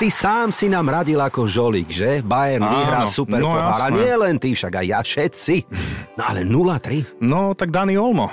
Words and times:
Ty 0.00 0.08
sám 0.08 0.48
si 0.48 0.72
nám 0.72 0.88
radil 0.88 1.20
ako 1.20 1.44
žolík, 1.44 1.92
že? 1.92 2.24
Bayern 2.24 2.64
Áno, 2.64 2.72
vyhrá 2.72 3.00
super 3.04 3.36
no 3.36 3.52
pohár. 3.52 3.84
A 3.84 3.92
nie 3.92 4.08
len 4.16 4.40
ty, 4.40 4.56
však 4.56 4.80
aj 4.80 4.86
ja, 4.88 5.00
všetci. 5.04 5.54
No 6.16 6.22
ale 6.24 6.40
0-3. 6.40 7.20
No, 7.20 7.52
tak 7.52 7.68
Dani 7.68 8.00
Olmo. 8.00 8.32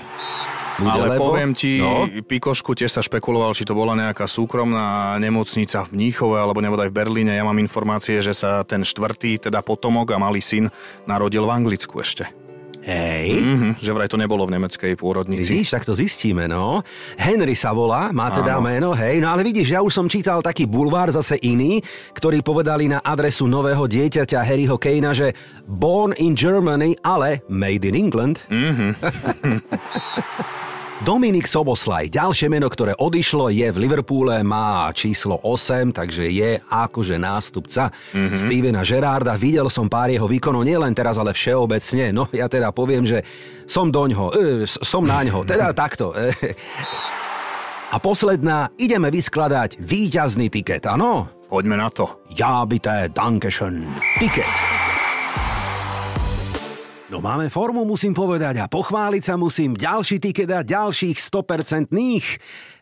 Bude, 0.79 0.95
Ale 0.95 1.19
lebo- 1.19 1.35
poviem 1.35 1.51
ti, 1.51 1.83
no. 1.83 2.07
Pikošku 2.07 2.71
tiež 2.71 2.95
sa 2.95 3.03
špekuloval, 3.03 3.51
či 3.51 3.67
to 3.67 3.75
bola 3.75 3.99
nejaká 3.99 4.31
súkromná 4.31 5.19
nemocnica 5.19 5.83
v 5.83 5.99
Mníchove 5.99 6.39
alebo 6.39 6.63
nebodaj 6.63 6.87
v 6.87 6.95
Berlíne. 7.03 7.35
Ja 7.35 7.43
mám 7.43 7.59
informácie, 7.59 8.23
že 8.23 8.31
sa 8.31 8.63
ten 8.63 8.87
štvrtý, 8.87 9.35
teda 9.35 9.59
potomok 9.59 10.15
a 10.15 10.23
malý 10.23 10.39
syn 10.39 10.71
narodil 11.03 11.43
v 11.43 11.51
Anglicku 11.51 11.99
ešte. 11.99 12.46
Hej. 12.87 13.27
Mhm, 13.43 13.69
že 13.83 13.91
vraj 13.91 14.07
to 14.07 14.15
nebolo 14.15 14.47
v 14.47 14.55
nemeckej 14.55 14.95
pôrodnici. 14.95 15.43
Vidíš, 15.43 15.75
tak 15.75 15.83
to 15.83 15.91
zistíme, 15.91 16.47
no. 16.47 16.79
Henry 17.19 17.51
sa 17.51 17.75
volá, 17.75 18.15
má 18.15 18.31
teda 18.31 18.55
Áno. 18.55 18.63
meno, 18.63 18.89
hej. 18.95 19.19
No 19.19 19.35
ale 19.35 19.43
vidíš, 19.43 19.75
ja 19.75 19.83
už 19.83 19.91
som 19.91 20.07
čítal 20.07 20.39
taký 20.39 20.63
bulvár 20.63 21.11
zase 21.11 21.35
iný, 21.43 21.83
ktorí 22.15 22.39
povedali 22.39 22.87
na 22.87 23.03
adresu 23.03 23.43
nového 23.43 23.83
dieťaťa 23.91 24.39
Harryho 24.39 24.79
Kanea, 24.79 25.11
že 25.11 25.35
born 25.67 26.15
in 26.15 26.31
Germany, 26.31 26.95
ale 27.03 27.43
made 27.51 27.83
in 27.83 27.99
England. 27.99 28.39
Mhm. 28.47 28.95
Dominik 30.97 31.45
Soboslaj, 31.45 32.09
ďalšie 32.09 32.49
meno, 32.49 32.65
ktoré 32.65 32.97
odišlo, 32.97 33.53
je 33.53 33.69
v 33.69 33.77
Liverpoole, 33.85 34.41
má 34.41 34.89
číslo 34.97 35.37
8, 35.45 35.93
takže 35.93 36.25
je 36.25 36.57
akože 36.57 37.21
nástupca 37.21 37.93
Mhm. 37.93 38.17
mm-hmm. 38.17 38.37
Stevena 38.37 38.81
Gerarda. 38.81 39.37
Videl 39.37 39.69
som 39.69 39.85
pár 39.85 40.09
jeho 40.09 40.25
výkonov, 40.25 40.65
nielen 40.65 40.97
teraz, 40.97 41.21
ale 41.21 41.37
všeobecne. 41.37 42.09
No 42.09 42.25
ja 42.33 42.49
teda 42.49 42.73
poviem, 42.73 43.05
že 43.05 43.21
som 43.69 43.93
doňho, 43.93 44.33
e, 44.33 44.65
som 44.65 45.05
naňho, 45.05 45.45
teda 45.45 45.69
takto. 45.77 46.17
E. 46.17 46.33
A 47.93 48.01
posledná, 48.01 48.73
ideme 48.75 49.13
vyskladať 49.13 49.77
víťazný 49.79 50.49
tiket, 50.49 50.89
áno? 50.89 51.29
Poďme 51.47 51.77
na 51.79 51.87
to. 51.87 52.25
Ja 52.35 52.67
bité, 52.67 53.07
Dankeschön. 53.07 53.87
Tiket. 54.19 54.76
No 57.07 57.23
máme 57.23 57.47
formu, 57.47 57.87
musím 57.87 58.11
povedať, 58.11 58.59
a 58.59 58.67
pochváliť 58.67 59.23
sa 59.23 59.39
musím. 59.39 59.79
Ďalší 59.79 60.19
tiket 60.19 60.51
a 60.51 60.59
ďalších 60.59 61.15
100% 61.15 61.87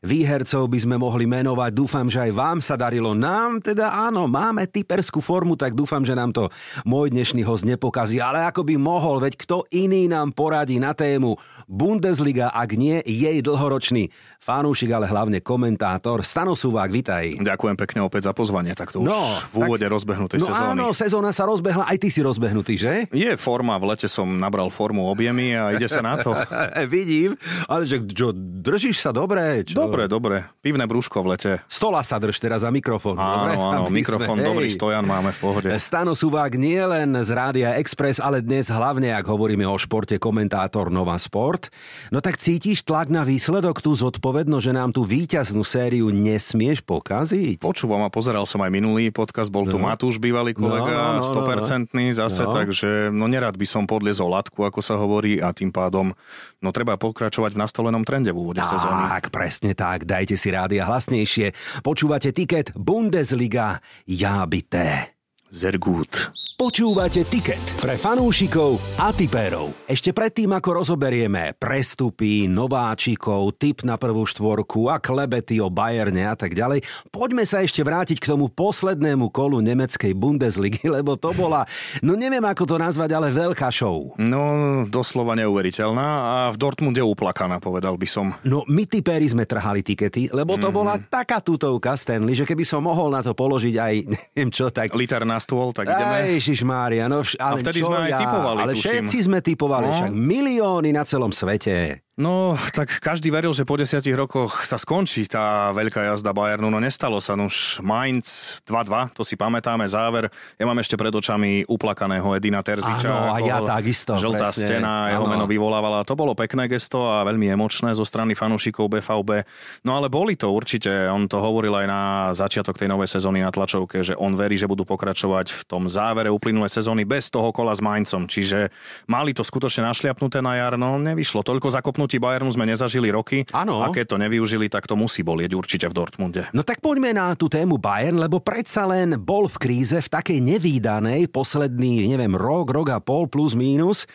výhercov 0.02 0.66
by 0.66 0.80
sme 0.82 0.98
mohli 0.98 1.30
menovať. 1.30 1.70
Dúfam, 1.70 2.10
že 2.10 2.26
aj 2.26 2.32
vám 2.34 2.58
sa 2.58 2.74
darilo. 2.74 3.14
Nám 3.14 3.62
teda 3.62 3.94
áno, 3.94 4.26
máme 4.26 4.66
typerskú 4.66 5.22
formu, 5.22 5.54
tak 5.54 5.78
dúfam, 5.78 6.02
že 6.02 6.18
nám 6.18 6.34
to 6.34 6.50
môj 6.90 7.14
dnešný 7.14 7.46
host 7.46 7.70
nepokazí. 7.70 8.18
Ale 8.18 8.42
ako 8.50 8.66
by 8.66 8.82
mohol, 8.82 9.22
veď 9.22 9.38
kto 9.46 9.70
iný 9.70 10.10
nám 10.10 10.34
poradí 10.34 10.82
na 10.82 10.98
tému 10.98 11.38
Bundesliga, 11.70 12.50
ak 12.50 12.74
nie 12.82 13.06
jej 13.06 13.46
dlhoročný 13.46 14.10
fanúšik, 14.38 14.90
ale 14.90 15.06
hlavne 15.06 15.40
komentátor. 15.40 16.22
Stano 16.22 16.54
Suvák, 16.54 16.88
vitaj. 16.88 17.40
Ďakujem 17.40 17.76
pekne 17.76 18.00
opäť 18.02 18.26
za 18.26 18.34
pozvanie, 18.34 18.72
tak 18.72 18.90
to 18.90 19.00
už 19.00 19.08
No, 19.08 19.20
v 19.50 19.56
úvode 19.62 19.84
rozbehnutej 19.84 20.38
no 20.38 20.48
sezóny. 20.48 20.70
áno, 20.72 20.86
sezóna 20.92 21.30
sa 21.30 21.44
rozbehla, 21.44 21.86
aj 21.86 21.98
ty 21.98 22.08
si 22.08 22.20
rozbehnutý, 22.20 22.74
že? 22.76 22.94
Je 23.10 23.32
forma, 23.36 23.76
v 23.76 23.90
lete 23.90 24.06
som 24.06 24.28
nabral 24.28 24.68
formu 24.68 25.06
objemy 25.06 25.52
a 25.52 25.72
ide 25.72 25.86
sa 25.86 26.00
na 26.00 26.18
to. 26.18 26.34
Vidím, 26.88 27.34
ale 27.66 27.84
že 27.84 28.02
čo, 28.04 28.30
držíš 28.34 29.00
sa 29.00 29.12
dobre? 29.12 29.64
Čo? 29.64 29.76
Dobre, 29.78 30.06
dobre. 30.06 30.46
Pivné 30.60 30.84
brúško 30.84 31.20
v 31.20 31.28
lete. 31.32 31.52
Stola 31.66 32.00
sa 32.00 32.16
drž 32.16 32.38
teraz 32.38 32.62
za 32.62 32.70
mikrofón. 32.70 33.16
dobre? 33.16 33.54
Áno, 33.54 33.62
áno, 33.68 33.84
Aby 33.84 33.90
sme- 33.90 33.98
mikrofón, 33.98 34.38
hej. 34.38 34.48
dobrý 34.48 34.68
stojan 34.70 35.04
máme 35.04 35.30
v 35.30 35.40
pohode. 35.40 35.70
Stano 35.78 36.14
Suvák 36.14 36.56
nie 36.56 36.80
len 36.80 37.14
z 37.18 37.30
Rádia 37.30 37.76
Express, 37.76 38.18
ale 38.18 38.40
dnes 38.40 38.68
hlavne, 38.68 39.12
ak 39.12 39.26
hovoríme 39.26 39.64
o 39.64 39.76
športe, 39.76 40.16
komentátor 40.16 40.88
Nova 40.88 41.16
Sport. 41.16 41.70
No 42.10 42.20
tak 42.20 42.38
cítiš 42.38 42.82
tlak 42.82 43.08
na 43.08 43.22
výsledok, 43.22 43.80
tú 43.80 43.92
zodpovednosť, 43.92 44.34
že 44.60 44.76
nám 44.76 44.92
tú 44.92 45.08
víťaznú 45.08 45.64
sériu 45.64 46.12
nesmieš 46.12 46.84
pokaziť? 46.84 47.64
Počúvam 47.64 48.04
a 48.04 48.12
pozeral 48.12 48.44
som 48.44 48.60
aj 48.60 48.72
minulý 48.74 49.08
podcast, 49.16 49.48
bol 49.48 49.64
tu 49.64 49.80
Matúš, 49.80 50.20
bývalý 50.20 50.52
No, 50.60 50.68
no, 50.68 50.76
no, 50.76 50.84
kolega, 50.84 51.00
no. 51.16 51.24
100% 51.24 51.96
zase, 52.12 52.44
No. 52.44 52.52
takže 52.52 53.16
no 53.16 53.32
nerad 53.32 53.56
by 53.56 53.64
som 53.64 53.88
podliezol 53.88 54.28
latku, 54.28 54.68
ako 54.68 54.80
sa 54.84 55.00
hovorí, 55.00 55.40
a 55.40 55.56
tým 55.56 55.72
pádom 55.72 56.12
no 56.60 56.70
treba 56.76 57.00
pokračovať 57.00 57.56
v 57.56 57.62
nastolenom 57.64 58.04
trende 58.04 58.36
v 58.36 58.38
úvode 58.44 58.60
sezóny. 58.60 59.08
Tak, 59.08 59.32
presne 59.32 59.72
tak. 59.72 60.04
Dajte 60.04 60.36
si 60.36 60.52
rádia 60.52 60.84
hlasnejšie. 60.84 61.56
Počúvate 61.80 62.36
tiket 62.36 62.76
Bundesliga. 62.76 63.80
Ja 64.04 64.44
bité. 64.44 65.15
Sehr 65.56 65.80
gut. 65.80 66.36
Počúvate 66.56 67.28
tiket 67.28 67.60
pre 67.80 68.00
fanúšikov 68.00 68.76
a 69.00 69.12
tipérov. 69.12 69.72
Ešte 69.88 70.12
predtým, 70.12 70.52
ako 70.52 70.84
rozoberieme 70.84 71.56
prestupy, 71.56 72.48
nováčikov, 72.48 73.56
tip 73.60 73.84
na 73.88 73.96
prvú 73.96 74.24
štvorku 74.24 74.92
a 74.92 75.00
klebety 75.00 75.60
o 75.60 75.72
Bayerne 75.72 76.28
a 76.28 76.36
tak 76.36 76.56
ďalej, 76.56 76.84
poďme 77.08 77.44
sa 77.48 77.64
ešte 77.64 77.84
vrátiť 77.84 78.20
k 78.20 78.36
tomu 78.36 78.52
poslednému 78.52 79.32
kolu 79.36 79.64
nemeckej 79.64 80.12
Bundesligy, 80.16 80.88
lebo 81.00 81.16
to 81.16 81.32
bola, 81.32 81.64
no 82.04 82.20
neviem 82.20 82.44
ako 82.44 82.72
to 82.72 82.76
nazvať, 82.76 83.16
ale 83.16 83.32
veľká 83.32 83.72
show. 83.72 84.12
No, 84.20 84.84
doslova 84.88 85.40
neuveriteľná 85.40 86.08
a 86.08 86.36
v 86.52 86.60
Dortmunde 86.60 87.04
uplakaná, 87.04 87.64
povedal 87.64 87.96
by 87.96 88.08
som. 88.08 88.32
No 88.44 88.68
my 88.68 88.84
tipéri 88.88 89.28
sme 89.28 89.48
trhali 89.48 89.84
tikety, 89.84 90.32
lebo 90.36 90.60
to 90.60 90.68
bola 90.72 91.00
taká 91.00 91.40
tutovka 91.40 91.96
Stanley, 91.96 92.36
že 92.36 92.48
keby 92.48 92.68
som 92.68 92.84
mohol 92.84 93.12
na 93.12 93.24
to 93.24 93.32
položiť 93.32 93.76
aj 93.76 93.94
neviem 94.36 94.52
čo, 94.52 94.68
tak 94.72 94.92
Liter 94.96 95.24
na 95.28 95.45
stôl, 95.46 95.70
tak 95.70 95.86
ideme. 95.88 96.34
Ježiš 96.34 96.60
Mária, 96.62 97.06
no 97.06 97.22
vš- 97.22 97.38
ale 97.38 97.56
A 97.56 97.62
vtedy 97.62 97.80
čo 97.80 97.88
sme 97.88 97.98
aj 98.00 98.10
ja? 98.10 98.20
tipovali, 98.20 98.60
Ale 98.60 98.72
tuším. 98.74 98.84
všetci 98.84 99.18
sme 99.22 99.40
typovali, 99.40 99.86
No. 99.86 99.94
však 99.96 100.12
milióny 100.12 100.90
na 100.90 101.04
celom 101.04 101.30
svete. 101.30 102.05
No, 102.16 102.56
tak 102.72 103.04
každý 103.04 103.28
veril, 103.28 103.52
že 103.52 103.68
po 103.68 103.76
desiatich 103.76 104.16
rokoch 104.16 104.64
sa 104.64 104.80
skončí 104.80 105.28
tá 105.28 105.76
veľká 105.76 106.16
jazda 106.16 106.32
Bayernu, 106.32 106.72
no 106.72 106.80
nestalo 106.80 107.20
sa. 107.20 107.36
No 107.36 107.52
už 107.52 107.84
Mainz 107.84 108.64
2-2, 108.64 109.12
to 109.12 109.28
si 109.28 109.36
pamätáme, 109.36 109.84
záver. 109.84 110.32
Ja 110.56 110.64
mám 110.64 110.80
ešte 110.80 110.96
pred 110.96 111.12
očami 111.12 111.68
uplakaného 111.68 112.24
Edina 112.32 112.64
Terziča. 112.64 113.12
Áno, 113.12 113.36
a 113.36 113.44
ja 113.44 113.60
takisto, 113.60 114.16
Žltá 114.16 114.56
presne. 114.56 114.64
stena, 114.64 115.12
jeho 115.12 115.28
Áno. 115.28 115.32
meno 115.36 115.44
vyvolávala. 115.44 116.08
To 116.08 116.16
bolo 116.16 116.32
pekné 116.40 116.72
gesto 116.72 117.04
a 117.04 117.28
veľmi 117.28 117.52
emočné 117.52 117.92
zo 117.92 118.08
strany 118.08 118.32
fanúšikov 118.32 118.88
BVB. 118.96 119.44
No 119.84 120.00
ale 120.00 120.08
boli 120.08 120.40
to 120.40 120.56
určite, 120.56 120.88
on 121.12 121.28
to 121.28 121.44
hovoril 121.44 121.76
aj 121.76 121.86
na 121.92 122.02
začiatok 122.32 122.80
tej 122.80 122.96
novej 122.96 123.12
sezóny 123.12 123.44
na 123.44 123.52
tlačovke, 123.52 124.08
že 124.08 124.16
on 124.16 124.40
verí, 124.40 124.56
že 124.56 124.72
budú 124.72 124.88
pokračovať 124.88 125.52
v 125.52 125.62
tom 125.68 125.92
závere 125.92 126.32
uplynulej 126.32 126.72
sezóny 126.80 127.04
bez 127.04 127.28
toho 127.28 127.52
kola 127.52 127.76
s 127.76 127.84
Mainzom. 127.84 128.24
Čiže 128.24 128.72
mali 129.12 129.36
to 129.36 129.44
skutočne 129.44 129.84
našliapnuté 129.84 130.40
na 130.40 130.56
jar, 130.56 130.80
no 130.80 130.96
nevyšlo. 130.96 131.44
Toľko 131.44 131.76
zakopnutí 132.06 132.22
Bayernu 132.22 132.54
sme 132.54 132.70
nezažili 132.70 133.10
roky. 133.10 133.50
Áno. 133.50 133.82
A 133.82 133.90
keď 133.90 134.06
to 134.14 134.18
nevyužili, 134.22 134.70
tak 134.70 134.86
to 134.86 134.94
musí 134.94 135.26
bolieť 135.26 135.58
určite 135.58 135.90
v 135.90 135.98
Dortmunde. 135.98 136.46
No 136.54 136.62
tak 136.62 136.78
poďme 136.78 137.18
na 137.18 137.34
tú 137.34 137.50
tému 137.50 137.82
Bayern, 137.82 138.22
lebo 138.22 138.38
predsa 138.38 138.86
len 138.86 139.18
bol 139.18 139.50
v 139.50 139.58
kríze 139.58 139.98
v 139.98 140.12
takej 140.14 140.38
nevýdanej 140.38 141.34
posledný, 141.34 142.06
neviem, 142.06 142.38
rok, 142.38 142.70
rok 142.70 142.94
a 142.94 143.02
pol 143.02 143.26
plus 143.26 143.58
mínus. 143.58 144.06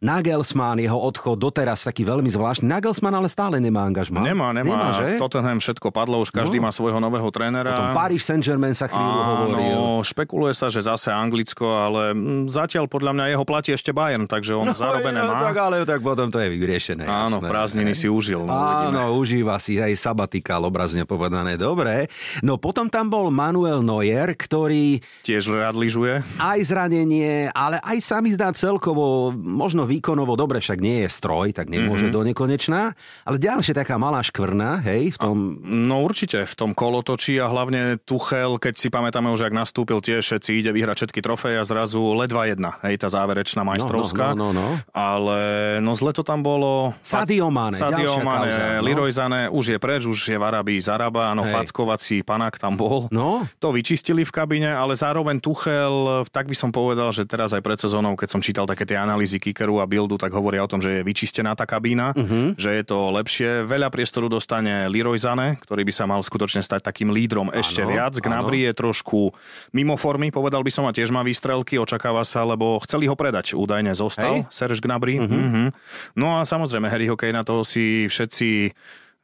Nagelsmann, 0.00 0.80
jeho 0.80 0.96
odchod 0.96 1.36
doteraz 1.36 1.84
taký 1.84 2.08
veľmi 2.08 2.32
zvláštny. 2.32 2.64
Nagelsmann 2.64 3.12
ale 3.12 3.28
stále 3.28 3.60
nemá 3.60 3.84
angažma. 3.84 4.24
Nemá, 4.24 4.48
nemá. 4.56 4.64
nemá 4.64 4.88
že? 4.96 5.20
Tottenham 5.20 5.60
všetko 5.60 5.92
padlo, 5.92 6.24
už 6.24 6.32
každý 6.32 6.56
No. 6.56 6.64
má 6.64 6.70
svojho 6.72 6.96
nového 7.04 7.28
trénera. 7.28 7.68
Potom 7.68 7.92
Paris 7.92 8.24
Saint-Germain 8.24 8.72
sa 8.72 8.88
chvíľu 8.88 9.20
hovoril. 9.20 9.60
Áno, 9.76 10.00
špekuluje 10.00 10.56
sa, 10.56 10.72
že 10.72 10.80
zase 10.80 11.12
Anglicko, 11.12 11.68
ale 11.68 12.16
mm, 12.16 12.48
zatiaľ 12.48 12.88
podľa 12.88 13.12
mňa 13.12 13.24
jeho 13.28 13.44
platí 13.44 13.76
ešte 13.76 13.92
Bayern, 13.92 14.24
takže 14.24 14.56
on 14.56 14.72
zarobené 14.72 15.20
no, 15.20 15.36
má. 15.36 15.44
tak, 15.44 15.56
ale 15.60 15.84
tak 15.84 16.00
potom 16.00 16.32
to 16.32 16.40
je 16.40 16.48
vyriešené. 16.48 17.04
Áno, 17.04 17.44
jasné. 17.44 17.52
prázdniny 17.52 17.92
si 17.92 18.08
užil. 18.08 18.48
No, 18.48 18.56
uvidíme. 18.56 18.96
Áno, 18.96 19.20
užíva 19.20 19.60
si 19.60 19.76
aj 19.76 20.00
sabatikál, 20.00 20.64
obrazne 20.64 21.04
povedané. 21.04 21.60
Dobre. 21.60 22.08
No 22.40 22.56
potom 22.56 22.88
tam 22.88 23.12
bol 23.12 23.28
Manuel 23.28 23.84
Neuer, 23.84 24.32
ktorý 24.32 25.04
Tiež 25.28 25.52
rád 25.52 25.76
lyžuje. 25.76 26.24
aj 26.40 26.58
zranenie, 26.64 27.52
ale 27.52 27.76
aj 27.84 27.98
sa 28.00 28.24
mi 28.24 28.32
zdá 28.32 28.48
celkovo, 28.56 29.28
možno 29.36 29.89
výkonovo, 29.90 30.38
dobre, 30.38 30.62
však 30.62 30.78
nie 30.78 31.02
je 31.02 31.08
stroj, 31.10 31.50
tak 31.50 31.66
nemôže 31.66 32.06
Mhm. 32.06 32.14
mm-hmm. 32.14 32.14
do 32.14 32.28
nekonečná. 32.30 32.82
Ale 33.26 33.36
ďalšia 33.36 33.74
taká 33.74 33.98
malá 33.98 34.22
škvrna, 34.22 34.86
hej, 34.86 35.12
v 35.12 35.18
tom... 35.18 35.36
No 35.60 36.06
určite, 36.06 36.46
v 36.46 36.54
tom 36.54 36.70
kolotočí 36.70 37.34
a 37.36 37.50
hlavne 37.50 37.98
Tuchel, 37.98 38.56
keď 38.56 38.74
si 38.78 38.86
pamätáme 38.86 39.26
už, 39.28 39.50
ak 39.50 39.54
nastúpil 39.56 39.98
tiež, 39.98 40.22
všetci 40.22 40.50
ide 40.54 40.70
vyhrať 40.70 41.02
všetky 41.02 41.18
trofeje 41.18 41.58
a 41.58 41.66
zrazu 41.66 41.98
ledva 42.14 42.46
jedna, 42.46 42.78
hej, 42.86 43.02
tá 43.02 43.10
záverečná 43.10 43.66
majstrovská. 43.66 44.38
no, 44.38 44.54
no, 44.54 44.62
no. 44.62 44.68
Ale 44.94 45.38
no 45.80 45.96
zle 45.98 46.14
to 46.14 46.22
tam 46.22 46.44
bolo. 46.44 46.94
Sadio 47.02 47.50
Mane, 47.50 47.74
Sadio 47.74 48.20
Mane, 48.20 48.52
kauza, 48.52 48.66
no. 48.78 48.82
Leroy 48.84 49.10
Sané, 49.10 49.40
už 49.48 49.64
je 49.74 49.78
preč, 49.80 50.04
už 50.04 50.20
je 50.28 50.36
v 50.36 50.44
Arabii 50.44 50.78
Zaraba, 50.78 51.32
áno, 51.32 51.42
fackovací 51.42 52.20
panák 52.22 52.60
tam 52.60 52.76
bol. 52.76 53.08
No. 53.10 53.48
To 53.58 53.72
vyčistili 53.72 54.22
v 54.22 54.30
kabine, 54.30 54.70
ale 54.70 54.94
zároveň 54.94 55.40
Tuchel, 55.40 55.90
tak 56.28 56.46
by 56.46 56.54
som 56.54 56.70
povedal, 56.70 57.10
že 57.10 57.24
teraz 57.24 57.50
aj 57.50 57.64
pred 57.64 57.80
sezónou, 57.80 58.12
keď 58.14 58.28
som 58.28 58.40
čítal 58.40 58.68
také 58.68 58.84
tie 58.84 59.00
analýzy 59.00 59.40
Kikeru 59.40 59.79
a 59.80 59.88
Bildu, 59.88 60.20
tak 60.20 60.30
hovoria 60.36 60.62
o 60.62 60.70
tom, 60.70 60.78
že 60.78 61.00
je 61.00 61.06
vyčistená 61.06 61.56
tá 61.56 61.64
kabína, 61.64 62.12
uh-huh. 62.12 62.54
že 62.54 62.70
je 62.76 62.84
to 62.84 63.10
lepšie. 63.10 63.64
Veľa 63.64 63.88
priestoru 63.88 64.28
dostane 64.28 64.86
Leroy 64.86 65.16
Sané, 65.16 65.56
ktorý 65.64 65.82
by 65.88 65.92
sa 65.92 66.04
mal 66.04 66.20
skutočne 66.20 66.60
stať 66.60 66.84
takým 66.84 67.10
lídrom 67.10 67.48
ešte 67.50 67.82
Áno, 67.82 67.96
viac. 67.96 68.12
Gnabry 68.20 68.68
je 68.68 68.72
trošku 68.76 69.32
mimo 69.72 69.96
formy, 69.96 70.28
povedal 70.30 70.60
by 70.60 70.70
som, 70.70 70.84
a 70.86 70.94
tiež 70.94 71.10
má 71.10 71.24
výstrelky, 71.24 71.80
očakáva 71.80 72.22
sa, 72.22 72.44
lebo 72.44 72.78
chceli 72.84 73.08
ho 73.08 73.16
predať. 73.16 73.56
Údajne 73.56 73.96
zostal 73.96 74.46
Hej. 74.46 74.52
Serge 74.52 74.80
Gnabry. 74.84 75.18
Uh-huh. 75.18 75.32
Uh-huh. 75.32 75.68
No 76.14 76.38
a 76.38 76.46
samozrejme 76.46 76.86
Harryho 76.86 77.18
Kanea 77.18 77.42
toho 77.42 77.64
si 77.64 78.06
všetci 78.06 78.76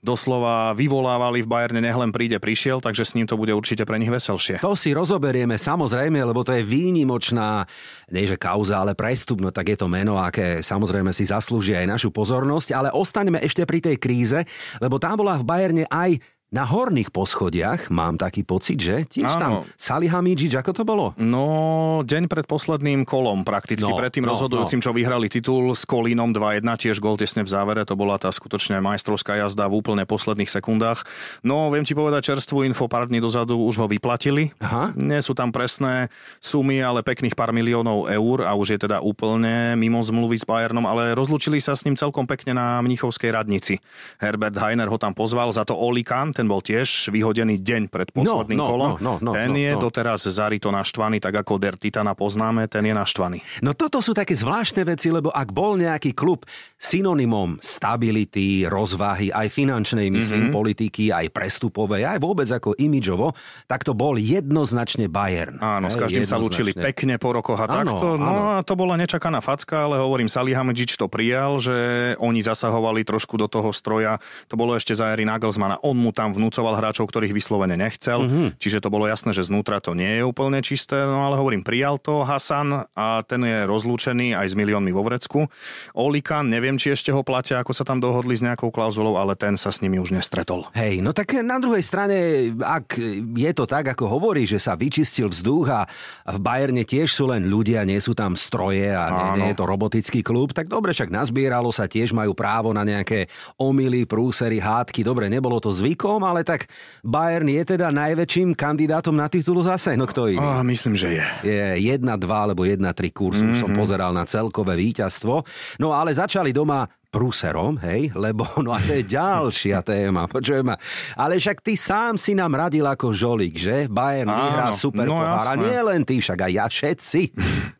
doslova 0.06 0.70
vyvolávali 0.79 1.43
v 1.43 1.50
Bayerne, 1.50 1.82
nech 1.82 1.99
príde, 2.14 2.38
prišiel, 2.38 2.79
takže 2.79 3.03
s 3.03 3.19
ním 3.19 3.26
to 3.26 3.35
bude 3.35 3.50
určite 3.50 3.82
pre 3.82 3.99
nich 3.99 4.08
veselšie. 4.08 4.62
To 4.62 4.79
si 4.79 4.94
rozoberieme 4.94 5.58
samozrejme, 5.58 6.23
lebo 6.23 6.47
to 6.47 6.55
je 6.55 6.62
výnimočná, 6.62 7.67
nie 8.14 8.31
že 8.31 8.38
kauza, 8.38 8.79
ale 8.79 8.94
prestup, 8.94 9.43
no 9.43 9.50
tak 9.50 9.75
je 9.75 9.79
to 9.82 9.91
meno, 9.91 10.23
aké 10.23 10.62
samozrejme 10.62 11.11
si 11.11 11.26
zaslúži 11.26 11.75
aj 11.75 11.91
našu 11.91 12.14
pozornosť, 12.14 12.69
ale 12.70 12.88
ostaňme 12.94 13.43
ešte 13.43 13.67
pri 13.67 13.82
tej 13.82 13.97
kríze, 13.99 14.38
lebo 14.79 15.03
tá 15.03 15.19
bola 15.19 15.35
v 15.35 15.44
Bayerne 15.44 15.85
aj 15.91 16.23
na 16.46 16.62
horných 16.62 17.10
poschodiach, 17.10 17.90
mám 17.90 18.14
taký 18.14 18.46
pocit, 18.46 18.78
že? 18.78 19.02
Tiež 19.02 19.26
Áno. 19.34 19.43
tam 19.43 19.52
Salihamidzic, 19.75 20.54
ako 20.54 20.70
to 20.70 20.82
bolo? 20.87 21.10
No, 21.19 22.06
deň 22.06 22.31
pred 22.31 22.46
posledným 22.46 23.02
kolom 23.02 23.43
prakticky, 23.43 23.82
no, 23.82 23.98
pred 23.98 24.14
tým 24.14 24.31
no, 24.31 24.31
rozhodujúcim, 24.31 24.78
no. 24.78 24.84
čo 24.87 24.94
vyhrali 24.94 25.26
titul 25.26 25.75
s 25.75 25.82
Kolínom 25.82 26.31
2-1, 26.31 26.62
tiež 26.78 27.02
gol 27.02 27.19
tesne 27.19 27.43
v 27.43 27.50
závere, 27.50 27.82
to 27.82 27.98
bola 27.98 28.14
tá 28.14 28.31
skutočne 28.31 28.78
majstrovská 28.78 29.43
jazda 29.43 29.66
v 29.66 29.82
úplne 29.82 30.06
posledných 30.06 30.46
sekundách. 30.46 31.02
No, 31.43 31.66
viem 31.75 31.82
ti 31.82 31.98
povedať 31.98 32.38
čerstvú 32.38 32.62
info, 32.62 32.87
pár 32.87 33.10
dní 33.10 33.19
dozadu 33.19 33.58
už 33.66 33.82
ho 33.82 33.87
vyplatili. 33.90 34.54
Aha. 34.62 34.94
Nie 34.94 35.26
sú 35.26 35.34
tam 35.34 35.50
presné 35.50 36.14
sumy, 36.38 36.78
ale 36.78 37.02
pekných 37.02 37.34
pár 37.34 37.50
miliónov 37.50 38.06
eur 38.06 38.46
a 38.46 38.54
už 38.54 38.78
je 38.78 38.87
teda 38.87 39.02
úplne 39.02 39.75
mimo 39.75 39.98
zmluvy 39.98 40.38
s 40.38 40.46
Bayernom, 40.46 40.87
ale 40.87 41.10
rozlúčili 41.19 41.58
sa 41.58 41.75
s 41.75 41.82
ním 41.82 41.98
celkom 41.98 42.22
pekne 42.22 42.54
na 42.54 42.78
Mnichovskej 42.87 43.34
radnici. 43.34 43.82
Herbert 44.22 44.54
Heiner 44.62 44.87
ho 44.87 44.94
tam 44.94 45.10
pozval, 45.10 45.50
za 45.50 45.66
to 45.66 45.75
Oli 45.75 46.06
Kahn, 46.06 46.36
ten 46.37 46.44
bol 46.44 46.61
tiež 46.61 47.09
vyhodený 47.09 47.56
deň 47.65 47.83
pred 47.88 48.12
posledným 48.12 48.61
no, 48.61 48.65
no, 48.65 48.71
kolom. 48.71 48.91
No, 49.00 49.12
no, 49.17 49.25
no, 49.25 49.33
ten 49.33 49.50
no, 49.50 49.56
je 49.56 49.73
no. 49.73 49.81
doteraz 49.81 50.29
Zarito 50.29 50.69
naštvaný, 50.69 51.25
tak 51.25 51.41
ako 51.41 51.56
Der 51.56 51.81
Titana 51.81 52.12
poznáme, 52.12 52.69
ten 52.69 52.85
je 52.85 52.93
naštvaný. 52.93 53.41
No 53.65 53.73
toto 53.73 54.05
sú 54.05 54.12
také 54.12 54.37
zvláštne 54.37 54.85
veci, 54.85 55.09
lebo 55.09 55.33
ak 55.33 55.49
bol 55.56 55.81
nejaký 55.81 56.12
klub 56.12 56.44
synonymom 56.77 57.56
stability, 57.65 58.69
rozvahy, 58.69 59.33
aj 59.33 59.49
finančnej, 59.49 60.12
myslím, 60.12 60.50
mm-hmm. 60.50 60.56
politiky, 60.56 61.05
aj 61.15 61.33
prestupovej, 61.33 62.05
aj 62.05 62.19
vôbec 62.21 62.49
ako 62.50 62.77
imidžovo, 62.77 63.32
tak 63.65 63.87
to 63.87 63.97
bol 63.97 64.19
jednoznačne 64.19 65.06
Bayern. 65.06 65.56
Áno, 65.62 65.89
s 65.89 65.97
každým 65.97 66.27
sa 66.27 66.37
lúčili 66.37 66.75
pekne 66.75 67.17
po 67.17 67.32
rokoch 67.32 67.62
a 67.62 67.67
áno, 67.71 67.97
takto. 67.97 68.06
No 68.19 68.27
áno. 68.27 68.43
a 68.59 68.65
to 68.67 68.75
bola 68.75 68.99
nečakaná 68.99 69.39
facka, 69.39 69.87
ale 69.87 70.03
hovorím, 70.03 70.29
Salihamidzic 70.29 70.99
to 70.99 71.06
prijal, 71.06 71.62
že 71.62 71.77
oni 72.19 72.43
zasahovali 72.43 73.06
trošku 73.06 73.39
do 73.39 73.47
toho 73.47 73.71
stroja. 73.71 74.19
To 74.50 74.59
bolo 74.59 74.75
ešte 74.75 74.93
za 74.97 75.15
éry 75.15 75.23
Nagelsmana. 75.23 75.79
On 75.87 75.94
mu 75.94 76.11
tam 76.11 76.25
tam 76.26 76.34
vnúcoval 76.34 76.75
hráčov, 76.75 77.06
ktorých 77.06 77.31
vyslovene 77.31 77.78
nechcel, 77.78 78.26
mm-hmm. 78.26 78.49
čiže 78.58 78.82
to 78.82 78.90
bolo 78.90 79.06
jasné, 79.06 79.31
že 79.31 79.46
znútra 79.46 79.78
to 79.78 79.94
nie 79.94 80.19
je 80.19 80.26
úplne 80.26 80.58
čisté, 80.58 81.06
no 81.06 81.23
ale 81.23 81.38
hovorím, 81.38 81.62
prijal 81.62 82.02
to 82.02 82.26
Hasan 82.26 82.82
a 82.99 83.23
ten 83.23 83.46
je 83.46 83.62
rozlúčený 83.62 84.34
aj 84.34 84.50
s 84.50 84.55
miliónmi 84.58 84.90
vo 84.90 85.06
vrecku. 85.06 85.46
Olika, 85.94 86.43
neviem, 86.43 86.75
či 86.75 86.90
ešte 86.90 87.14
ho 87.14 87.23
platia, 87.23 87.62
ako 87.62 87.70
sa 87.70 87.87
tam 87.87 88.02
dohodli 88.02 88.34
s 88.34 88.43
nejakou 88.43 88.75
klauzulou, 88.75 89.14
ale 89.23 89.38
ten 89.38 89.55
sa 89.55 89.70
s 89.70 89.78
nimi 89.78 90.02
už 90.02 90.11
nestretol. 90.11 90.67
Hej, 90.75 90.99
no 90.99 91.14
tak 91.14 91.38
na 91.46 91.62
druhej 91.62 91.87
strane, 91.87 92.50
ak 92.58 92.99
je 93.38 93.52
to 93.55 93.70
tak, 93.70 93.87
ako 93.94 94.11
hovorí, 94.19 94.43
že 94.50 94.58
sa 94.58 94.75
vyčistil 94.75 95.31
vzduch 95.31 95.67
a 95.70 95.87
v 96.26 96.38
Bajerne 96.43 96.82
tiež 96.82 97.06
sú 97.06 97.31
len 97.31 97.46
ľudia, 97.46 97.87
nie 97.87 98.02
sú 98.02 98.19
tam 98.19 98.34
stroje 98.34 98.90
a 98.90 99.06
nie, 99.14 99.46
nie 99.46 99.49
je 99.55 99.58
to 99.62 99.69
robotický 99.69 100.26
klub, 100.26 100.50
tak 100.50 100.67
dobre, 100.67 100.90
však 100.90 101.12
nazbieralo 101.12 101.70
sa, 101.70 101.87
tiež 101.87 102.11
majú 102.11 102.34
právo 102.34 102.75
na 102.75 102.82
nejaké 102.82 103.31
omily, 103.61 104.08
prúsery, 104.08 104.58
hádky, 104.58 105.05
dobre, 105.05 105.29
nebolo 105.29 105.61
to 105.61 105.69
zvykom, 105.69 106.16
titul, 106.17 106.25
ale 106.25 106.41
tak 106.49 106.65
Bayern 107.05 107.45
je 107.45 107.77
teda 107.77 107.93
najväčším 107.93 108.57
kandidátom 108.57 109.13
na 109.13 109.29
titul 109.29 109.61
zase. 109.61 110.01
No 110.01 110.09
kto 110.09 110.33
iný? 110.33 110.41
Oh, 110.41 110.65
myslím, 110.65 110.97
že 110.97 111.21
je. 111.21 111.27
Je 111.45 111.93
1-2 112.01 112.09
alebo 112.25 112.65
1-3 112.65 112.81
kurz, 113.13 113.45
mm-hmm. 113.45 113.53
už 113.53 113.59
som 113.61 113.71
mhm. 113.73 113.79
pozeral 113.79 114.11
na 114.17 114.25
celkové 114.25 114.81
víťazstvo. 114.81 115.45
No 115.77 115.93
ale 115.93 116.17
začali 116.17 116.57
doma 116.57 116.89
prúserom, 117.08 117.79
hej, 117.81 118.12
lebo 118.14 118.44
no 118.64 118.75
a 118.75 118.79
to 118.82 118.99
je 118.99 119.05
ďalšia 119.06 119.81
téma, 119.82 120.29
počujem 120.29 120.67
ma. 120.67 120.76
Ale 121.19 121.41
však 121.41 121.62
ty 121.62 121.75
sám 121.75 122.20
si 122.20 122.32
nám 122.32 122.55
radil 122.55 122.85
ako 122.87 123.12
žolík, 123.12 123.55
že? 123.56 123.76
Bayern 123.91 124.31
Áno, 124.31 124.43
vyhrá 124.49 124.67
super 124.76 125.06
no, 125.06 125.19
pohár. 125.19 125.47
A 125.47 125.55
nie 125.58 125.79
len 125.81 126.03
ty, 126.03 126.19
však 126.23 126.38
aj 126.47 126.53
ja 126.53 126.67
všetci. 126.67 127.20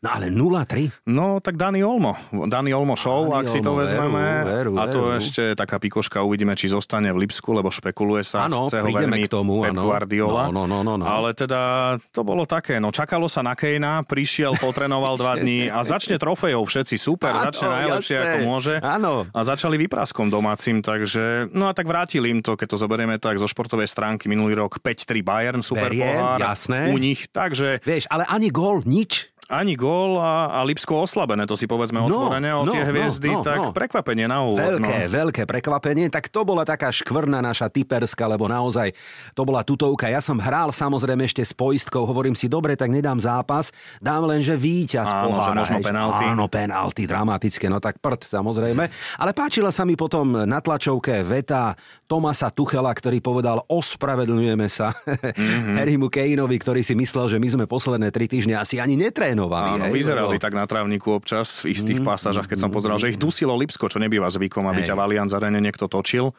No 0.03 0.09
ale 0.13 0.27
0-3. 0.29 1.09
No 1.11 1.41
tak 1.41 1.57
Dani 1.57 1.81
Olmo. 1.81 2.19
Dani 2.33 2.75
Olmo 2.75 2.99
show, 2.99 3.31
Dani 3.31 3.39
ak 3.41 3.47
Olmo, 3.49 3.55
si 3.55 3.59
to 3.63 3.73
vezmeme. 3.79 4.25
Veru, 4.45 4.47
veru, 4.47 4.73
a 4.77 4.85
to 4.91 5.01
veru. 5.09 5.19
ešte 5.19 5.43
taká 5.57 5.81
pikoška, 5.81 6.21
uvidíme, 6.21 6.53
či 6.53 6.69
zostane 6.69 7.09
v 7.15 7.25
Lipsku, 7.25 7.51
lebo 7.57 7.73
špekuluje 7.73 8.23
sa. 8.27 8.47
Áno, 8.47 8.69
prídeme 8.69 9.23
k 9.25 9.31
tomu. 9.31 9.65
Pep. 9.65 9.73
Guardiola. 9.73 10.53
No, 10.53 10.69
no, 10.69 10.83
no, 10.83 10.85
no, 10.85 10.95
no. 11.01 11.05
Ale 11.07 11.33
teda 11.33 11.97
to 12.13 12.21
bolo 12.27 12.45
také, 12.45 12.77
no 12.77 12.93
čakalo 12.93 13.31
sa 13.31 13.41
na 13.41 13.57
Kejna, 13.57 14.05
prišiel, 14.05 14.59
potrenoval 14.61 15.17
dva 15.17 15.39
dní 15.41 15.73
a 15.73 15.81
začne 15.81 16.21
trofejov 16.21 16.69
všetci, 16.69 16.97
super, 17.01 17.33
áno, 17.33 17.49
začne 17.49 17.67
najlepšie 17.73 18.17
ako 18.21 18.39
môže. 18.45 18.75
Áno. 18.85 19.16
A 19.25 19.41
začali 19.41 19.79
obrázkom 19.87 20.29
domácim, 20.29 20.85
takže 20.85 21.49
no 21.55 21.71
a 21.71 21.73
tak 21.73 21.89
vrátili 21.89 22.29
im 22.29 22.45
to, 22.45 22.59
keď 22.59 22.75
to 22.75 22.77
zoberieme 22.77 23.17
tak 23.17 23.41
zo 23.41 23.49
športovej 23.49 23.89
stránky. 23.89 24.29
Minulý 24.29 24.59
rok 24.59 24.83
5-3 24.83 25.23
Bayern, 25.25 25.61
super 25.65 25.89
Beriem, 25.89 26.19
pohár 26.19 26.41
jasné. 26.43 26.93
u 26.93 26.97
nich, 27.01 27.31
takže... 27.31 27.81
Vieš, 27.87 28.11
ale 28.13 28.29
ani 28.29 28.51
gól, 28.53 28.83
nič 28.85 29.33
ani 29.47 29.79
gól 29.79 30.19
a, 30.19 30.59
a 30.59 30.61
Lipsko 30.67 31.07
oslabené, 31.07 31.47
to 31.47 31.55
si 31.55 31.71
povedzme 31.71 32.03
no, 32.03 32.11
otvorene 32.11 32.51
o 32.51 32.67
no, 32.67 32.73
tie 32.75 32.83
no, 32.83 32.91
hviezdy, 32.91 33.31
no, 33.31 33.41
no, 33.41 33.47
tak 33.47 33.59
no. 33.63 33.71
prekvapenie 33.71 34.27
na 34.27 34.43
úvod. 34.43 34.59
Veľké, 34.59 34.99
no. 35.07 35.13
veľké 35.15 35.43
prekvapenie, 35.47 36.11
tak 36.11 36.27
to 36.35 36.43
bola 36.43 36.67
taká 36.67 36.91
škvrna 36.91 37.39
naša 37.39 37.71
typerská, 37.71 38.27
lebo 38.27 38.51
naozaj 38.51 38.91
to 39.39 39.43
bola 39.47 39.63
tutovka. 39.63 40.11
Ja 40.11 40.19
som 40.19 40.43
hral 40.43 40.75
samozrejme 40.75 41.31
ešte 41.31 41.47
s 41.47 41.55
poistkou, 41.55 42.03
hovorím 42.03 42.35
si, 42.35 42.51
dobre, 42.51 42.75
tak 42.75 42.91
nedám 42.91 43.23
zápas, 43.23 43.71
dám 44.03 44.27
len, 44.27 44.43
že 44.43 44.59
víťaz 44.59 45.07
Áno, 45.07 45.31
pohára, 45.31 45.63
že 45.63 45.79
možno 45.79 45.79
penalty. 45.87 46.25
Áno, 46.27 46.45
penalty, 46.51 47.03
dramatické, 47.07 47.71
no 47.71 47.79
tak 47.79 48.03
prd 48.03 48.27
samozrejme. 48.27 48.91
Ale 49.23 49.31
páčila 49.31 49.71
sa 49.71 49.87
mi 49.87 49.95
potom 49.95 50.43
na 50.43 50.59
tlačovke 50.59 51.23
veta 51.23 51.79
Tomasa 52.07 52.49
Tuchela, 52.55 52.91
ktorý 52.95 53.21
povedal, 53.21 53.63
ospravedlňujeme 53.69 54.67
sa 54.71 54.95
mm-hmm. 54.95 55.75
Harrymu 55.79 56.09
Kaneovi, 56.09 56.57
ktorý 56.57 56.81
si 56.87 56.95
myslel, 56.95 57.35
že 57.35 57.39
my 57.43 57.49
sme 57.51 57.65
posledné 57.67 58.15
tri 58.15 58.31
týždne 58.31 58.57
asi 58.57 58.79
ani 58.79 58.95
netrénovali 58.97 59.37
trénovali. 59.37 59.71
Áno, 59.77 59.87
hej, 59.91 59.95
vyzerali 59.95 60.37
lebo... 60.39 60.43
tak 60.43 60.55
na 60.55 60.65
trávniku 60.65 61.09
občas 61.13 61.61
v 61.67 61.75
istých 61.75 62.01
mm, 62.01 62.07
pasážach, 62.07 62.47
keď 62.47 62.59
som 62.63 62.71
pozeral, 62.71 62.97
že 62.97 63.11
ich 63.11 63.19
dusilo 63.19 63.53
Lipsko, 63.59 63.91
čo 63.91 63.99
nebýva 63.99 64.31
zvykom, 64.31 64.65
aby 64.71 64.87
hej. 64.87 64.89
ťa 64.91 64.95
v 64.95 65.01
Allianz 65.03 65.33
niekto 65.37 65.91
točil. 65.91 66.33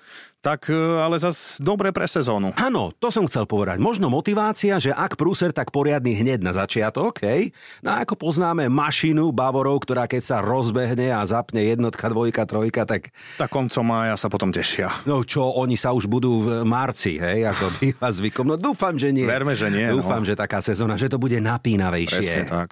Tak 0.47 0.71
e, 0.71 0.79
ale 1.03 1.19
zas 1.19 1.59
dobre 1.59 1.91
pre 1.91 2.07
sezónu. 2.07 2.55
Áno, 2.55 2.95
to 2.95 3.11
som 3.11 3.27
chcel 3.27 3.43
povedať. 3.43 3.83
Možno 3.83 4.07
motivácia, 4.07 4.79
že 4.79 4.95
ak 4.95 5.19
prúser, 5.19 5.51
tak 5.51 5.75
poriadny 5.75 6.15
hneď 6.15 6.39
na 6.39 6.55
začiatok, 6.55 7.19
hej. 7.19 7.51
No 7.83 7.91
ako 7.91 8.15
poznáme 8.15 8.71
mašinu 8.71 9.35
Bavorov, 9.35 9.83
ktorá 9.83 10.07
keď 10.07 10.23
sa 10.23 10.37
rozbehne 10.39 11.11
a 11.11 11.27
zapne 11.27 11.67
jednotka, 11.67 12.07
dvojka, 12.07 12.47
trojka, 12.47 12.87
tak... 12.87 13.11
Tak 13.35 13.51
koncom 13.51 13.83
mája 13.83 14.15
sa 14.15 14.31
potom 14.31 14.55
tešia. 14.55 14.87
No 15.03 15.19
čo, 15.27 15.51
oni 15.51 15.75
sa 15.75 15.91
už 15.91 16.07
budú 16.07 16.39
v 16.39 16.63
marci, 16.63 17.19
hej, 17.19 17.51
ako 17.51 17.65
býva 17.83 18.07
zvykom. 18.07 18.47
No 18.47 18.55
dúfam, 18.55 18.95
že 18.95 19.11
nie. 19.11 19.27
Verme, 19.27 19.51
že 19.51 19.67
nie. 19.67 19.91
Dúfam, 19.91 20.23
no. 20.23 20.27
že 20.31 20.39
taká 20.39 20.63
sezóna, 20.63 20.95
že 20.95 21.11
to 21.11 21.19
bude 21.19 21.43
napínavejšie. 21.43 22.23
Presne 22.23 22.43
tak. 22.47 22.71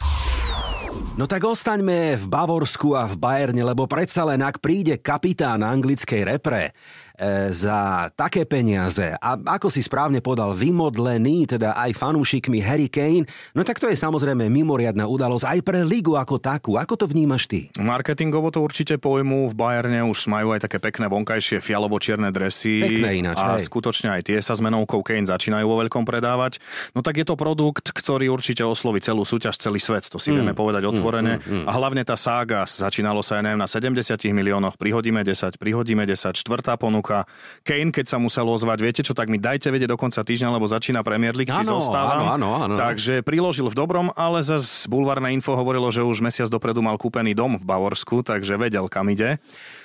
No 1.16 1.32
tak 1.32 1.48
ostaňme 1.48 2.20
v 2.20 2.26
Bavorsku 2.28 2.92
a 2.92 3.08
v 3.08 3.16
Bajerne, 3.16 3.64
lebo 3.64 3.88
predsa 3.88 4.28
len 4.28 4.44
ak 4.44 4.60
príde 4.60 5.00
kapitán 5.00 5.64
anglickej 5.64 6.28
repre, 6.28 6.76
za 7.52 8.12
také 8.14 8.44
peniaze 8.44 9.16
a 9.16 9.40
ako 9.40 9.72
si 9.72 9.80
správne 9.80 10.20
podal, 10.20 10.52
vymodlený, 10.52 11.56
teda 11.56 11.78
aj 11.80 11.96
fanúšikmi 11.96 12.60
Harry 12.60 12.92
Kane, 12.92 13.24
no 13.56 13.64
tak 13.64 13.80
to 13.80 13.88
je 13.88 13.96
samozrejme 13.96 14.52
mimoriadná 14.52 15.08
udalosť 15.08 15.46
aj 15.48 15.60
pre 15.64 15.80
ligu 15.82 16.20
ako 16.20 16.36
takú. 16.42 16.72
Ako 16.76 17.00
to 17.00 17.06
vnímaš 17.08 17.48
ty? 17.48 17.72
Marketingovo 17.80 18.52
to 18.52 18.60
určite 18.60 19.00
pojmu. 19.00 19.48
V 19.52 19.54
Bayerne 19.56 20.04
už 20.04 20.28
majú 20.28 20.52
aj 20.52 20.68
také 20.68 20.78
pekné 20.82 21.08
vonkajšie 21.08 21.64
fialovo-čierne 21.64 22.30
dresy. 22.36 22.84
Pekné 22.84 23.24
ináč, 23.24 23.40
a 23.40 23.56
hej. 23.56 23.70
skutočne 23.70 24.12
aj 24.20 24.22
tie 24.28 24.38
sa 24.44 24.58
s 24.58 24.62
menovkou 24.62 25.00
Kane 25.06 25.30
začínajú 25.30 25.66
vo 25.66 25.80
veľkom 25.86 26.04
predávať. 26.04 26.60
No 26.92 27.00
tak 27.00 27.22
je 27.22 27.26
to 27.26 27.40
produkt, 27.40 27.96
ktorý 27.96 28.28
určite 28.34 28.66
osloví 28.66 29.00
celú 29.00 29.24
súťaž, 29.24 29.56
celý 29.62 29.80
svet. 29.80 30.10
To 30.12 30.20
si 30.20 30.34
mm. 30.34 30.36
vieme 30.36 30.54
povedať 30.58 30.84
mm, 30.84 30.90
otvorene. 30.92 31.34
Mm, 31.38 31.42
mm, 31.42 31.56
mm. 31.64 31.66
A 31.70 31.72
hlavne 31.78 32.04
tá 32.04 32.18
sága 32.20 32.68
začínalo 32.68 33.24
sa 33.24 33.40
aj 33.40 33.44
neviem, 33.48 33.62
na 33.62 33.70
70 33.70 34.18
miliónoch, 34.36 34.76
prihodíme 34.76 35.22
10, 35.22 35.62
prihodíme 35.62 36.04
10, 36.04 36.36
štvrtá 36.36 36.76
ponuka 36.76 37.05
ponuka. 37.06 37.30
Kane, 37.62 37.94
keď 37.94 38.06
sa 38.10 38.18
musel 38.18 38.46
ozvať, 38.46 38.78
viete 38.82 39.02
čo, 39.06 39.14
tak 39.14 39.30
mi 39.30 39.38
dajte 39.38 39.70
vedieť 39.70 39.94
do 39.94 39.98
konca 39.98 40.22
týždňa, 40.26 40.50
lebo 40.58 40.66
začína 40.66 41.06
Premier 41.06 41.38
League, 41.38 41.54
či 41.54 41.62
ano, 41.66 41.78
zostávam. 41.78 42.26
Áno, 42.26 42.58
áno, 42.58 42.66
áno. 42.66 42.76
Takže 42.78 43.22
priložil 43.22 43.70
v 43.70 43.76
dobrom, 43.78 44.10
ale 44.18 44.42
zase 44.42 44.90
bulvárne 44.90 45.30
info 45.34 45.54
hovorilo, 45.54 45.90
že 45.94 46.02
už 46.02 46.22
mesiac 46.26 46.50
dopredu 46.50 46.82
mal 46.82 46.98
kúpený 46.98 47.38
dom 47.38 47.58
v 47.58 47.64
Bavorsku, 47.66 48.26
takže 48.26 48.58
vedel, 48.58 48.90
kam 48.90 49.10
ide. 49.10 49.38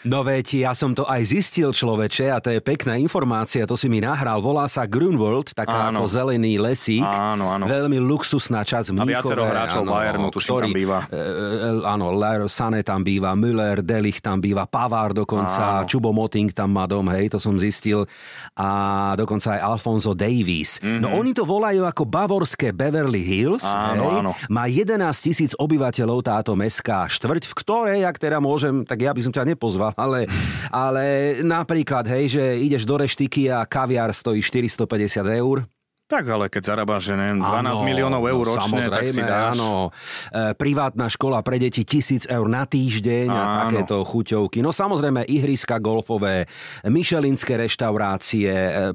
No 0.05 0.25
veď, 0.25 0.65
ja 0.65 0.73
som 0.73 0.97
to 0.97 1.05
aj 1.05 1.29
zistil 1.29 1.77
človeče 1.77 2.33
a 2.33 2.41
to 2.41 2.49
je 2.57 2.61
pekná 2.65 2.97
informácia, 2.97 3.69
to 3.69 3.77
si 3.77 3.93
mi 3.93 4.01
nahral, 4.01 4.41
volá 4.41 4.65
sa 4.65 4.89
Grunwald, 4.89 5.53
taká 5.53 5.93
áno. 5.93 6.05
ako 6.05 6.09
zelený 6.09 6.57
lesík. 6.57 7.05
Áno, 7.05 7.53
áno. 7.53 7.69
Veľmi 7.69 8.01
luxusná 8.01 8.65
časť 8.65 8.93
Mníchove. 8.97 9.05
A 9.05 9.13
viacero 9.13 9.43
hráčov 9.45 9.83
áno, 9.85 9.93
Bayernu, 9.93 10.29
tuším, 10.33 10.49
ktorý, 10.49 10.69
tam 10.69 10.77
býva. 10.77 10.99
E, 11.09 11.21
e, 11.21 11.71
áno, 11.85 12.07
Sané 12.51 12.81
tam 12.81 13.05
býva, 13.05 13.37
Müller, 13.37 13.85
Delich 13.85 14.25
tam 14.25 14.41
býva, 14.41 14.65
Pavard 14.65 15.13
dokonca, 15.13 15.85
áno. 15.85 15.89
Čubo 15.89 16.17
Moting 16.17 16.55
tam 16.57 16.73
má 16.73 16.89
dom, 16.89 17.10
hej, 17.13 17.31
to 17.31 17.39
som 17.43 17.59
zistil. 17.59 18.07
A 18.55 19.13
dokonca 19.19 19.59
aj 19.59 19.61
Alfonso 19.61 20.15
Davies. 20.15 20.79
Mm-hmm. 20.79 21.01
No 21.03 21.15
oni 21.19 21.35
to 21.35 21.43
volajú 21.45 21.85
ako 21.85 22.07
bavorské 22.07 22.71
Beverly 22.71 23.23
Hills. 23.23 23.67
Áno, 23.67 24.05
hej. 24.07 24.17
áno. 24.23 24.33
Má 24.49 24.65
11 24.71 24.97
tisíc 25.19 25.53
obyvateľov 25.59 26.23
táto 26.23 26.55
mestská 26.55 27.11
štvrť, 27.11 27.51
v 27.51 27.55
ktorej, 27.59 28.01
ak 28.07 28.17
teda 28.17 28.39
môžem, 28.39 28.87
tak 28.87 29.03
ja 29.03 29.11
by 29.11 29.21
som 29.21 29.33
ťa 29.35 29.45
nepozval, 29.51 29.93
ale, 29.99 30.31
ale 30.71 31.39
napríklad, 31.43 32.07
hej, 32.07 32.39
že 32.39 32.45
ideš 32.63 32.87
do 32.87 33.01
reštiky 33.01 33.51
a 33.51 33.67
kaviár 33.67 34.15
stojí 34.15 34.41
450 34.45 35.27
eur. 35.27 35.67
Tak 36.11 36.27
ale 36.27 36.51
keď 36.51 36.75
zarábaš, 36.75 37.07
že 37.07 37.15
neviem, 37.15 37.39
12 37.39 37.55
áno, 37.55 37.71
miliónov 37.87 38.23
eur 38.27 38.43
no, 38.43 38.51
ročne, 38.59 38.83
tak 38.91 39.07
si 39.07 39.23
dáš. 39.23 39.55
Áno, 39.55 39.95
e, 40.35 40.59
privátna 40.59 41.07
škola 41.07 41.39
pre 41.47 41.63
deti 41.63 41.87
1000 41.87 42.27
eur 42.27 42.47
na 42.51 42.67
týždeň 42.67 43.31
áno. 43.31 43.39
a 43.39 43.45
takéto 43.71 44.03
chuťovky. 44.03 44.59
No 44.59 44.75
samozrejme 44.75 45.23
ihriska 45.31 45.79
golfové, 45.79 46.51
myšelinské 46.83 47.55
reštaurácie, 47.55 48.51
e, 48.51 48.91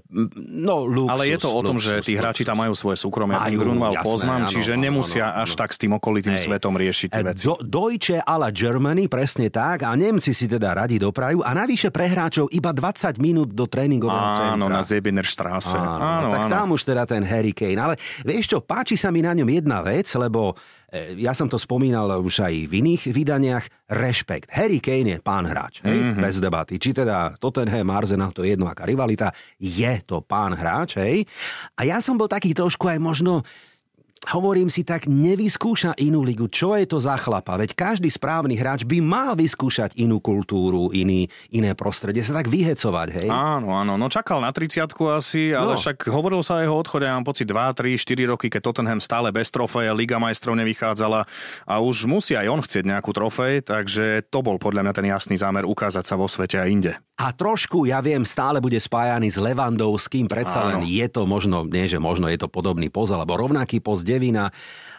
no 0.59 0.83
luxus. 0.83 1.15
Ale 1.15 1.31
je 1.31 1.37
to 1.39 1.49
o 1.55 1.61
tom, 1.63 1.79
luxus, 1.79 2.03
že 2.03 2.11
tí 2.11 2.19
hráči 2.19 2.43
tam 2.43 2.59
majú 2.59 2.75
svoje 2.75 2.99
súkromie, 2.99 3.39
majú, 3.39 3.63
Grunwald 3.63 3.95
poznám, 4.03 4.45
áno, 4.45 4.51
čiže 4.51 4.75
áno, 4.75 4.83
nemusia 4.83 5.31
áno, 5.31 5.47
až 5.47 5.55
áno. 5.55 5.59
tak 5.63 5.69
s 5.71 5.77
tým 5.79 5.91
okolitým 5.95 6.35
Hej. 6.35 6.51
svetom 6.51 6.75
riešiť 6.75 7.07
tie 7.15 7.23
e, 7.23 7.27
veci. 7.31 7.43
Do, 7.47 7.55
Deutsche 7.63 8.19
a 8.19 8.35
la 8.35 8.51
Germany, 8.51 9.07
presne 9.07 9.47
tak, 9.47 9.87
a 9.87 9.95
Nemci 9.95 10.35
si 10.35 10.51
teda 10.51 10.75
radi 10.75 10.99
doprajú 10.99 11.47
a 11.47 11.55
navyše 11.55 11.95
pre 11.95 12.11
hráčov 12.11 12.51
iba 12.51 12.75
20 12.75 13.23
minút 13.23 13.55
do 13.55 13.63
tréningového 13.71 14.35
centra. 14.35 14.59
Áno, 14.59 14.67
na 14.67 14.83
Zebener 14.83 15.23
Straße. 15.23 15.79
Áno, 15.79 15.95
áno, 15.95 16.27
tak 16.35 16.43
áno. 16.43 16.51
tam 16.51 16.67
už 16.75 16.81
teda 16.83 17.04
ten 17.09 17.25
Harry 17.25 17.53
Kane. 17.53 17.79
Ale 17.79 17.93
vieš 18.25 18.53
čo, 18.53 18.57
páči 18.61 18.99
sa 18.99 19.09
mi 19.09 19.21
na 19.21 19.33
ňom 19.33 19.47
jedna 19.47 19.81
vec, 19.81 20.09
lebo 20.17 20.53
e, 20.89 21.17
ja 21.21 21.31
som 21.31 21.49
to 21.49 21.57
spomínal 21.57 22.09
už 22.21 22.45
aj 22.45 22.53
v 22.69 22.73
iných 22.83 23.09
vydaniach, 23.09 23.65
rešpekt. 23.89 24.49
Harry 24.53 24.81
Kane 24.81 25.17
je 25.17 25.19
pán 25.21 25.45
hráč, 25.45 25.85
hej? 25.85 25.97
Mm-hmm. 25.97 26.21
bez 26.21 26.35
debaty. 26.41 26.75
Či 26.81 27.05
teda 27.05 27.37
Tottenham, 27.37 27.93
Arsenal, 27.93 28.33
to 28.33 28.41
je 28.41 28.57
jedno 28.57 28.65
aká 28.65 28.89
rivalita, 28.89 29.29
je 29.61 29.93
to 30.03 30.25
pán 30.25 30.57
hráč, 30.57 30.97
hej? 30.97 31.23
A 31.77 31.85
ja 31.85 32.01
som 32.01 32.17
bol 32.17 32.25
taký 32.25 32.57
trošku 32.57 32.89
aj 32.89 32.97
možno 32.97 33.45
hovorím 34.33 34.71
si 34.71 34.81
tak, 34.81 35.05
nevyskúša 35.05 35.97
inú 36.01 36.25
ligu. 36.25 36.49
Čo 36.49 36.73
je 36.73 36.89
to 36.89 36.97
za 36.97 37.13
chlapa? 37.19 37.59
Veď 37.59 37.77
každý 37.77 38.09
správny 38.09 38.57
hráč 38.57 38.87
by 38.87 38.97
mal 39.03 39.37
vyskúšať 39.37 39.93
inú 39.99 40.17
kultúru, 40.17 40.89
iný, 40.95 41.29
iné 41.53 41.77
prostredie, 41.77 42.25
sa 42.25 42.33
tak 42.33 42.49
vyhecovať, 42.49 43.07
hej? 43.21 43.27
Áno, 43.29 43.75
áno, 43.75 43.99
no 43.99 44.07
čakal 44.09 44.41
na 44.41 44.49
30 44.49 44.87
asi, 45.13 45.53
ale 45.53 45.75
no. 45.75 45.79
však 45.79 46.09
hovoril 46.09 46.41
sa 46.41 46.63
jeho 46.63 46.73
odchode, 46.73 47.05
ja 47.05 47.13
mám 47.13 47.27
pocit 47.27 47.45
2, 47.45 47.53
3, 47.75 47.99
4 47.99 48.31
roky, 48.31 48.47
keď 48.49 48.61
Tottenham 48.63 49.01
stále 49.03 49.29
bez 49.29 49.51
trofeja, 49.53 49.93
Liga 49.93 50.17
majstrov 50.17 50.57
nevychádzala 50.57 51.27
a 51.67 51.73
už 51.83 52.07
musí 52.09 52.33
aj 52.33 52.47
on 52.49 52.61
chcieť 52.63 52.83
nejakú 52.87 53.11
trofej, 53.13 53.65
takže 53.65 54.25
to 54.31 54.39
bol 54.41 54.57
podľa 54.57 54.87
mňa 54.87 54.93
ten 54.93 55.07
jasný 55.11 55.35
zámer 55.37 55.67
ukázať 55.67 56.05
sa 56.07 56.15
vo 56.15 56.25
svete 56.25 56.57
a 56.57 56.65
inde. 56.65 56.95
A 57.15 57.31
trošku, 57.31 57.87
ja 57.87 58.03
viem, 58.03 58.27
stále 58.27 58.59
bude 58.59 58.75
spájaný 58.75 59.31
s 59.31 59.39
Levandovským, 59.39 60.27
predsa 60.27 60.67
len 60.67 60.83
je 60.83 61.07
to 61.07 61.23
možno, 61.23 61.63
nie 61.63 61.87
že 61.87 61.95
možno 61.95 62.27
je 62.27 62.35
to 62.35 62.51
podobný 62.51 62.91
poz, 62.91 63.15
alebo 63.15 63.39
rovnaký 63.39 63.79
poz 63.79 64.03
Devina. 64.05 64.51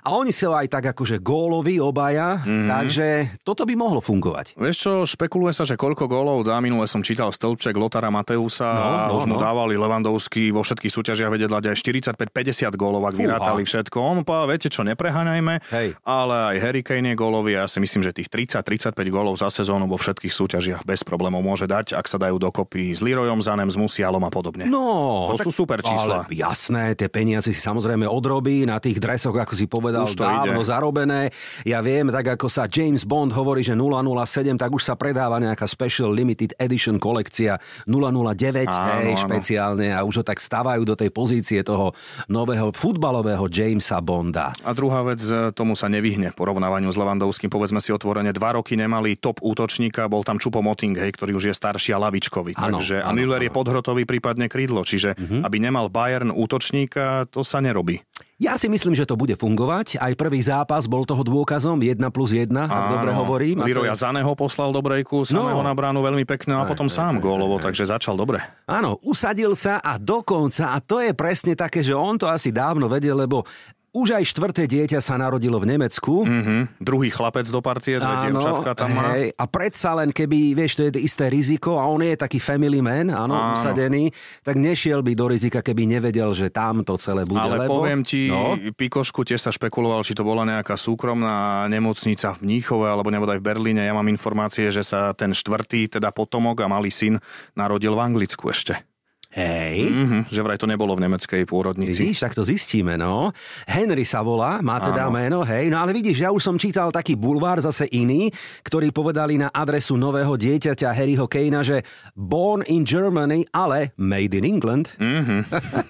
A 0.06 0.14
oni 0.14 0.30
sú 0.30 0.54
aj 0.54 0.70
tak 0.70 0.94
akože 0.94 1.18
góloví 1.18 1.82
obaja, 1.82 2.38
mm-hmm. 2.38 2.70
takže 2.70 3.06
toto 3.42 3.66
by 3.66 3.74
mohlo 3.74 3.98
fungovať. 3.98 4.54
Vieš 4.54 4.76
čo, 4.78 4.92
špekuluje 5.02 5.50
sa, 5.50 5.66
že 5.66 5.74
koľko 5.74 6.06
gólov 6.06 6.46
dá, 6.46 6.62
minule 6.62 6.86
som 6.86 7.02
čítal 7.02 7.34
stĺpček 7.34 7.74
Lotara 7.74 8.06
Mateusa 8.06 8.70
no, 8.70 8.86
no, 8.86 8.98
a 9.02 9.10
už 9.18 9.26
mu 9.26 9.34
no. 9.34 9.42
dávali 9.42 9.74
Levandovský 9.74 10.54
vo 10.54 10.62
všetkých 10.62 10.94
súťažiach 10.94 11.26
vedieť 11.26 11.50
dať 11.58 11.64
aj 11.74 11.76
45-50 12.22 12.78
gólov, 12.78 13.02
ak 13.02 13.18
vyrátali 13.18 13.66
všetko. 13.66 13.98
On 13.98 14.22
povedal, 14.22 14.46
viete 14.46 14.70
čo, 14.70 14.86
nepreháňajme, 14.86 15.74
Hej. 15.74 15.98
ale 16.06 16.54
aj 16.54 16.56
Harry 16.62 16.86
Kane 16.86 17.10
je 17.10 17.16
gólový 17.18 17.58
a 17.58 17.66
ja 17.66 17.68
si 17.68 17.82
myslím, 17.82 18.06
že 18.06 18.14
tých 18.14 18.30
30-35 18.30 18.94
gólov 19.10 19.42
za 19.42 19.50
sezónu 19.50 19.90
vo 19.90 19.98
všetkých 19.98 20.30
súťažiach 20.30 20.82
bez 20.86 21.02
problémov 21.02 21.42
môže 21.42 21.66
dať, 21.66 21.98
ak 21.98 22.06
sa 22.06 22.22
dajú 22.22 22.38
dokopy 22.38 22.94
s 22.94 23.02
Lirojom, 23.02 23.42
Zanem, 23.42 23.66
s 23.66 23.74
Musialom 23.74 24.22
a 24.22 24.30
podobne. 24.30 24.70
No, 24.70 25.34
to 25.34 25.42
tak, 25.42 25.50
sú 25.50 25.66
super 25.66 25.82
čísla. 25.82 26.30
Ale 26.30 26.30
jasné, 26.30 26.94
tie 26.94 27.10
peniaze 27.10 27.50
si 27.50 27.58
samozrejme 27.58 28.06
odrobí 28.06 28.62
na 28.70 28.78
tých 28.78 29.02
dresoch, 29.02 29.34
ako 29.34 29.58
si 29.58 29.66
povedal 29.66 29.95
povedal, 29.96 30.12
už 30.12 30.18
to 30.18 30.24
dávno 30.24 30.60
ide. 30.60 30.68
zarobené. 30.68 31.20
Ja 31.64 31.80
viem, 31.80 32.12
tak 32.12 32.36
ako 32.36 32.46
sa 32.52 32.68
James 32.68 33.02
Bond 33.08 33.32
hovorí, 33.32 33.64
že 33.64 33.72
007, 33.72 34.60
tak 34.60 34.70
už 34.72 34.82
sa 34.84 34.94
predáva 34.98 35.40
nejaká 35.40 35.64
Special 35.64 36.12
Limited 36.12 36.58
Edition 36.60 37.00
kolekcia 37.00 37.56
009, 37.88 38.68
áno, 38.68 38.92
hej, 39.00 39.14
áno. 39.16 39.22
špeciálne 39.24 39.88
a 39.96 40.04
už 40.04 40.20
ho 40.20 40.24
tak 40.24 40.38
stavajú 40.42 40.82
do 40.84 40.94
tej 40.94 41.10
pozície 41.10 41.60
toho 41.64 41.96
nového 42.28 42.70
futbalového 42.74 43.48
Jamesa 43.48 43.98
Bonda. 44.04 44.52
A 44.62 44.70
druhá 44.76 45.02
vec, 45.06 45.22
e, 45.24 45.50
tomu 45.56 45.78
sa 45.78 45.88
nevyhne 45.88 46.34
porovnávaniu 46.36 46.90
s 46.92 46.98
Levandovským. 46.98 47.48
Povedzme 47.48 47.80
si 47.80 47.90
otvorene, 47.94 48.34
dva 48.34 48.58
roky 48.58 48.76
nemali 48.76 49.16
top 49.16 49.40
útočníka, 49.40 50.10
bol 50.10 50.26
tam 50.26 50.36
Čupo 50.36 50.60
Moting, 50.60 50.98
hej, 50.98 51.14
ktorý 51.16 51.38
už 51.38 51.50
je 51.50 51.54
starší 51.54 51.96
a 51.96 51.98
lavičkový. 52.02 52.58
Áno, 52.58 52.78
takže, 52.82 53.00
áno, 53.00 53.08
a 53.08 53.16
Müller 53.16 53.40
áno. 53.40 53.46
je 53.48 53.50
podhrotový, 53.54 54.02
prípadne 54.04 54.50
krídlo. 54.50 54.82
Čiže 54.82 55.14
uh-huh. 55.16 55.42
aby 55.46 55.56
nemal 55.62 55.88
Bayern 55.88 56.34
útočníka, 56.34 57.30
to 57.30 57.46
sa 57.46 57.62
nerobí. 57.62 58.02
Ja 58.36 58.60
si 58.60 58.68
myslím, 58.68 58.92
že 58.92 59.08
to 59.08 59.16
bude 59.16 59.32
fungovať. 59.32 59.96
Aj 59.96 60.12
prvý 60.12 60.44
zápas 60.44 60.84
bol 60.84 61.08
toho 61.08 61.24
dôkazom, 61.24 61.80
1 61.80 61.96
plus 62.12 62.36
1, 62.36 62.52
ak 62.52 62.84
dobre 62.92 63.10
hovorím. 63.16 63.64
Liroja 63.64 63.96
je... 63.96 64.04
Zaného 64.04 64.28
poslal 64.36 64.76
do 64.76 64.84
brejku, 64.84 65.24
samého 65.24 65.56
no. 65.56 65.64
na 65.64 65.72
bránu 65.72 66.04
veľmi 66.04 66.28
pekne 66.28 66.60
a 66.60 66.68
potom 66.68 66.92
sám 66.92 67.16
gólovo, 67.16 67.56
takže 67.56 67.88
začal 67.88 68.12
dobre. 68.12 68.44
Áno, 68.68 69.00
usadil 69.08 69.56
sa 69.56 69.80
a 69.80 69.96
dokonca, 69.96 70.76
a 70.76 70.84
to 70.84 71.00
je 71.00 71.16
presne 71.16 71.56
také, 71.56 71.80
že 71.80 71.96
on 71.96 72.20
to 72.20 72.28
asi 72.28 72.52
dávno 72.52 72.92
vedel, 72.92 73.16
lebo 73.16 73.48
už 73.96 74.20
aj 74.20 74.24
štvrté 74.28 74.68
dieťa 74.68 75.00
sa 75.00 75.16
narodilo 75.16 75.56
v 75.56 75.72
Nemecku. 75.72 76.28
Mm-hmm. 76.28 76.60
Druhý 76.84 77.08
chlapec 77.08 77.48
do 77.48 77.64
partie, 77.64 77.96
dve 77.96 78.28
dievčatka 78.28 78.76
tam 78.76 78.92
má. 78.92 79.16
Hej, 79.16 79.32
a 79.32 79.44
predsa 79.48 79.96
len, 79.96 80.12
keby, 80.12 80.52
vieš, 80.52 80.76
to 80.76 80.82
je 80.92 81.00
isté 81.00 81.32
riziko 81.32 81.80
a 81.80 81.88
on 81.88 82.04
je 82.04 82.12
taký 82.12 82.36
family 82.36 82.84
man, 82.84 83.08
áno, 83.08 83.32
áno. 83.32 83.56
usadený, 83.56 84.12
tak 84.44 84.60
nešiel 84.60 85.00
by 85.00 85.12
do 85.16 85.32
rizika, 85.32 85.64
keby 85.64 85.88
nevedel, 85.88 86.36
že 86.36 86.52
tam 86.52 86.84
to 86.84 87.00
celé 87.00 87.24
bude. 87.24 87.40
Ale 87.40 87.64
lebo... 87.64 87.80
poviem 87.80 88.04
ti, 88.04 88.28
no? 88.28 88.60
Pikošku 88.76 89.24
tiež 89.24 89.40
sa 89.40 89.50
špekuloval, 89.54 90.04
či 90.04 90.12
to 90.12 90.20
bola 90.20 90.44
nejaká 90.44 90.76
súkromná 90.76 91.64
nemocnica 91.72 92.36
v 92.36 92.44
Mníchove 92.44 92.84
alebo 92.84 93.08
nebodaj 93.08 93.40
v 93.40 93.46
Berlíne. 93.48 93.80
Ja 93.88 93.96
mám 93.96 94.12
informácie, 94.12 94.68
že 94.68 94.84
sa 94.84 95.16
ten 95.16 95.32
štvrtý, 95.32 95.88
teda 95.88 96.12
potomok 96.12 96.60
a 96.60 96.68
malý 96.68 96.92
syn 96.92 97.16
narodil 97.56 97.96
v 97.96 98.04
Anglicku 98.04 98.52
ešte. 98.52 98.95
Hej. 99.36 99.92
Mm-hmm, 99.92 100.22
že 100.32 100.40
vraj 100.40 100.56
to 100.56 100.64
nebolo 100.64 100.96
v 100.96 101.04
nemeckej 101.04 101.44
pôrodnici. 101.44 101.92
Vidíš, 101.92 102.24
tak 102.24 102.32
to 102.32 102.40
zistíme, 102.40 102.96
no. 102.96 103.36
Henry 103.68 104.08
sa 104.08 104.24
volá, 104.24 104.64
má 104.64 104.80
teda 104.80 105.12
Áno. 105.12 105.12
meno, 105.12 105.38
hej. 105.44 105.68
No 105.68 105.84
ale 105.84 105.92
vidíš, 105.92 106.24
ja 106.24 106.32
už 106.32 106.40
som 106.40 106.56
čítal 106.56 106.88
taký 106.88 107.20
bulvár 107.20 107.60
zase 107.60 107.84
iný, 107.92 108.32
ktorí 108.64 108.96
povedali 108.96 109.36
na 109.36 109.52
adresu 109.52 110.00
nového 110.00 110.40
dieťaťa 110.40 110.88
Harryho 110.88 111.28
Kanea, 111.28 111.60
že 111.60 111.84
born 112.16 112.64
in 112.72 112.88
Germany, 112.88 113.44
ale 113.52 113.92
made 114.00 114.32
in 114.32 114.48
England. 114.48 114.88
Mm-hmm. 114.96 115.40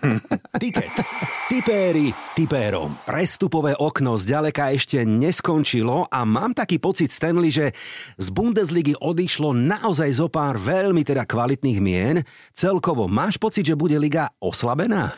Tiket. 0.62 0.95
Tipéri 1.47 2.11
tipérom. 2.35 2.99
Prestupové 3.07 3.79
okno 3.79 4.19
zďaleka 4.19 4.75
ešte 4.75 5.07
neskončilo 5.07 6.11
a 6.11 6.26
mám 6.26 6.50
taký 6.50 6.83
pocit, 6.83 7.15
Stanley, 7.15 7.55
že 7.55 7.71
z 8.19 8.26
Bundesligy 8.35 8.99
odišlo 8.99 9.55
naozaj 9.55 10.11
zo 10.19 10.26
pár 10.26 10.59
veľmi 10.59 11.07
teda 11.07 11.23
kvalitných 11.23 11.79
mien. 11.79 12.26
Celkovo 12.50 13.07
máš 13.07 13.36
Máš 13.37 13.52
pocit, 13.52 13.69
že 13.69 13.76
bude 13.76 14.00
liga 14.00 14.33
oslabená? 14.40 15.12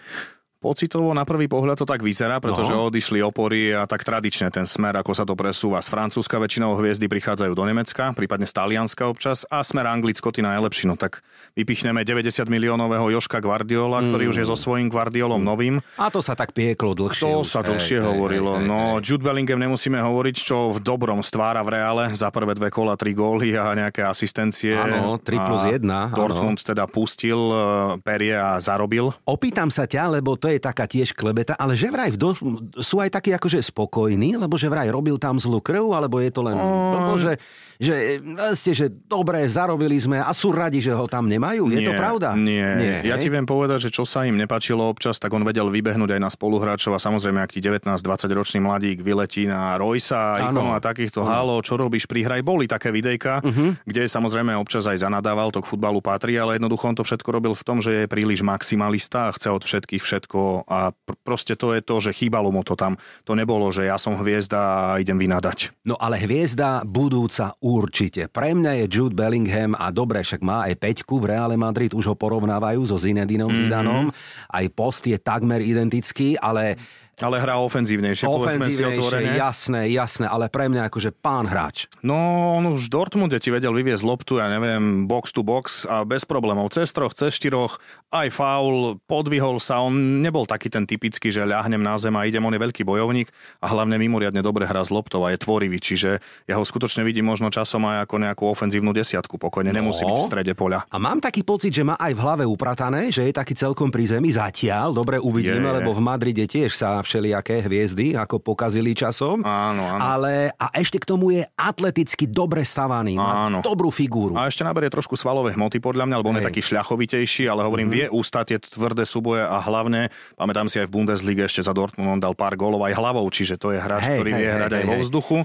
Pocitovo 0.58 1.14
na 1.14 1.22
prvý 1.22 1.46
pohľad 1.46 1.78
to 1.78 1.86
tak 1.86 2.02
vyzerá, 2.02 2.42
pretože 2.42 2.74
no. 2.74 2.90
odišli 2.90 3.22
opory 3.22 3.70
a 3.70 3.86
tak 3.86 4.02
tradične 4.02 4.50
ten 4.50 4.66
smer, 4.66 4.90
ako 4.98 5.14
sa 5.14 5.22
to 5.22 5.38
presúva 5.38 5.78
z 5.78 5.86
Francúzska, 5.86 6.34
väčšinou 6.42 6.74
hviezdy 6.74 7.06
prichádzajú 7.06 7.54
do 7.54 7.62
Nemecka, 7.62 8.10
prípadne 8.10 8.42
z 8.42 8.58
Talianska 8.58 9.06
občas 9.06 9.46
a 9.54 9.62
smer 9.62 9.86
Anglicko 9.86 10.34
tí 10.34 10.42
najlepší. 10.42 10.90
No 10.90 10.98
tak 10.98 11.22
vypichneme 11.54 12.02
90 12.02 12.50
miliónového 12.50 13.06
Joška 13.14 13.38
Guardiola, 13.38 14.02
ktorý 14.02 14.26
mm. 14.26 14.30
už 14.34 14.36
je 14.42 14.46
so 14.50 14.58
svojím 14.58 14.90
Guardiolom 14.90 15.38
mm. 15.38 15.46
novým. 15.46 15.74
A 15.94 16.10
to 16.10 16.18
sa 16.18 16.34
tak 16.34 16.50
pieklo 16.50 16.98
dlhšie. 16.98 17.22
To 17.22 17.46
už. 17.46 17.54
sa 17.54 17.62
dlhšie 17.62 18.02
hej, 18.02 18.06
hovorilo. 18.10 18.58
Hej, 18.58 18.66
hej, 18.66 18.66
no 18.66 18.98
Jude 18.98 19.22
Bellingham 19.22 19.62
nemusíme 19.62 20.02
hovoriť, 20.02 20.36
čo 20.42 20.74
v 20.74 20.82
dobrom 20.82 21.22
stvára 21.22 21.62
v 21.62 21.78
reále 21.78 22.10
za 22.18 22.34
prvé 22.34 22.58
dve 22.58 22.74
kola, 22.74 22.98
tri 22.98 23.14
góly 23.14 23.54
a 23.54 23.78
nejaké 23.78 24.02
asistencie. 24.02 24.74
Áno, 24.74 25.22
3 25.22 25.38
plus 25.38 25.62
1. 25.70 25.86
Dortmund 26.18 26.58
áno. 26.58 26.66
teda 26.66 26.90
pustil 26.90 27.38
eh, 27.38 27.62
perie 28.02 28.34
a 28.34 28.58
zarobil. 28.58 29.14
Opýtam 29.22 29.70
sa 29.70 29.86
ťa, 29.86 30.18
lebo 30.18 30.34
to 30.34 30.47
to 30.48 30.56
je 30.56 30.64
taká 30.64 30.88
tiež 30.88 31.12
klebeta, 31.12 31.52
ale 31.60 31.76
že 31.76 31.92
vraj 31.92 32.08
do, 32.16 32.32
sú 32.80 33.04
aj 33.04 33.20
takí 33.20 33.36
akože 33.36 33.60
spokojní, 33.68 34.40
lebo 34.40 34.56
že 34.56 34.72
vraj 34.72 34.88
robil 34.88 35.20
tam 35.20 35.36
zlú 35.36 35.60
krv, 35.60 35.92
alebo 35.92 36.24
je 36.24 36.32
to 36.32 36.40
len, 36.40 36.56
lebo 36.56 37.20
že 37.20 37.36
že 37.78 38.18
ste, 38.58 38.74
že 38.74 38.86
dobre, 38.90 39.46
zarobili 39.46 39.94
sme 40.02 40.18
a 40.18 40.34
sú 40.34 40.50
radi, 40.50 40.82
že 40.82 40.90
ho 40.90 41.06
tam 41.06 41.30
nemajú. 41.30 41.70
Je 41.70 41.78
nie, 41.82 41.86
to 41.86 41.94
pravda? 41.94 42.34
Nie. 42.34 42.74
nie. 42.74 42.96
Ja 43.06 43.14
ti 43.22 43.30
viem 43.30 43.46
povedať, 43.46 43.88
že 43.88 43.90
čo 43.94 44.02
sa 44.02 44.26
im 44.26 44.34
nepačilo 44.34 44.82
občas, 44.82 45.22
tak 45.22 45.30
on 45.30 45.46
vedel 45.46 45.70
vybehnúť 45.70 46.18
aj 46.18 46.20
na 46.20 46.30
spoluhráčov 46.30 46.98
a 46.98 47.00
samozrejme, 47.00 47.38
aký 47.38 47.62
19-20 47.62 48.02
ročný 48.34 48.58
mladík 48.66 48.98
vyletí 48.98 49.46
na 49.46 49.78
ikonu 49.78 50.74
a 50.74 50.82
takýchto 50.82 51.22
halo, 51.22 51.62
čo 51.62 51.78
robíš, 51.78 52.10
prihraj. 52.10 52.42
Boli 52.42 52.66
také 52.66 52.90
videjka, 52.90 53.40
uh-huh. 53.40 53.78
kde 53.86 54.10
samozrejme 54.10 54.58
občas 54.58 54.90
aj 54.90 55.06
zanadával, 55.06 55.54
to 55.54 55.62
k 55.62 55.70
futbalu 55.70 56.02
patrí, 56.02 56.34
ale 56.34 56.58
jednoducho 56.58 56.90
on 56.90 56.98
to 56.98 57.06
všetko 57.06 57.28
robil 57.30 57.54
v 57.54 57.62
tom, 57.62 57.78
že 57.78 58.04
je 58.04 58.10
príliš 58.10 58.42
maximalista 58.42 59.30
a 59.30 59.34
chce 59.34 59.54
od 59.54 59.62
všetkých 59.62 60.02
všetko 60.02 60.66
a 60.66 60.90
pr- 60.90 61.18
proste 61.22 61.54
to 61.54 61.78
je 61.78 61.80
to, 61.80 61.96
že 62.02 62.10
chýbalo 62.16 62.50
mu 62.50 62.66
to 62.66 62.74
tam. 62.74 62.98
To 63.24 63.38
nebolo, 63.38 63.70
že 63.70 63.86
ja 63.86 64.00
som 64.00 64.18
hviezda 64.18 64.58
a 64.58 64.98
idem 64.98 65.14
vynadať. 65.14 65.86
No 65.86 65.94
ale 66.00 66.18
hviezda 66.18 66.82
budúca 66.82 67.54
určite. 67.68 68.32
Pre 68.32 68.56
mňa 68.56 68.80
je 68.80 68.84
Jude 68.88 69.12
Bellingham 69.12 69.76
a 69.76 69.92
dobre, 69.92 70.24
však 70.24 70.40
má 70.40 70.64
aj 70.64 70.80
peťku 70.80 71.20
v 71.20 71.36
Reále 71.36 71.60
Madrid, 71.60 71.92
už 71.92 72.08
ho 72.08 72.16
porovnávajú 72.16 72.88
so 72.88 72.96
Zinedinom 72.96 73.52
mm-hmm. 73.52 73.68
Zidanom. 73.68 74.04
Aj 74.48 74.66
post 74.72 75.04
je 75.04 75.20
takmer 75.20 75.60
identický, 75.60 76.40
ale 76.40 76.80
ale 77.18 77.42
hrá 77.42 77.58
ofenzívnejšie, 77.62 78.24
povedzme 78.26 78.70
si 78.70 78.82
otvorene. 78.82 79.34
Jasné, 79.34 79.90
jasné, 79.90 80.26
ale 80.30 80.46
pre 80.46 80.70
mňa 80.70 80.86
akože 80.86 81.10
pán 81.18 81.50
hráč. 81.50 81.90
No, 82.02 82.14
on 82.58 82.64
už 82.70 82.86
v 82.86 82.92
Dortmunde 82.94 83.38
ti 83.42 83.50
vedel 83.50 83.74
vyviezť 83.74 84.04
loptu, 84.06 84.38
ja 84.38 84.46
neviem, 84.46 85.10
box 85.10 85.34
to 85.34 85.42
box 85.42 85.82
a 85.86 86.06
bez 86.06 86.22
problémov. 86.22 86.70
Cez 86.70 86.94
troch, 86.94 87.14
cez 87.14 87.34
štyroch, 87.34 87.82
aj 88.14 88.30
faul, 88.30 89.02
podvihol 89.10 89.58
sa, 89.58 89.82
on 89.82 90.22
nebol 90.22 90.46
taký 90.46 90.70
ten 90.70 90.86
typický, 90.86 91.34
že 91.34 91.42
ľahnem 91.42 91.82
na 91.82 91.98
zem 91.98 92.14
a 92.14 92.24
idem, 92.24 92.42
on 92.42 92.54
je 92.54 92.62
veľký 92.62 92.82
bojovník 92.86 93.28
a 93.60 93.66
hlavne 93.68 93.98
mimoriadne 93.98 94.40
dobre 94.40 94.64
hrá 94.64 94.80
s 94.80 94.94
loptou 94.94 95.26
a 95.26 95.34
je 95.34 95.42
tvorivý, 95.42 95.82
čiže 95.82 96.22
ja 96.46 96.54
ho 96.54 96.64
skutočne 96.64 97.02
vidím 97.02 97.26
možno 97.26 97.50
časom 97.50 97.84
aj 97.84 98.06
ako 98.06 98.14
nejakú 98.22 98.44
ofenzívnu 98.46 98.94
desiatku, 98.94 99.36
pokojne, 99.36 99.74
no. 99.74 99.78
nemusí 99.82 100.06
byť 100.06 100.18
v 100.18 100.28
strede 100.28 100.52
poľa. 100.54 100.86
A 100.88 100.96
mám 100.96 101.18
taký 101.18 101.42
pocit, 101.42 101.74
že 101.74 101.82
má 101.82 101.98
aj 101.98 102.12
v 102.14 102.20
hlave 102.22 102.44
upratané, 102.46 103.10
že 103.10 103.26
je 103.26 103.32
taký 103.34 103.52
celkom 103.58 103.90
pri 103.90 104.06
zemi 104.06 104.30
zatiaľ, 104.30 104.94
dobre 104.94 105.18
uvidíme, 105.18 105.68
je. 105.68 105.76
lebo 105.82 105.90
v 105.92 106.00
Madride 106.00 106.46
tiež 106.46 106.72
sa 106.72 107.00
všelijaké 107.08 107.64
hviezdy, 107.64 108.12
ako 108.12 108.36
pokazili 108.44 108.92
časom. 108.92 109.40
Áno, 109.40 109.80
áno. 109.80 110.00
Ale 110.04 110.52
a 110.60 110.68
ešte 110.76 111.00
k 111.00 111.08
tomu 111.08 111.32
je 111.32 111.48
atleticky 111.56 112.28
dobre 112.28 112.60
stavaný. 112.68 113.16
Má 113.16 113.48
áno. 113.48 113.64
dobrú 113.64 113.88
figúru. 113.88 114.36
A 114.36 114.52
ešte 114.52 114.60
naberie 114.60 114.92
trošku 114.92 115.16
svalové 115.16 115.56
hmoty 115.56 115.80
podľa 115.80 116.04
mňa, 116.04 116.16
lebo 116.20 116.28
on 116.28 116.36
Hej. 116.36 116.44
je 116.44 116.48
taký 116.52 116.62
šľachovitejší, 116.68 117.48
ale 117.48 117.64
hovorím, 117.64 117.88
mm-hmm. 117.88 118.12
vie 118.12 118.12
ústať 118.12 118.44
tie 118.52 118.58
tvrdé 118.60 119.08
súboje 119.08 119.40
a 119.40 119.56
hlavne, 119.56 120.12
pamätám 120.36 120.68
si 120.68 120.76
aj 120.76 120.92
v 120.92 120.94
Bundesliga 121.00 121.48
ešte 121.48 121.64
za 121.64 121.72
Dortmund 121.72 122.18
on 122.18 122.20
dal 122.20 122.36
pár 122.36 122.58
gólov 122.58 122.84
aj 122.84 122.98
hlavou, 122.98 123.24
čiže 123.32 123.56
to 123.56 123.72
je 123.72 123.78
hráč, 123.78 124.10
hej, 124.10 124.18
ktorý 124.20 124.30
hej, 124.34 124.38
vie 124.38 124.48
hej, 124.50 124.56
hrať 124.58 124.70
hej, 124.70 124.78
aj 124.78 124.84
hej. 124.84 124.90
vo 124.90 124.96
vzduchu. 125.00 125.38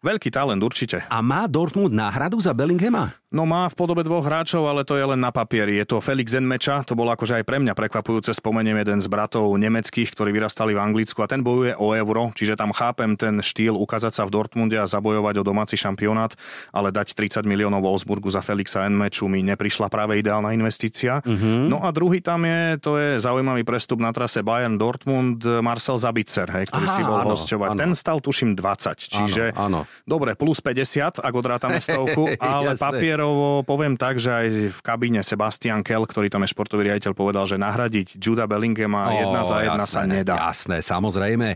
Veľký 0.00 0.32
talent 0.32 0.62
určite. 0.64 1.04
A 1.12 1.20
má 1.20 1.44
Dortmund 1.44 1.92
náhradu 1.92 2.40
za 2.40 2.56
Bellinghama? 2.56 3.19
No 3.30 3.46
má 3.46 3.70
v 3.70 3.78
podobe 3.78 4.02
dvoch 4.02 4.26
hráčov, 4.26 4.66
ale 4.66 4.82
to 4.82 4.98
je 4.98 5.06
len 5.06 5.22
na 5.22 5.30
papieri. 5.30 5.78
Je 5.78 5.86
to 5.86 6.02
Felix 6.02 6.34
Zenmeča, 6.34 6.82
to 6.82 6.98
bolo 6.98 7.14
akože 7.14 7.38
aj 7.38 7.44
pre 7.46 7.62
mňa 7.62 7.78
prekvapujúce, 7.78 8.34
spomeniem 8.34 8.82
jeden 8.82 8.98
z 8.98 9.06
bratov 9.06 9.54
nemeckých, 9.54 10.10
ktorí 10.10 10.34
vyrastali 10.34 10.74
v 10.74 10.82
Anglicku 10.82 11.22
a 11.22 11.30
ten 11.30 11.38
bojuje 11.38 11.78
o 11.78 11.94
euro, 11.94 12.34
čiže 12.34 12.58
tam 12.58 12.74
chápem 12.74 13.14
ten 13.14 13.38
štýl 13.38 13.78
ukázať 13.78 14.18
sa 14.18 14.26
v 14.26 14.34
Dortmunde 14.34 14.74
a 14.74 14.90
zabojovať 14.90 15.34
o 15.38 15.46
domáci 15.46 15.78
šampionát, 15.78 16.34
ale 16.74 16.90
dať 16.90 17.14
30 17.14 17.46
miliónov 17.46 17.86
Wolfsburgu 17.86 18.34
za 18.34 18.42
Felixa 18.42 18.90
Enmeču 18.90 19.30
mi 19.30 19.46
neprišla 19.46 19.86
práve 19.86 20.18
ideálna 20.18 20.50
investícia. 20.50 21.22
Uh-huh. 21.22 21.70
No 21.70 21.86
a 21.86 21.94
druhý 21.94 22.18
tam 22.18 22.42
je, 22.42 22.82
to 22.82 22.98
je 22.98 23.22
zaujímavý 23.22 23.62
prestup 23.62 24.02
na 24.02 24.10
trase 24.10 24.42
Bayern 24.42 24.74
Dortmund 24.74 25.38
Marcel 25.62 26.02
Zabicer, 26.02 26.50
hej, 26.50 26.66
ktorý 26.66 26.86
Aha, 26.90 26.96
si 26.98 27.02
bol 27.06 27.22
áno, 27.22 27.30
hosťovať. 27.30 27.68
Áno. 27.70 27.78
Ten 27.78 27.92
stal 27.94 28.18
tuším 28.18 28.58
20, 28.58 28.98
čiže 29.06 29.54
áno, 29.54 29.86
áno. 29.86 30.02
dobre, 30.02 30.34
plus 30.34 30.58
50, 30.58 31.22
ak 31.22 31.30
odrátame 31.38 31.78
stovku, 31.78 32.34
ale 32.42 32.74
papier 32.74 33.19
Záverovo 33.20 33.60
poviem 33.68 34.00
tak, 34.00 34.16
že 34.16 34.32
aj 34.32 34.48
v 34.72 34.80
kabíne 34.80 35.20
Sebastian 35.20 35.84
Kell, 35.84 36.08
ktorý 36.08 36.32
tam 36.32 36.40
je 36.40 36.56
športový 36.56 36.88
riaditeľ, 36.88 37.12
povedal, 37.12 37.44
že 37.44 37.60
nahradiť 37.60 38.16
Juda 38.16 38.48
Bellinghama 38.48 39.12
oh, 39.12 39.12
jedna 39.12 39.40
za 39.44 39.60
jedna 39.60 39.84
jasné, 39.84 39.92
sa 39.92 40.02
nedá. 40.08 40.34
Jasné, 40.48 40.76
samozrejme. 40.80 41.48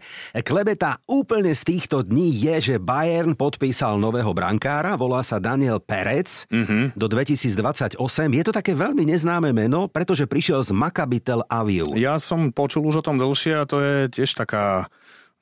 Klebeta 0.44 1.00
úplne 1.08 1.56
z 1.56 1.64
týchto 1.64 2.04
dní 2.04 2.36
je, 2.36 2.54
že 2.60 2.74
Bayern 2.76 3.32
podpísal 3.32 3.96
nového 3.96 4.36
brankára, 4.36 4.92
volá 5.00 5.24
sa 5.24 5.40
Daniel 5.40 5.80
Perec 5.80 6.44
mm-hmm. 6.52 7.00
do 7.00 7.06
2028. 7.08 7.96
Je 8.28 8.44
to 8.44 8.52
také 8.52 8.76
veľmi 8.76 9.08
neznáme 9.08 9.56
meno, 9.56 9.88
pretože 9.88 10.28
prišiel 10.28 10.60
z 10.68 10.76
Maccabi 10.76 11.24
Tel 11.24 11.48
Aviv. 11.48 11.96
Ja 11.96 12.20
som 12.20 12.52
počul 12.52 12.84
už 12.84 13.00
o 13.00 13.06
tom 13.08 13.16
dlhšie 13.16 13.56
a 13.56 13.64
to 13.64 13.80
je 13.80 14.12
tiež 14.12 14.36
taká 14.36 14.92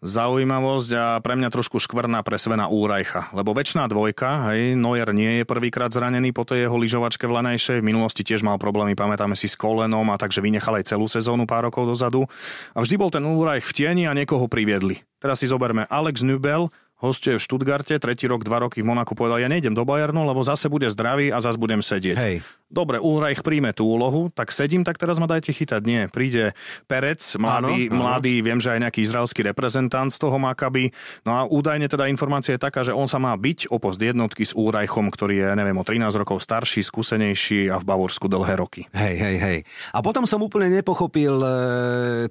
zaujímavosť 0.02 0.90
a 0.98 1.06
pre 1.22 1.38
mňa 1.38 1.48
trošku 1.54 1.78
škvrná 1.78 2.26
pre 2.26 2.34
Svena 2.34 2.66
Úrajcha. 2.66 3.30
Lebo 3.30 3.54
väčšiná 3.54 3.86
dvojka, 3.86 4.50
hej, 4.50 4.74
Neuer 4.74 5.14
nie 5.14 5.40
je 5.40 5.44
prvýkrát 5.46 5.94
zranený 5.94 6.34
po 6.34 6.42
tej 6.42 6.66
jeho 6.66 6.74
lyžovačke 6.74 7.22
v 7.24 7.38
Lanejšej. 7.38 7.78
V 7.80 7.86
minulosti 7.86 8.26
tiež 8.26 8.42
mal 8.42 8.58
problémy, 8.58 8.98
pamätáme 8.98 9.38
si 9.38 9.46
s 9.46 9.54
kolenom 9.54 10.04
a 10.10 10.18
takže 10.18 10.42
vynechal 10.42 10.82
aj 10.82 10.90
celú 10.90 11.06
sezónu 11.06 11.46
pár 11.46 11.70
rokov 11.70 11.86
dozadu. 11.86 12.26
A 12.74 12.82
vždy 12.82 12.94
bol 12.98 13.14
ten 13.14 13.22
Úrajch 13.22 13.70
v 13.70 13.74
tieni 13.78 14.04
a 14.10 14.12
niekoho 14.12 14.50
priviedli. 14.50 15.00
Teraz 15.22 15.38
si 15.38 15.46
zoberme 15.46 15.86
Alex 15.86 16.26
Nubel, 16.26 16.66
hostuje 17.02 17.34
v 17.36 17.42
Štutgarte, 17.42 17.98
tretí 17.98 18.30
rok, 18.30 18.46
dva 18.46 18.62
roky 18.62 18.80
v 18.80 18.86
Monaku 18.86 19.18
povedal, 19.18 19.42
ja 19.42 19.50
nejdem 19.50 19.74
do 19.74 19.82
Bayernu, 19.82 20.22
lebo 20.22 20.46
zase 20.46 20.70
bude 20.70 20.86
zdravý 20.86 21.34
a 21.34 21.42
zase 21.42 21.58
budem 21.58 21.82
sedieť. 21.82 22.16
Hej. 22.16 22.36
Dobre, 22.72 22.96
Ulreich 22.96 23.44
príjme 23.44 23.76
tú 23.76 23.84
úlohu, 23.84 24.32
tak 24.32 24.48
sedím, 24.48 24.80
tak 24.80 24.96
teraz 24.96 25.20
ma 25.20 25.28
dajte 25.28 25.52
chytať. 25.52 25.82
Nie, 25.84 26.08
príde 26.08 26.56
Perec, 26.88 27.20
mladý, 27.36 27.92
áno, 27.92 28.00
mladý 28.00 28.40
áno. 28.40 28.44
viem, 28.48 28.58
že 28.64 28.72
aj 28.72 28.80
nejaký 28.88 29.00
izraelský 29.04 29.44
reprezentant 29.44 30.08
z 30.08 30.16
toho 30.16 30.40
Makaby. 30.40 30.88
No 31.28 31.36
a 31.36 31.44
údajne 31.44 31.84
teda 31.84 32.08
informácia 32.08 32.56
je 32.56 32.64
taká, 32.64 32.80
že 32.80 32.96
on 32.96 33.04
sa 33.04 33.20
má 33.20 33.36
byť 33.36 33.68
o 33.68 33.76
post 33.76 34.00
jednotky 34.00 34.48
s 34.48 34.56
Ulreichom, 34.56 35.12
ktorý 35.12 35.44
je, 35.44 35.48
neviem, 35.52 35.76
o 35.76 35.84
13 35.84 36.16
rokov 36.16 36.40
starší, 36.40 36.80
skúsenejší 36.80 37.68
a 37.68 37.76
v 37.76 37.84
Bavorsku 37.84 38.24
dlhé 38.32 38.56
roky. 38.56 38.88
Hej, 38.96 39.20
hej, 39.20 39.36
hej. 39.36 39.58
A 39.92 40.00
potom 40.00 40.24
som 40.24 40.40
úplne 40.40 40.72
nepochopil, 40.72 41.44
e, 41.44 41.52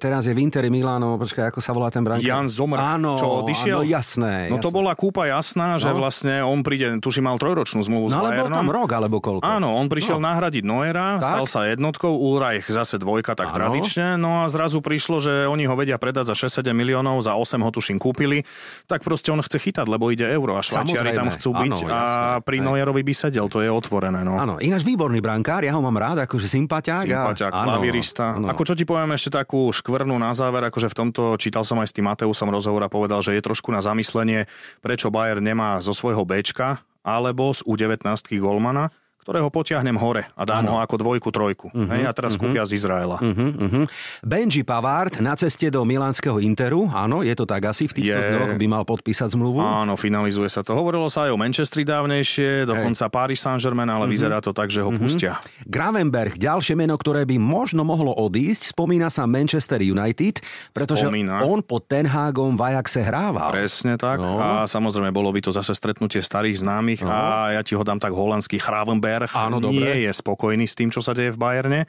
teraz 0.02 0.26
je 0.26 0.34
v 0.34 0.42
Interi 0.42 0.74
Milano, 0.74 1.22
počkaj, 1.22 1.54
ako 1.54 1.62
sa 1.62 1.70
volá 1.70 1.86
ten 1.94 2.02
brankár? 2.02 2.26
Jan 2.26 2.50
Zomr, 2.50 2.82
áno, 2.82 3.14
čo 3.14 3.46
odišiel? 3.46 3.86
Áno, 3.86 3.86
jasné. 3.86 4.50
No 4.50 4.58
to 4.62 4.70
bola 4.70 4.92
kúpa 4.94 5.26
jasná, 5.26 5.76
že 5.76 5.90
no. 5.90 5.98
vlastne 5.98 6.46
on 6.46 6.62
príde, 6.62 6.88
tuším, 7.02 7.26
mal 7.26 7.36
trojročnú 7.36 7.82
zmluvu 7.82 8.06
no, 8.08 8.12
s 8.12 8.16
Bayernom. 8.16 8.30
No 8.30 8.30
ale 8.30 8.46
bol 8.46 8.50
tam 8.54 8.68
rok, 8.70 8.90
alebo 8.94 9.16
koľko? 9.18 9.42
Áno, 9.42 9.74
on 9.76 9.90
prišiel 9.90 10.22
no. 10.22 10.30
nahradiť 10.30 10.62
Noera, 10.62 11.18
tak? 11.18 11.28
stal 11.28 11.44
sa 11.50 11.60
jednotkou, 11.66 12.14
Ulreich 12.14 12.70
zase 12.70 13.02
dvojka, 13.02 13.34
tak 13.34 13.50
ano. 13.50 13.56
tradične. 13.58 14.16
No 14.16 14.46
a 14.46 14.52
zrazu 14.52 14.78
prišlo, 14.78 15.18
že 15.18 15.50
oni 15.50 15.66
ho 15.66 15.74
vedia 15.74 15.98
predať 15.98 16.32
za 16.32 16.48
6-7 16.48 16.70
miliónov, 16.70 17.18
za 17.20 17.34
8 17.34 17.58
ho 17.58 17.70
tuším 17.74 17.98
kúpili. 17.98 18.46
Tak 18.86 19.02
proste 19.02 19.34
on 19.34 19.42
chce 19.42 19.58
chytať, 19.58 19.86
lebo 19.90 20.08
ide 20.14 20.24
euro 20.30 20.54
a 20.54 20.62
Švajčiari 20.62 21.12
tam 21.12 21.28
chcú 21.34 21.50
byť 21.58 21.72
ano, 21.74 21.88
a 21.90 21.98
jasné. 21.98 22.46
pri 22.46 22.56
Nojerovi 22.62 23.02
by 23.02 23.14
sedel, 23.14 23.46
to 23.50 23.58
je 23.60 23.68
otvorené. 23.68 24.22
No. 24.22 24.38
Áno, 24.38 24.62
ináč 24.62 24.86
výborný 24.86 25.18
brankár, 25.18 25.66
ja 25.66 25.74
ho 25.74 25.82
mám 25.82 25.98
rád, 25.98 26.24
akože 26.24 26.46
sympatiák. 26.46 27.04
Sympatiák, 27.04 27.52
a... 27.52 27.60
klavirista. 27.66 28.38
Ano, 28.38 28.46
Ako 28.52 28.62
čo 28.62 28.74
ti 28.78 28.86
poviem 28.86 29.12
ešte 29.16 29.34
takú 29.34 29.72
škvrnu 29.72 30.14
na 30.20 30.36
záver, 30.36 30.62
akože 30.68 30.92
v 30.92 30.96
tomto 30.96 31.22
čítal 31.40 31.64
som 31.66 31.80
aj 31.80 31.90
s 31.90 31.96
tým 31.96 32.06
Mateusom 32.06 32.52
rozhovor 32.52 32.84
a 32.84 32.92
povedal, 32.92 33.24
že 33.24 33.34
je 33.34 33.42
trošku 33.42 33.72
na 33.72 33.80
zamyslenie, 33.80 34.46
prečo 34.84 35.10
Bayer 35.10 35.38
nemá 35.42 35.78
zo 35.82 35.94
svojho 35.96 36.22
Bčka 36.26 36.82
alebo 37.02 37.50
z 37.50 37.66
U19 37.66 38.06
golmana, 38.38 38.94
ktorého 39.22 39.54
potiahnem 39.54 39.94
hore 39.94 40.26
a 40.34 40.42
dám 40.42 40.66
ano. 40.66 40.70
ho 40.74 40.78
ako 40.82 40.98
dvojku, 40.98 41.28
trojku. 41.30 41.66
Uh-huh, 41.70 41.86
hej, 41.94 42.10
a 42.10 42.12
teraz 42.12 42.34
uh-huh. 42.34 42.50
kúpia 42.50 42.66
z 42.66 42.74
Izraela. 42.74 43.22
Uh-huh, 43.22 43.54
uh-huh. 43.54 43.84
Benji 44.26 44.66
Pavard 44.66 45.22
na 45.22 45.38
ceste 45.38 45.70
do 45.70 45.86
milánskeho 45.86 46.42
Interu, 46.42 46.90
áno, 46.90 47.22
je 47.22 47.30
to 47.38 47.46
tak 47.46 47.62
asi, 47.70 47.86
v 47.86 48.02
týchto 48.02 48.18
je... 48.18 48.30
dňoch 48.34 48.58
by 48.58 48.66
mal 48.66 48.82
podpísať 48.82 49.38
zmluvu. 49.38 49.62
Áno, 49.62 49.94
finalizuje 49.94 50.50
sa 50.50 50.66
to. 50.66 50.74
Hovorilo 50.74 51.06
sa 51.06 51.30
aj 51.30 51.30
o 51.30 51.38
Manchestri 51.38 51.86
dávnejšie, 51.86 52.66
dokonca 52.66 53.06
hey. 53.06 53.14
Paris 53.14 53.38
Saint-Germain, 53.38 53.86
ale 53.86 54.10
uh-huh. 54.10 54.10
vyzerá 54.10 54.42
to 54.42 54.50
tak, 54.50 54.74
že 54.74 54.82
ho 54.82 54.90
uh-huh. 54.90 54.98
pustia. 54.98 55.38
Gravenberg, 55.70 56.34
ďalšie 56.34 56.74
meno, 56.74 56.98
ktoré 56.98 57.22
by 57.22 57.38
možno 57.38 57.86
mohlo 57.86 58.10
odísť, 58.10 58.74
spomína 58.74 59.06
sa 59.06 59.30
Manchester 59.30 59.78
United, 59.86 60.42
pretože 60.74 61.06
spomína. 61.06 61.46
on 61.46 61.62
pod 61.62 61.86
Ten 61.86 62.10
Hagom 62.10 62.58
v 62.58 62.74
Ajaxe 62.74 63.06
hrával. 63.06 63.54
Presne 63.54 63.94
tak. 63.94 64.18
No. 64.18 64.42
A 64.42 64.66
samozrejme, 64.66 65.14
bolo 65.14 65.30
by 65.30 65.46
to 65.46 65.54
zase 65.54 65.78
stretnutie 65.78 66.18
starých 66.18 66.58
známych 66.58 67.06
no. 67.06 67.14
a 67.14 67.54
ja 67.54 67.62
ti 67.62 67.78
ho 67.78 67.86
dám 67.86 68.02
tak 68.02 68.10
holandský 68.10 68.58
Gravenberg 68.58 69.11
Berg 69.12 69.30
Áno, 69.36 69.60
nie 69.60 69.84
dobre. 69.84 70.08
je 70.08 70.12
spokojný 70.16 70.64
s 70.64 70.72
tým, 70.72 70.88
čo 70.88 71.04
sa 71.04 71.12
deje 71.12 71.36
v 71.36 71.40
Bayerne 71.40 71.80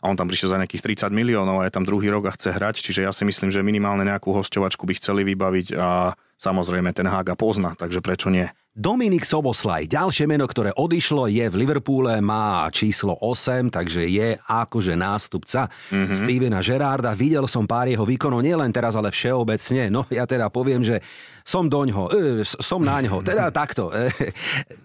a 0.00 0.04
on 0.08 0.16
tam 0.16 0.32
prišiel 0.32 0.56
za 0.56 0.60
nejakých 0.60 1.04
30 1.08 1.12
miliónov 1.12 1.60
a 1.60 1.68
je 1.68 1.74
tam 1.76 1.84
druhý 1.84 2.08
rok 2.08 2.28
a 2.28 2.32
chce 2.32 2.56
hrať, 2.56 2.80
čiže 2.80 3.04
ja 3.04 3.12
si 3.12 3.28
myslím, 3.28 3.52
že 3.52 3.60
minimálne 3.60 4.08
nejakú 4.08 4.32
hostovačku 4.32 4.88
by 4.88 4.96
chceli 4.96 5.22
vybaviť 5.28 5.76
a 5.76 6.16
samozrejme 6.40 6.96
ten 6.96 7.04
Hága 7.04 7.36
pozná, 7.36 7.76
takže 7.76 8.00
prečo 8.00 8.32
nie? 8.32 8.48
Dominik 8.70 9.26
Soboslaj, 9.26 9.90
ďalšie 9.90 10.30
meno, 10.30 10.46
ktoré 10.46 10.70
odišlo, 10.70 11.26
je 11.26 11.42
v 11.42 11.58
Liverpoole, 11.58 12.22
má 12.22 12.70
číslo 12.70 13.18
8, 13.18 13.66
takže 13.66 14.06
je 14.06 14.38
akože 14.46 14.94
nástupca 14.94 15.66
mm-hmm. 15.66 16.14
Stevena 16.14 16.62
Gerarda. 16.62 17.10
Videl 17.18 17.50
som 17.50 17.66
pár 17.66 17.90
jeho 17.90 18.06
výkonov, 18.06 18.46
nielen 18.46 18.70
teraz, 18.70 18.94
ale 18.94 19.10
všeobecne. 19.10 19.90
No 19.90 20.06
ja 20.06 20.22
teda 20.22 20.54
poviem, 20.54 20.86
že 20.86 21.02
som 21.42 21.66
doňho, 21.66 22.14
e, 22.14 22.46
som 22.46 22.78
naňho, 22.78 23.26
teda 23.26 23.50
takto. 23.60 23.90
E, 23.90 24.06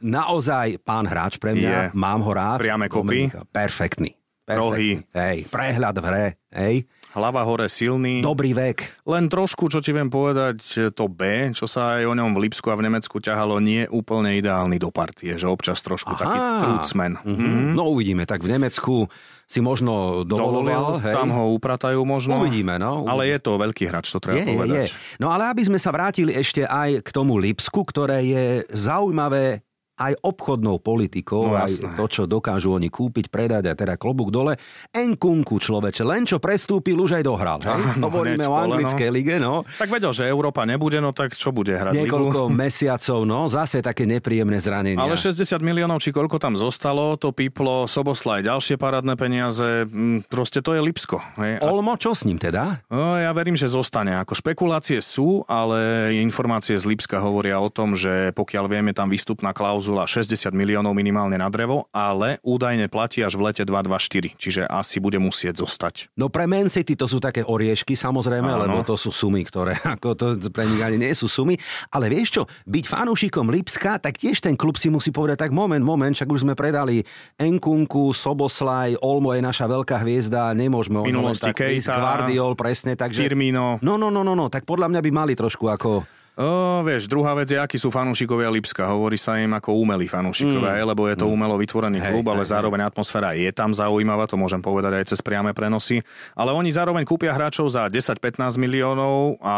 naozaj 0.02 0.82
pán 0.82 1.06
hráč 1.06 1.38
pre 1.38 1.54
mňa, 1.54 1.70
je. 1.70 1.86
mám 1.94 2.26
ho 2.26 2.34
rád. 2.34 2.66
Priame 2.66 2.90
kopy. 2.90 3.30
Perfektný. 3.54 4.18
Perfektný. 4.50 4.66
Rohy. 4.66 4.90
Hej, 5.14 5.46
prehľad 5.54 5.94
v 6.02 6.06
hre. 6.10 6.26
Hej 6.58 6.90
hlava 7.16 7.42
hore 7.48 7.72
silný. 7.72 8.20
Dobrý 8.20 8.52
vek. 8.52 9.08
Len 9.08 9.32
trošku, 9.32 9.72
čo 9.72 9.80
ti 9.80 9.96
viem 9.96 10.12
povedať, 10.12 10.92
to 10.92 11.08
B, 11.08 11.50
čo 11.56 11.66
sa 11.66 11.98
aj 11.98 12.12
o 12.12 12.14
ňom 12.14 12.36
v 12.36 12.46
Lipsku 12.46 12.68
a 12.68 12.76
v 12.76 12.92
Nemecku 12.92 13.24
ťahalo, 13.24 13.64
nie 13.64 13.88
je 13.88 13.92
úplne 13.96 14.36
ideálny 14.36 14.76
do 14.76 14.92
partie, 14.92 15.40
že 15.40 15.48
občas 15.48 15.80
trošku 15.80 16.14
Aha. 16.14 16.20
taký 16.20 16.40
trucmen. 16.60 17.16
Mm-hmm. 17.24 17.72
No 17.72 17.88
uvidíme, 17.96 18.28
tak 18.28 18.44
v 18.44 18.60
Nemecku 18.60 19.08
si 19.46 19.62
možno 19.62 20.26
dovoloval. 20.26 21.00
hej. 21.06 21.14
Tam 21.14 21.30
ho 21.32 21.54
upratajú 21.56 22.02
možno. 22.04 22.42
Uvidíme, 22.42 22.76
no. 22.82 23.06
Ale 23.06 23.30
je 23.30 23.38
to 23.40 23.62
veľký 23.62 23.88
hráč, 23.88 24.10
to 24.12 24.20
treba 24.20 24.42
je, 24.42 24.50
povedať. 24.52 24.90
Je. 24.90 25.22
No 25.22 25.30
ale 25.30 25.54
aby 25.54 25.62
sme 25.64 25.78
sa 25.78 25.94
vrátili 25.94 26.34
ešte 26.34 26.66
aj 26.66 27.06
k 27.06 27.10
tomu 27.14 27.38
Lipsku, 27.38 27.86
ktoré 27.86 28.26
je 28.26 28.46
zaujímavé 28.74 29.62
aj 29.96 30.14
obchodnou 30.20 30.84
politikou, 30.84 31.48
No, 31.48 31.56
aj 31.56 31.96
to, 31.96 32.06
čo 32.12 32.24
dokážu 32.28 32.76
oni 32.76 32.92
kúpiť, 32.92 33.32
predať 33.32 33.72
a 33.72 33.74
teda 33.74 33.96
klobúk 33.96 34.28
dole. 34.28 34.60
Enkunku 34.92 35.56
človeče, 35.60 36.04
len 36.04 36.28
čo 36.28 36.40
prestúpil, 36.40 37.00
už 37.00 37.20
aj 37.20 37.24
dohral. 37.24 37.60
Hej? 37.64 37.96
Áno, 37.96 38.12
Hovoríme 38.12 38.44
o 38.44 38.56
anglickej 38.56 39.10
lige, 39.12 39.36
no. 39.40 39.64
Tak 39.80 39.88
vedel, 39.88 40.12
že 40.12 40.28
Európa 40.28 40.68
nebude, 40.68 41.00
no 41.00 41.16
tak 41.16 41.36
čo 41.36 41.56
bude 41.56 41.72
hrať 41.76 41.96
ligu? 41.96 42.08
Niekoľko 42.08 42.52
mesiacov, 42.64 43.24
no, 43.24 43.48
zase 43.48 43.80
také 43.80 44.04
nepríjemné 44.04 44.60
zranenia. 44.60 45.00
Ale 45.00 45.16
60 45.16 45.48
miliónov, 45.64 46.04
či 46.04 46.12
koľko 46.12 46.40
tam 46.44 46.60
zostalo, 46.60 47.16
to 47.16 47.32
píplo, 47.32 47.88
Soboslaj, 47.88 48.44
ďalšie 48.44 48.76
parádne 48.76 49.16
peniaze, 49.16 49.88
mm, 49.88 50.28
proste 50.28 50.60
to 50.60 50.76
je 50.76 50.82
Lipsko. 50.84 51.24
Hej. 51.40 51.64
A, 51.64 51.72
Olmo, 51.72 51.96
čo 51.96 52.12
s 52.12 52.28
ním 52.28 52.36
teda? 52.36 52.84
no, 52.92 53.16
ja 53.16 53.32
verím, 53.32 53.56
že 53.56 53.72
zostane. 53.72 54.18
Ako 54.20 54.36
špekulácie 54.36 55.00
sú, 55.00 55.48
ale 55.48 56.12
informácie 56.20 56.76
z 56.76 56.84
Lipska 56.84 57.22
hovoria 57.24 57.62
o 57.64 57.72
tom, 57.72 57.96
že 57.96 58.36
pokiaľ 58.36 58.66
vieme, 58.68 58.92
tam 58.92 59.08
výstupná 59.08 59.56
klauzula 59.56 59.85
60 59.86 60.50
miliónov 60.56 60.98
minimálne 60.98 61.38
na 61.38 61.52
drevo, 61.54 61.86
ale 61.94 62.42
údajne 62.42 62.90
platí 62.90 63.22
až 63.22 63.38
v 63.38 63.52
lete 63.52 63.64
224, 63.68 64.34
čiže 64.40 64.62
asi 64.66 64.98
bude 64.98 65.22
musieť 65.22 65.62
zostať. 65.62 66.10
No 66.18 66.34
pre 66.34 66.50
Man 66.50 66.72
City 66.72 66.98
to 66.98 67.06
sú 67.06 67.22
také 67.22 67.46
oriešky 67.46 67.94
samozrejme, 67.94 68.50
Áno. 68.50 68.62
lebo 68.66 68.78
to 68.82 68.96
sú 68.96 69.14
sumy, 69.14 69.46
ktoré 69.46 69.78
ako 69.96 70.08
to 70.16 70.26
pre 70.50 70.66
nich 70.66 70.82
ani 70.82 70.98
nie 70.98 71.14
sú 71.14 71.30
sumy. 71.30 71.60
Ale 71.92 72.10
vieš 72.10 72.42
čo, 72.42 72.44
byť 72.66 72.86
fanúšikom 72.88 73.52
Lipska, 73.52 74.00
tak 74.02 74.18
tiež 74.18 74.42
ten 74.42 74.58
klub 74.58 74.80
si 74.80 74.90
musí 74.90 75.14
povedať, 75.14 75.46
tak 75.46 75.52
moment, 75.52 75.84
moment, 75.84 76.16
však 76.16 76.30
už 76.32 76.48
sme 76.48 76.54
predali 76.56 77.04
Enkunku, 77.36 78.16
Soboslaj, 78.16 78.98
Olmo 79.04 79.36
je 79.36 79.44
naša 79.44 79.68
veľká 79.68 80.02
hviezda, 80.02 80.56
nemôžeme 80.56 81.04
len 81.04 81.12
Minulosti 81.12 81.52
Keita, 81.52 82.00
Guardiol, 82.00 82.56
presne, 82.56 82.96
takže... 82.96 83.20
Firmino. 83.20 83.84
No, 83.84 84.00
no, 84.00 84.08
no, 84.08 84.24
no, 84.24 84.34
no, 84.34 84.48
tak 84.48 84.64
podľa 84.64 84.88
mňa 84.88 85.02
by 85.04 85.12
mali 85.12 85.34
trošku 85.36 85.68
ako... 85.68 86.15
O, 86.36 86.84
vieš, 86.84 87.08
druhá 87.08 87.32
vec 87.32 87.48
je, 87.48 87.56
akí 87.56 87.80
sú 87.80 87.88
fanúšikovia 87.88 88.52
Lipska. 88.52 88.92
Hovorí 88.92 89.16
sa 89.16 89.40
im 89.40 89.56
ako 89.56 89.72
umelí 89.72 90.04
fanúšikovia, 90.04 90.84
mm. 90.84 90.88
lebo 90.92 91.08
je 91.08 91.16
to 91.16 91.32
umelo 91.32 91.56
vytvorený 91.56 92.04
Hej, 92.04 92.12
klub, 92.12 92.28
ale 92.28 92.44
hej, 92.44 92.52
zároveň 92.52 92.84
atmosféra 92.84 93.32
je 93.40 93.48
tam 93.56 93.72
zaujímavá, 93.72 94.28
to 94.28 94.36
môžem 94.36 94.60
povedať 94.60 95.00
aj 95.00 95.06
cez 95.16 95.24
priame 95.24 95.56
prenosy. 95.56 96.04
Ale 96.36 96.52
oni 96.52 96.68
zároveň 96.76 97.08
kúpia 97.08 97.32
hráčov 97.32 97.72
za 97.72 97.88
10-15 97.88 98.60
miliónov 98.60 99.40
a 99.40 99.56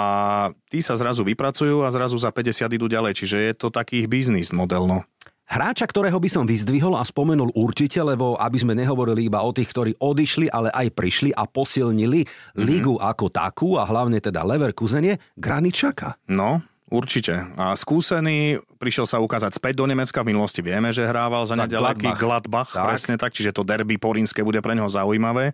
tí 0.69 0.85
sa 0.85 0.93
zrazu 0.93 1.25
vypracujú 1.25 1.81
a 1.81 1.89
zrazu 1.89 2.13
za 2.21 2.29
50 2.29 2.69
idú 2.69 2.85
ďalej. 2.85 3.25
Čiže 3.25 3.37
je 3.41 3.53
to 3.57 3.73
taký 3.73 4.05
ich 4.05 4.07
biznis 4.07 4.53
model, 4.53 4.85
no. 4.85 5.01
Hráča, 5.47 5.87
ktorého 5.87 6.19
by 6.19 6.27
som 6.27 6.43
vyzdvihol 6.43 6.99
a 6.99 7.07
spomenul 7.07 7.55
určite, 7.55 8.03
lebo 8.03 8.35
aby 8.35 8.59
sme 8.59 8.75
nehovorili 8.75 9.31
iba 9.31 9.39
o 9.39 9.55
tých, 9.55 9.71
ktorí 9.71 9.91
odišli, 9.95 10.51
ale 10.51 10.67
aj 10.75 10.91
prišli 10.91 11.31
a 11.31 11.47
posilnili 11.47 12.27
mm-hmm. 12.27 12.67
ligu 12.67 12.99
ako 12.99 13.31
takú 13.31 13.79
a 13.79 13.87
hlavne 13.87 14.19
teda 14.19 14.43
Leverkusen 14.43 15.07
je 15.07 15.15
Graničaka. 15.39 16.19
No, 16.27 16.59
Určite. 16.87 17.51
A 17.59 17.75
skúsený, 17.75 18.63
prišiel 18.79 19.03
sa 19.03 19.19
ukázať 19.19 19.59
späť 19.59 19.75
do 19.75 19.91
Nemecka. 19.91 20.23
V 20.23 20.31
minulosti 20.31 20.63
vieme, 20.63 20.95
že 20.95 21.03
hrával 21.03 21.43
za, 21.43 21.59
Za 21.59 21.67
nedaleký 21.67 22.07
Gladbach. 22.15 22.23
Gladbach. 22.23 22.69
Tak. 22.71 22.85
Presne 22.87 23.15
tak, 23.19 23.35
čiže 23.35 23.51
to 23.51 23.67
derby 23.67 23.99
porínske 23.99 24.39
bude 24.39 24.63
pre 24.63 24.71
neho 24.71 24.87
zaujímavé. 24.87 25.51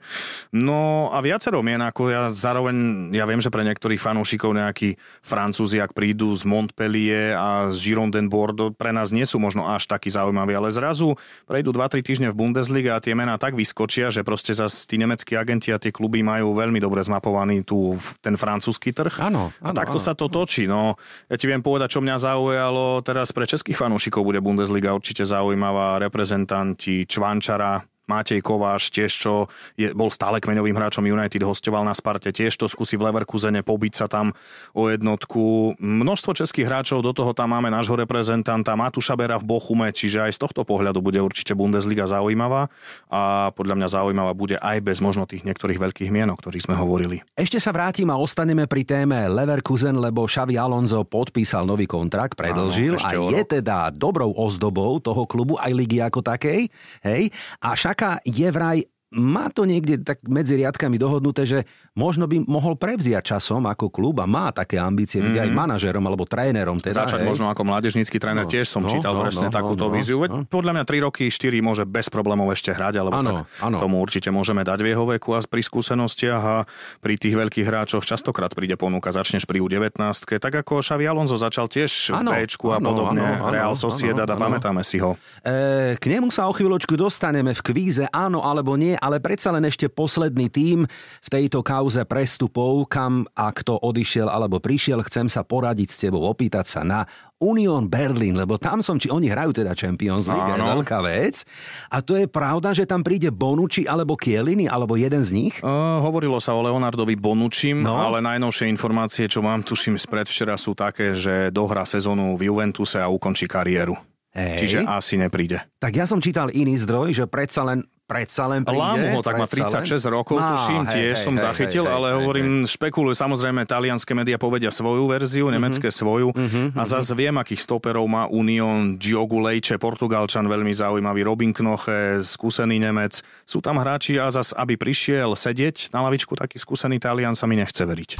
No 0.54 1.10
a 1.10 1.18
viacero 1.26 1.66
mien, 1.66 1.82
ako 1.82 2.02
ja 2.14 2.30
zároveň, 2.30 3.10
ja 3.18 3.26
viem, 3.26 3.42
že 3.42 3.50
pre 3.50 3.66
niektorých 3.66 3.98
fanúšikov 3.98 4.54
nejakí 4.54 4.94
Francúzi, 5.26 5.82
ak 5.82 5.98
prídu 5.98 6.38
z 6.38 6.46
Montpellier 6.46 7.34
a 7.34 7.74
z 7.74 7.82
Girondin 7.82 8.30
Bordeaux, 8.30 8.70
pre 8.70 8.94
nás 8.94 9.10
nie 9.10 9.26
sú 9.26 9.42
možno 9.42 9.66
až 9.66 9.90
takí 9.90 10.14
zaujímaví, 10.14 10.54
ale 10.54 10.70
zrazu 10.70 11.18
prejdú 11.50 11.74
2-3 11.74 12.06
týždne 12.06 12.28
v 12.30 12.38
Bundesliga 12.38 12.94
a 12.94 13.02
tie 13.02 13.18
mená 13.18 13.42
tak 13.42 13.58
vyskočia, 13.58 14.14
že 14.14 14.22
proste 14.22 14.54
zase 14.54 14.86
tí 14.86 15.02
nemeckí 15.02 15.34
agenti 15.34 15.74
a 15.74 15.82
tie 15.82 15.90
kluby 15.90 16.22
majú 16.22 16.54
veľmi 16.54 16.78
dobre 16.78 17.02
zmapovaný 17.02 17.66
tu 17.66 17.98
ten 18.22 18.38
francúzsky 18.38 18.94
trh. 18.94 19.18
Áno, 19.18 19.50
A 19.58 19.74
áno, 19.74 19.76
takto 19.76 19.98
áno. 19.98 20.06
sa 20.06 20.14
to 20.14 20.30
točí. 20.30 20.70
No, 20.70 20.96
ja 21.30 21.36
ti 21.40 21.46
viem 21.48 21.64
povedať, 21.64 21.96
čo 21.96 22.04
mňa 22.04 22.18
zaujalo. 22.20 23.00
Teraz 23.06 23.32
pre 23.32 23.48
českých 23.48 23.80
fanúšikov 23.80 24.26
bude 24.28 24.44
Bundesliga 24.44 24.92
určite 24.92 25.24
zaujímavá. 25.24 26.02
Reprezentanti 26.02 27.08
Čvančara, 27.08 27.84
Matej 28.06 28.44
Kováš 28.44 28.92
tiež, 28.92 29.12
čo 29.12 29.48
je, 29.80 29.96
bol 29.96 30.12
stále 30.12 30.44
kmeňovým 30.44 30.76
hráčom 30.76 31.08
United, 31.08 31.40
hostoval 31.44 31.88
na 31.88 31.96
Sparte, 31.96 32.36
tiež 32.36 32.56
to 32.60 32.68
skúsi 32.68 33.00
v 33.00 33.08
Leverkusene 33.08 33.64
pobiť 33.64 33.94
sa 33.96 34.06
tam 34.12 34.36
o 34.76 34.92
jednotku. 34.92 35.76
Množstvo 35.80 36.36
českých 36.36 36.68
hráčov, 36.68 37.00
do 37.00 37.16
toho 37.16 37.32
tam 37.32 37.56
máme 37.56 37.72
nášho 37.72 37.96
reprezentanta 37.96 38.76
Matúša 38.76 39.16
Bera 39.16 39.40
v 39.40 39.48
Bochume, 39.48 39.88
čiže 39.96 40.20
aj 40.20 40.36
z 40.36 40.40
tohto 40.44 40.68
pohľadu 40.68 41.00
bude 41.00 41.20
určite 41.24 41.56
Bundesliga 41.56 42.04
zaujímavá 42.04 42.68
a 43.08 43.54
podľa 43.56 43.76
mňa 43.80 43.88
zaujímavá 43.88 44.34
bude 44.36 44.60
aj 44.60 44.84
bez 44.84 45.00
možno 45.00 45.24
tých 45.24 45.48
niektorých 45.48 45.80
veľkých 45.80 46.12
mien, 46.12 46.28
o 46.28 46.36
ktorých 46.36 46.68
sme 46.68 46.76
hovorili. 46.76 47.24
Ešte 47.40 47.64
sa 47.64 47.72
vrátim 47.72 48.12
a 48.12 48.20
ostaneme 48.20 48.68
pri 48.68 48.84
téme 48.84 49.32
Leverkusen, 49.32 49.96
lebo 49.96 50.28
Xavi 50.28 50.60
Alonso 50.60 51.08
podpísal 51.08 51.64
nový 51.64 51.88
kontrakt, 51.88 52.36
predlžil 52.36 53.00
Áno, 53.00 53.32
a 53.32 53.40
je 53.40 53.44
teda 53.48 53.96
dobrou 53.96 54.36
ozdobou 54.36 55.00
toho 55.00 55.24
klubu, 55.24 55.56
aj 55.56 55.72
ligy 55.72 56.04
ako 56.04 56.20
takej. 56.20 56.68
Hej? 57.06 57.32
A 57.64 57.78
Šaka 58.04 58.18
je 58.26 58.52
vraj 58.52 58.84
má 59.14 59.54
to 59.54 59.70
niekde 59.70 60.02
tak 60.02 60.26
medzi 60.26 60.58
riadkami 60.58 60.98
dohodnuté, 60.98 61.46
že 61.46 61.60
možno 61.94 62.26
by 62.26 62.42
mohol 62.50 62.74
prevziať 62.74 63.38
časom 63.38 63.70
ako 63.70 63.94
klub 63.94 64.18
a 64.20 64.26
má 64.26 64.50
také 64.50 64.82
ambície 64.82 65.22
byť 65.22 65.38
aj 65.46 65.50
manažerom 65.54 66.02
alebo 66.02 66.26
trénerom. 66.26 66.82
Teda, 66.82 67.06
Začať 67.06 67.22
hej. 67.22 67.30
možno 67.30 67.46
ako 67.54 67.62
mladiežnícky 67.64 68.18
tréner, 68.18 68.44
No, 68.44 68.50
tiež 68.50 68.66
som 68.68 68.84
no, 68.84 68.90
čítal 68.90 69.14
no, 69.14 69.24
presne 69.24 69.48
no, 69.48 69.54
takúto 69.54 69.88
no, 69.88 69.94
víziu. 69.94 70.18
no. 70.26 70.44
Podľa 70.44 70.82
mňa 70.82 70.84
3 70.90 71.06
roky, 71.06 71.30
4 71.30 71.54
môže 71.62 71.86
bez 71.86 72.10
problémov 72.10 72.50
ešte 72.52 72.74
hrať, 72.74 73.00
alebo 73.00 73.16
Áno, 73.16 73.32
tak 73.46 73.64
áno. 73.64 73.78
tomu 73.80 74.02
určite 74.02 74.34
môžeme 74.34 74.66
dať 74.66 74.80
v 74.82 74.88
jeho 74.92 75.06
veku 75.06 75.38
a 75.38 75.40
pri 75.46 75.62
skúsenostiach 75.62 76.42
a 76.44 76.58
pri 77.00 77.14
tých 77.16 77.38
veľkých 77.38 77.66
hráčoch 77.70 78.04
častokrát 78.04 78.52
príde 78.58 78.74
ponuka, 78.76 79.14
začneš 79.14 79.46
pri 79.46 79.62
U19, 79.62 79.94
tak 80.42 80.54
ako 80.66 80.82
Xavi 80.82 81.06
Alonso 81.06 81.38
začal 81.38 81.70
tiež 81.70 82.18
Áno, 82.18 82.34
v 82.34 82.44
Bčku 82.50 82.74
a 82.74 82.82
podobne, 82.82 83.22
áno, 83.22 83.46
áno, 83.48 83.54
Real 83.54 83.74
Sociedad 83.78 84.26
a 84.26 84.36
pamätáme 84.36 84.82
si 84.82 84.98
ho. 84.98 85.16
E, 85.46 85.96
k 85.96 86.04
nemu 86.10 86.34
sa 86.34 86.50
o 86.50 86.54
chvíľočku 86.58 86.98
dostaneme 86.98 87.54
v 87.54 87.62
kvíze, 87.62 88.10
áno 88.10 88.42
alebo 88.42 88.74
nie, 88.76 88.98
ale 89.04 89.20
predsa 89.20 89.52
len 89.52 89.68
ešte 89.68 89.92
posledný 89.92 90.48
tím 90.48 90.88
v 91.20 91.28
tejto 91.28 91.60
kauze 91.60 92.08
prestupov, 92.08 92.88
kam 92.88 93.28
a 93.36 93.52
kto 93.52 93.76
odišiel 93.76 94.32
alebo 94.32 94.64
prišiel, 94.64 95.04
chcem 95.04 95.28
sa 95.28 95.44
poradiť 95.44 95.90
s 95.92 95.98
tebou, 96.00 96.24
opýtať 96.24 96.66
sa 96.66 96.82
na 96.82 97.04
Union 97.38 97.92
Berlin, 97.92 98.40
lebo 98.40 98.56
tam 98.56 98.80
som, 98.80 98.96
či 98.96 99.12
oni 99.12 99.28
hrajú 99.28 99.52
teda 99.52 99.76
Champions 99.76 100.32
League, 100.32 100.48
je 100.48 100.56
Áno. 100.56 100.80
veľká 100.80 101.04
vec. 101.04 101.44
A 101.92 102.00
to 102.00 102.16
je 102.16 102.24
pravda, 102.24 102.72
že 102.72 102.88
tam 102.88 103.04
príde 103.04 103.36
Bonucci 103.36 103.84
alebo 103.84 104.16
Kieliny, 104.16 104.72
alebo 104.72 104.96
jeden 104.96 105.20
z 105.20 105.36
nich? 105.36 105.56
Uh, 105.60 106.00
hovorilo 106.00 106.40
sa 106.40 106.56
o 106.56 106.64
Leonardovi 106.64 107.20
Bonučim, 107.20 107.84
No. 107.84 108.00
ale 108.00 108.24
najnovšie 108.24 108.72
informácie, 108.72 109.28
čo 109.28 109.44
mám, 109.44 109.60
tuším, 109.60 110.00
spred 110.00 110.24
včera 110.24 110.56
sú 110.56 110.72
také, 110.72 111.12
že 111.12 111.52
dohrá 111.52 111.84
sezónu 111.84 112.40
v 112.40 112.48
Juventuse 112.48 113.04
a 113.04 113.12
ukončí 113.12 113.44
kariéru. 113.44 114.00
Hej. 114.34 114.58
Čiže 114.58 114.78
asi 114.84 115.14
nepríde. 115.16 115.62
Tak 115.78 115.94
ja 115.94 116.04
som 116.04 116.18
čítal 116.18 116.50
iný 116.50 116.74
zdroj, 116.76 117.14
že 117.14 117.30
predsa 117.30 117.62
len, 117.62 117.86
predsa 118.04 118.50
len 118.50 118.66
príde. 118.66 118.82
Lámu 118.82 119.06
ho, 119.14 119.22
tak 119.22 119.38
má 119.38 119.46
predsa 119.46 119.86
36 119.86 119.94
len. 120.02 120.12
rokov, 120.12 120.36
Á, 120.36 120.46
tuším, 120.52 120.82
hej, 120.84 120.90
tiež 120.90 121.16
hej, 121.16 121.22
som 121.22 121.36
hej, 121.38 121.44
zachytil, 121.46 121.86
hej, 121.86 121.94
ale 121.94 122.08
hej, 122.10 122.16
hovorím, 122.18 122.50
špekulujú, 122.66 123.14
samozrejme, 123.14 123.62
talianské 123.64 124.12
médiá 124.12 124.42
povedia 124.42 124.74
svoju 124.74 125.06
verziu, 125.06 125.46
Mhm. 125.48 125.54
nemecké 125.54 125.88
svoju 125.88 126.34
a 126.74 126.82
zase 126.82 127.14
viem, 127.14 127.38
akých 127.38 127.62
stoperov 127.62 128.10
má 128.10 128.26
Union, 128.26 128.98
Diogo 128.98 129.38
Lejče, 129.38 129.78
Portugalčan, 129.78 130.50
veľmi 130.50 130.74
zaujímavý, 130.74 131.22
Robin 131.22 131.54
Knoche, 131.54 132.26
skúsený 132.26 132.82
Nemec. 132.82 133.22
Sú 133.46 133.62
tam 133.62 133.78
hráči 133.78 134.18
a 134.18 134.34
zase, 134.34 134.58
aby 134.58 134.76
prišiel 134.76 135.38
sedieť 135.38 135.94
na 135.94 136.02
lavičku, 136.02 136.34
taký 136.34 136.58
skúsený 136.58 136.98
Talian 136.98 137.38
sa 137.38 137.46
mi 137.46 137.54
nechce 137.54 137.86
veriť. 137.86 138.18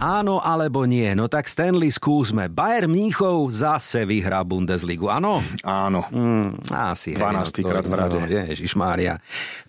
Áno 0.00 0.40
alebo 0.40 0.88
nie? 0.88 1.12
No 1.12 1.28
tak 1.28 1.44
Stanley 1.44 1.92
skúsme. 1.92 2.48
Bayern 2.48 2.88
Mníchov 2.88 3.52
zase 3.52 4.08
vyhrá 4.08 4.40
Bundesligu, 4.40 5.12
áno? 5.12 5.44
Áno. 5.60 6.08
Mm, 6.08 6.56
asi. 6.72 7.12
12. 7.12 7.60
krát 7.60 7.84
v 7.84 7.92
rade. 7.92 8.16
Ježiš 8.48 8.80
Mária. 8.80 9.20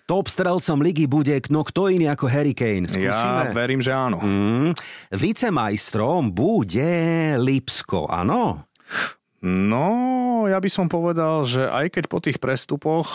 Top 0.08 0.32
strelcom 0.32 0.80
ligy 0.80 1.04
bude 1.04 1.36
no 1.52 1.60
kto 1.60 1.92
iný 1.92 2.08
ako 2.08 2.32
Harry 2.32 2.56
Kane. 2.56 2.88
Skúsime? 2.88 3.12
Ja 3.12 3.52
verím, 3.52 3.84
že 3.84 3.92
áno. 3.92 4.24
Mm, 4.24 4.72
vicemajstrom 5.12 6.32
bude 6.32 7.36
Lipsko, 7.36 8.08
áno? 8.08 8.64
No, 9.44 9.88
ja 10.48 10.56
by 10.56 10.70
som 10.72 10.88
povedal, 10.88 11.44
že 11.44 11.68
aj 11.68 11.92
keď 11.92 12.04
po 12.08 12.24
tých 12.24 12.40
prestupoch, 12.40 13.10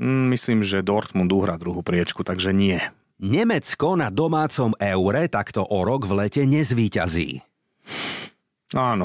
mm, 0.00 0.32
myslím, 0.32 0.64
že 0.64 0.80
Dortmund 0.80 1.28
uhrá 1.36 1.60
druhú 1.60 1.84
priečku, 1.84 2.24
takže 2.24 2.56
nie. 2.56 2.80
Nemecko 3.20 4.00
na 4.00 4.08
domácom 4.08 4.72
eure 4.80 5.28
takto 5.28 5.60
o 5.60 5.84
rok 5.84 6.08
v 6.08 6.24
lete 6.24 6.42
nezvíťazí. 6.48 7.44
Áno. 8.72 9.04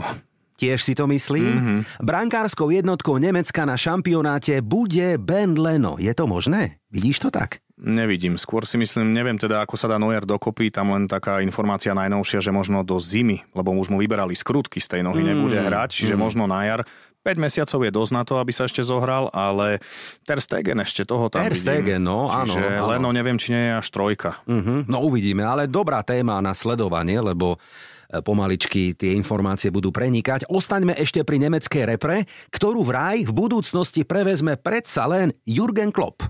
Tiež 0.55 0.87
si 0.87 0.95
to 0.95 1.03
myslím? 1.11 1.51
Mm-hmm. 1.51 1.79
Brankárskou 1.99 2.71
jednotkou 2.71 3.19
Nemecka 3.19 3.67
na 3.67 3.75
šampionáte 3.75 4.63
bude 4.63 5.19
Ben 5.19 5.51
Leno. 5.51 5.99
Je 5.99 6.15
to 6.15 6.31
možné? 6.31 6.79
Vidíš 6.87 7.27
to 7.27 7.29
tak? 7.31 7.59
Nevidím. 7.75 8.39
Skôr 8.39 8.63
si 8.63 8.79
myslím, 8.79 9.11
neviem 9.11 9.35
teda, 9.35 9.59
ako 9.59 9.75
sa 9.75 9.91
dá 9.91 9.99
Neuer 9.99 10.23
dokopy. 10.23 10.71
Tam 10.71 10.95
len 10.95 11.11
taká 11.11 11.43
informácia 11.43 11.91
najnovšia, 11.91 12.39
že 12.39 12.55
možno 12.55 12.87
do 12.87 12.95
zimy, 13.03 13.43
lebo 13.51 13.75
už 13.75 13.91
mu 13.91 13.99
vyberali 13.99 14.31
skrutky 14.31 14.79
z 14.79 14.95
tej 14.95 15.01
nohy, 15.03 15.27
nebude 15.27 15.59
hrať, 15.59 15.91
čiže 15.91 16.15
možno 16.15 16.47
na 16.47 16.63
jar. 16.63 16.81
5 17.25 17.41
mesiacov 17.41 17.79
je 17.81 17.91
dosť 17.91 18.13
na 18.13 18.23
to, 18.23 18.37
aby 18.37 18.53
sa 18.53 18.69
ešte 18.69 18.85
zohral, 18.85 19.33
ale 19.33 19.81
Ter 20.23 20.37
Stegen 20.37 20.77
ešte 20.77 21.09
toho 21.09 21.27
tam 21.27 21.41
Ter 21.41 21.57
Stegen, 21.57 22.05
no 22.05 22.29
Čiže 22.29 22.61
áno, 22.61 22.85
áno. 22.85 22.89
Leno 22.95 23.09
neviem, 23.11 23.35
či 23.41 23.49
nie 23.51 23.73
je 23.73 23.73
až 23.81 23.87
trojka. 23.89 24.45
Uh-huh. 24.45 24.85
No 24.85 25.01
uvidíme, 25.01 25.41
ale 25.41 25.65
dobrá 25.65 26.05
téma 26.05 26.37
na 26.45 26.53
sledovanie, 26.53 27.17
lebo 27.17 27.57
e, 27.57 28.21
pomaličky 28.21 28.93
tie 28.93 29.17
informácie 29.17 29.73
budú 29.73 29.89
prenikať. 29.89 30.45
Ostaňme 30.53 30.93
ešte 30.93 31.25
pri 31.25 31.41
nemeckej 31.49 31.97
repre, 31.97 32.29
ktorú 32.53 32.85
vraj 32.85 33.25
v 33.25 33.33
budúcnosti 33.33 34.05
prevezme 34.05 34.53
predsa 34.53 35.09
len 35.09 35.33
Jurgen 35.49 35.89
Klopp. 35.89 36.29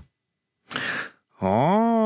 O, 1.36 1.52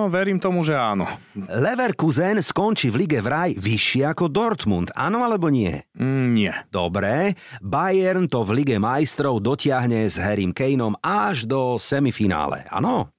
verím 0.07 0.43
tomu, 0.43 0.61
že 0.61 0.75
áno. 0.75 1.07
Leverkusen 1.39 2.43
skončí 2.43 2.91
v 2.91 3.07
lige 3.07 3.23
vraj 3.23 3.55
vyššie 3.55 4.11
ako 4.11 4.27
Dortmund, 4.27 4.91
áno 4.91 5.23
alebo 5.23 5.47
nie? 5.47 5.87
Mm, 5.95 6.27
nie. 6.31 6.51
Dobre, 6.67 7.39
Bayern 7.59 8.27
to 8.27 8.43
v 8.43 8.59
lige 8.59 8.77
majstrov 8.77 9.39
dotiahne 9.39 10.05
s 10.05 10.19
Harrym 10.19 10.51
Kaneom 10.51 10.99
až 10.99 11.47
do 11.47 11.79
semifinále, 11.79 12.67
áno? 12.67 13.15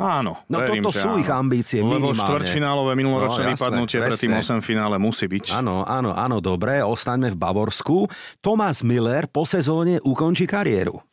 Áno, 0.00 0.40
No 0.48 0.64
verím, 0.64 0.80
toto 0.80 0.96
sú 0.96 1.12
áno. 1.12 1.20
ich 1.20 1.28
ambície 1.28 1.84
Lebo 1.84 2.08
minimálne. 2.08 2.24
štvrťfinálové 2.24 2.92
minuloročné 2.96 3.42
No, 3.42 3.50
jasné, 3.50 3.56
vypadnutie 3.58 3.98
pre 3.98 4.16
tým 4.16 4.32
presne. 4.32 4.56
8 4.56 4.64
finále 4.64 4.96
musí 4.96 5.28
byť. 5.28 5.44
Áno, 5.52 5.84
áno, 5.84 6.16
áno, 6.16 6.40
dobre, 6.40 6.80
ostaňme 6.80 7.28
v 7.28 7.36
Bavorsku. 7.36 8.08
Thomas 8.40 8.80
Miller 8.80 9.28
po 9.28 9.44
sezóne 9.44 10.00
ukončí 10.00 10.48
kariéru. 10.48 11.04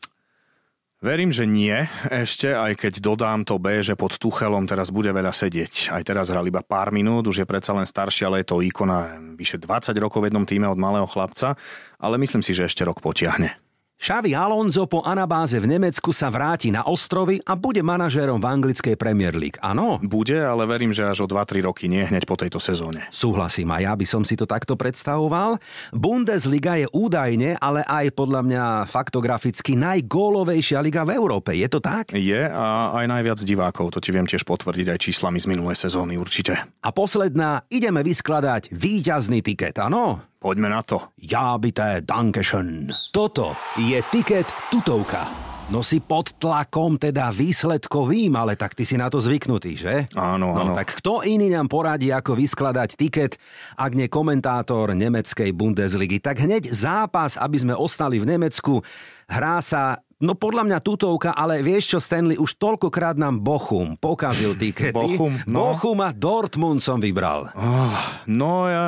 Verím, 0.98 1.30
že 1.30 1.46
nie, 1.46 1.86
ešte, 2.10 2.58
aj 2.58 2.74
keď 2.74 2.94
dodám 3.06 3.46
to 3.46 3.62
B, 3.62 3.86
že 3.86 3.94
pod 3.94 4.18
Tuchelom 4.18 4.66
teraz 4.66 4.90
bude 4.90 5.14
veľa 5.14 5.30
sedieť. 5.30 5.94
Aj 5.94 6.02
teraz 6.02 6.34
hral 6.34 6.50
iba 6.50 6.66
pár 6.66 6.90
minút, 6.90 7.30
už 7.30 7.46
je 7.46 7.50
predsa 7.50 7.70
len 7.78 7.86
starší, 7.86 8.26
ale 8.26 8.42
je 8.42 8.50
to 8.50 8.66
ikona 8.66 9.22
vyše 9.38 9.62
20 9.62 9.94
rokov 10.02 10.26
v 10.26 10.34
jednom 10.34 10.50
týme 10.50 10.66
od 10.66 10.82
malého 10.82 11.06
chlapca, 11.06 11.54
ale 12.02 12.18
myslím 12.18 12.42
si, 12.42 12.58
že 12.58 12.66
ešte 12.66 12.82
rok 12.82 12.98
potiahne. 12.98 13.67
Xavi 13.98 14.38
Alonso 14.38 14.86
po 14.86 15.02
anabáze 15.02 15.58
v 15.58 15.74
Nemecku 15.74 16.14
sa 16.14 16.30
vráti 16.30 16.70
na 16.70 16.86
ostrovy 16.86 17.42
a 17.42 17.58
bude 17.58 17.82
manažérom 17.82 18.38
v 18.38 18.46
anglickej 18.46 18.94
Premier 18.94 19.34
League. 19.34 19.58
Áno? 19.58 19.98
Bude, 20.06 20.38
ale 20.38 20.70
verím, 20.70 20.94
že 20.94 21.02
až 21.02 21.26
o 21.26 21.28
2-3 21.28 21.66
roky, 21.66 21.90
nie 21.90 22.06
hneď 22.06 22.30
po 22.30 22.38
tejto 22.38 22.62
sezóne. 22.62 23.10
Súhlasím, 23.10 23.74
a 23.74 23.82
ja 23.82 23.98
by 23.98 24.06
som 24.06 24.22
si 24.22 24.38
to 24.38 24.46
takto 24.46 24.78
predstavoval. 24.78 25.58
Bundesliga 25.90 26.78
je 26.78 26.86
údajne, 26.94 27.58
ale 27.58 27.82
aj 27.90 28.14
podľa 28.14 28.42
mňa 28.46 28.64
faktograficky 28.86 29.74
najgólovejšia 29.74 30.78
liga 30.78 31.02
v 31.02 31.18
Európe. 31.18 31.58
Je 31.58 31.66
to 31.66 31.82
tak? 31.82 32.14
Je 32.14 32.46
a 32.46 32.94
aj 33.02 33.06
najviac 33.10 33.42
divákov, 33.42 33.98
to 33.98 34.00
ti 34.00 34.14
viem 34.14 34.30
tiež 34.30 34.46
potvrdiť 34.46 34.94
aj 34.94 35.10
číslami 35.10 35.42
z 35.42 35.50
minulej 35.50 35.74
sezóny 35.74 36.22
určite. 36.22 36.54
A 36.86 36.94
posledná, 36.94 37.66
ideme 37.74 38.06
vyskladať 38.06 38.70
víťazný 38.70 39.42
tiket, 39.42 39.82
áno? 39.82 40.22
Poďme 40.38 40.70
na 40.70 40.86
to. 40.86 41.02
Ja 41.18 41.58
bité, 41.58 42.06
dankeschön. 42.06 42.94
Toto 43.10 43.58
je 43.74 43.98
tiket 44.14 44.46
tutovka. 44.70 45.26
No 45.68 45.84
si 45.84 46.00
pod 46.00 46.32
tlakom, 46.40 46.96
teda 46.96 47.28
výsledkovým, 47.28 48.32
ale 48.40 48.56
tak 48.56 48.72
ty 48.72 48.88
si 48.88 48.96
na 48.96 49.12
to 49.12 49.20
zvyknutý, 49.20 49.76
že? 49.76 50.08
Áno, 50.16 50.56
no, 50.56 50.72
áno. 50.72 50.74
tak 50.78 50.96
kto 51.04 51.28
iný 51.28 51.52
nám 51.52 51.68
poradí, 51.68 52.08
ako 52.08 52.40
vyskladať 52.40 52.96
tiket, 52.96 53.36
ak 53.76 53.92
nie 53.92 54.08
komentátor 54.08 54.96
nemeckej 54.96 55.52
Bundesligy? 55.52 56.24
Tak 56.24 56.40
hneď 56.40 56.72
zápas, 56.72 57.36
aby 57.36 57.60
sme 57.60 57.76
ostali 57.76 58.16
v 58.16 58.32
Nemecku. 58.32 58.80
Hrá 59.28 59.60
sa 59.60 60.00
No 60.18 60.34
podľa 60.34 60.66
mňa 60.66 60.78
tutovka, 60.82 61.30
ale 61.30 61.62
vieš 61.62 61.94
čo, 61.94 62.00
Stanley, 62.00 62.36
už 62.36 62.58
toľkokrát 62.58 63.14
nám 63.16 63.38
Bochum 63.38 63.94
pokazil 63.96 64.58
tikety. 64.58 64.90
Bochum, 64.98 65.38
no. 65.46 65.70
Bochum 65.70 66.02
a 66.02 66.10
Dortmund 66.10 66.82
som 66.82 66.98
vybral. 66.98 67.54
Oh, 67.54 67.94
no 68.26 68.66
ja, 68.66 68.86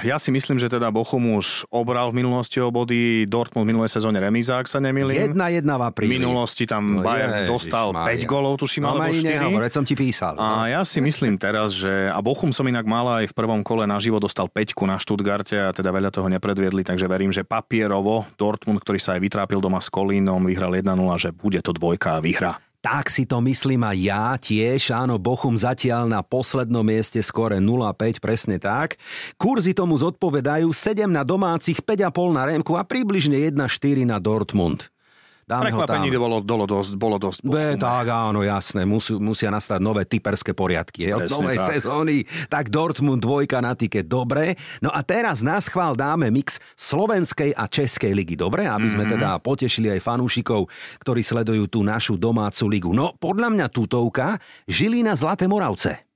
ja 0.00 0.16
si 0.16 0.30
myslím, 0.30 0.56
že 0.56 0.70
teda 0.70 0.88
Bochum 0.88 1.34
už 1.34 1.66
obral 1.68 2.14
v 2.14 2.22
minulosti 2.22 2.58
o 2.58 2.70
body, 2.70 3.26
Dortmund 3.26 3.66
v 3.66 3.74
minulej 3.74 3.90
sezóne 3.90 4.22
remíza, 4.22 4.56
ak 4.56 4.66
sa 4.66 4.78
nemýlim. 4.78 5.10
Jedna 5.26 5.50
jedna 5.50 5.74
v 5.74 5.80
V 5.80 5.84
apríli. 5.84 6.10
minulosti 6.16 6.64
tam 6.64 6.98
No 6.98 7.02
Bayern 7.02 7.34
ježiš 7.34 7.50
dostal 7.50 7.86
Mária. 7.90 8.22
5 8.22 8.30
golov, 8.30 8.54
tuším, 8.56 8.82
No, 8.86 8.94
alebo 8.94 9.02
ma 9.02 9.10
4. 9.10 9.18
iné 9.20 9.34
hovor, 9.42 9.60
veď 9.66 9.72
som 9.74 9.82
ti 9.82 9.94
písal. 9.94 10.38
A 10.38 10.70
ja 10.70 10.86
si 10.86 10.98
myslím 10.98 11.34
teraz, 11.34 11.74
že... 11.74 11.90
A 12.06 12.22
Bochum 12.22 12.54
som 12.54 12.62
inak 12.62 12.86
mal 12.86 13.18
aj 13.18 13.26
v 13.26 13.34
prvom 13.34 13.60
kole 13.60 13.90
naživo 13.90 14.22
dostal 14.22 14.46
5 14.46 14.54
na 14.86 14.96
Štutgarte 14.96 15.58
a 15.58 15.74
teda 15.74 15.90
veľa 15.90 16.14
toho 16.14 16.30
nepredviedli, 16.30 16.86
takže 16.86 17.04
verím, 17.04 17.34
že 17.34 17.42
papierovo 17.42 18.22
Dortmund, 18.34 18.78
ktorý 18.78 19.02
sa 19.02 19.18
aj 19.18 19.20
vytrápil 19.20 19.58
doma 19.58 19.78
s 19.78 19.90
Kolínom, 19.90 20.38
vyhral 20.60 20.76
1-0, 20.76 21.16
že 21.16 21.30
bude 21.32 21.64
to 21.64 21.72
dvojka 21.72 22.20
a 22.20 22.20
vyhra. 22.20 22.52
Tak 22.80 23.08
si 23.12 23.24
to 23.28 23.40
myslím 23.44 23.84
a 23.84 23.92
ja 23.96 24.36
tiež. 24.36 24.92
Áno, 24.92 25.16
Bochum 25.16 25.56
zatiaľ 25.56 26.08
na 26.08 26.20
poslednom 26.20 26.84
mieste 26.84 27.20
skore 27.24 27.60
0,5, 27.60 28.20
presne 28.20 28.56
tak. 28.60 29.00
Kurzy 29.40 29.72
tomu 29.72 29.96
zodpovedajú 29.96 30.68
7 30.68 31.08
na 31.08 31.24
domácich, 31.24 31.80
5,5 31.80 32.36
na 32.36 32.44
Remku 32.48 32.76
a 32.76 32.84
približne 32.84 33.36
1,4 33.36 34.04
na 34.04 34.16
Dortmund. 34.20 34.92
Dáme 35.50 35.74
ho 35.74 35.82
tam. 35.82 35.98
Prekvapení 35.98 36.14
bolo, 36.14 36.38
bolo 36.38 36.64
dosť, 36.70 36.94
bolo 36.94 37.18
dosť 37.18 37.42
Be, 37.42 37.74
tak 37.74 38.06
áno, 38.06 38.46
jasné, 38.46 38.86
musí, 38.86 39.18
musia 39.18 39.50
nastať 39.50 39.82
nové 39.82 40.06
typerské 40.06 40.54
poriadky. 40.54 41.10
Od 41.10 41.26
novej 41.26 41.58
tak. 41.58 41.68
sezóny, 41.74 42.22
tak 42.46 42.70
Dortmund 42.70 43.18
dvojka 43.18 43.58
na 43.58 43.74
tiket, 43.74 44.06
dobre. 44.06 44.54
No 44.78 44.94
a 44.94 45.02
teraz 45.02 45.42
nás 45.42 45.66
chvál 45.66 45.98
dáme 45.98 46.30
mix 46.30 46.62
slovenskej 46.78 47.50
a 47.58 47.66
českej 47.66 48.14
ligy, 48.14 48.38
dobre? 48.38 48.70
Aby 48.70 48.94
sme 48.94 49.04
Mhm. 49.08 49.10
teda 49.18 49.28
potešili 49.42 49.90
aj 49.90 50.06
fanúšikov, 50.06 50.70
ktorí 51.02 51.26
sledujú 51.26 51.66
tú 51.66 51.82
našu 51.82 52.14
domácu 52.14 52.64
ligu. 52.70 52.90
No, 52.94 53.16
podľa 53.18 53.50
mňa 53.50 53.66
tutovka 53.74 54.38
Žilina 54.70 55.18
Zlaté 55.18 55.50
Moravce. 55.50 56.09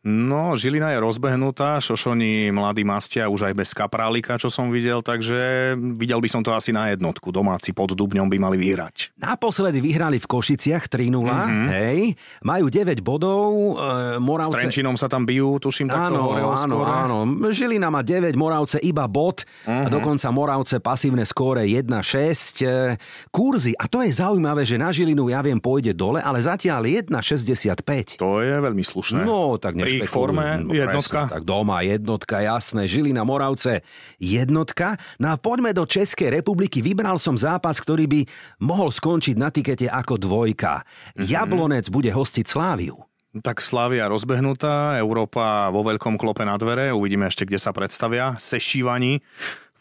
No, 0.00 0.54
Žilina 0.54 0.94
je 0.94 1.02
rozbehnutá, 1.02 1.82
Šošoni 1.82 2.48
mladí 2.48 2.80
mastia 2.80 3.26
už 3.26 3.50
aj 3.50 3.54
bez 3.56 3.74
kaprálika, 3.74 4.38
čo 4.38 4.46
som 4.46 4.70
videl, 4.70 5.02
takže 5.02 5.74
videl 5.98 6.22
by 6.22 6.28
som 6.28 6.38
to 6.38 6.54
asi 6.54 6.70
na 6.70 6.86
jednotku. 6.88 7.28
Domáci 7.28 7.74
pod 7.74 7.92
Dubňom 7.92 8.24
by 8.24 8.38
mali 8.38 8.56
vyhrať. 8.56 9.10
Naposledy 9.18 9.82
vyhrali 9.82 10.16
v 10.16 10.24
Košiciach 10.24 10.86
3-0, 10.86 11.26
Mhm. 11.26 11.66
hej. 11.68 12.00
Majú 12.40 12.66
9 12.68 13.02
bodov, 13.02 13.50
e, 13.74 13.74
S 14.14 14.22
Moravce... 14.22 14.54
Trenčinom 14.56 14.94
sa 14.94 15.10
tam 15.10 15.26
bijú, 15.26 15.58
tuším, 15.58 15.90
takto 15.90 16.14
Áno, 16.14 16.30
hore 16.30 16.42
áno, 16.42 16.54
skóre. 16.78 16.90
áno. 16.94 17.16
Žilina 17.50 17.90
má 17.90 18.00
9, 18.00 18.32
Moravce 18.32 18.78
iba 18.78 19.02
bod 19.04 19.42
Mhm. 19.66 19.82
a 19.82 19.88
dokonca 19.90 20.30
Moravce 20.30 20.78
pasívne 20.78 21.26
skóre 21.26 21.66
1-6. 21.66 22.62
E, 22.62 22.94
Kurzy, 23.28 23.74
a 23.74 23.84
to 23.84 24.00
je 24.00 24.14
zaujímavé, 24.14 24.62
že 24.62 24.78
na 24.78 24.94
Žilinu 24.94 25.26
ja 25.26 25.42
viem 25.42 25.58
pôjde 25.58 25.90
dole, 25.90 26.22
ale 26.22 26.38
zatiaľ 26.38 26.86
1,65. 26.86 28.14
To 28.16 28.38
je 28.38 28.54
veľmi 28.54 28.80
slušné. 28.80 29.20
No, 29.20 29.58
tak 29.58 29.74
Pri 29.88 30.04
ich 30.04 30.10
forme 30.12 30.60
No, 30.60 30.76
jednotka. 30.76 31.26
Presne, 31.26 31.34
tak 31.40 31.44
doma 31.48 31.80
jednotka, 31.80 32.36
jasné. 32.44 32.84
Žilina, 32.84 33.24
Moravce, 33.24 33.80
jednotka. 34.20 35.00
No 35.16 35.32
a 35.32 35.40
poďme 35.40 35.72
do 35.72 35.88
Českej 35.88 36.28
republiky. 36.36 36.84
Vybral 36.84 37.16
som 37.16 37.34
zápas, 37.40 37.80
ktorý 37.80 38.04
by 38.04 38.20
mohol 38.60 38.92
skončiť 38.92 39.34
na 39.40 39.48
tikete 39.48 39.88
ako 39.88 40.20
dvojka. 40.20 40.84
Mhm. 41.16 41.24
Jablonec 41.24 41.84
bude 41.88 42.12
hostiť 42.12 42.44
Sláviu. 42.44 43.08
Tak 43.28 43.60
Slavia 43.60 44.08
rozbehnutá, 44.08 44.96
Európa 44.96 45.68
vo 45.68 45.84
veľkom 45.84 46.16
klope 46.16 46.48
na 46.48 46.56
dvere, 46.56 46.96
uvidíme 46.96 47.28
ešte, 47.28 47.44
kde 47.44 47.60
sa 47.60 47.76
predstavia. 47.76 48.34
Sešívaní. 48.40 49.20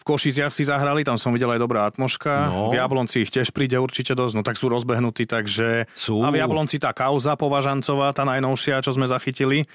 Košiciach 0.07 0.55
si 0.55 0.63
zahrali, 0.63 1.03
tam 1.03 1.19
som 1.19 1.35
videl 1.35 1.51
aj 1.51 1.59
dobrá 1.59 1.83
atmoška. 1.83 2.47
No. 2.47 2.71
V 2.71 2.79
Jablonci 2.79 3.27
ich 3.27 3.31
tiež 3.35 3.51
príde 3.51 3.75
určite 3.75 4.15
dosť, 4.15 4.33
no 4.39 4.41
tak 4.47 4.55
sú 4.55 4.71
rozbehnutí, 4.71 5.27
takže... 5.27 5.91
Sú. 5.91 6.23
A 6.23 6.31
v 6.31 6.39
Jablonci 6.39 6.79
tá 6.79 6.95
kauza 6.95 7.35
považancová, 7.35 8.15
tá 8.15 8.23
najnovšia, 8.23 8.79
čo 8.79 8.95
sme 8.95 9.03
zachytili. 9.03 9.67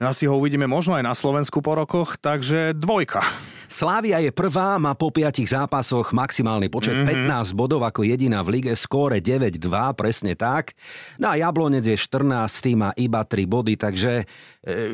Asi 0.00 0.24
ho 0.24 0.40
uvidíme 0.40 0.64
možno 0.64 0.96
aj 0.96 1.04
na 1.04 1.12
Slovensku 1.12 1.60
po 1.60 1.76
rokoch, 1.76 2.16
takže 2.16 2.72
dvojka. 2.72 3.20
Slávia 3.66 4.22
je 4.22 4.30
prvá, 4.30 4.78
má 4.78 4.94
po 4.94 5.10
piatich 5.10 5.50
zápasoch 5.50 6.14
maximálny 6.14 6.70
počet 6.70 6.94
Mhm. 6.96 7.26
mm-hmm. 7.26 7.50
15 7.50 7.58
bodov 7.58 7.82
ako 7.82 8.06
jediná 8.06 8.40
v 8.46 8.62
lige, 8.62 8.72
skóre 8.78 9.18
9-2, 9.18 9.58
presne 9.98 10.38
tak. 10.38 10.72
No 11.18 11.28
a 11.28 11.34
Jablonec 11.34 11.82
je 11.82 11.98
14, 11.98 12.46
tým 12.62 12.78
má 12.86 12.90
iba 12.94 13.26
3 13.26 13.42
body, 13.44 13.74
takže 13.74 14.12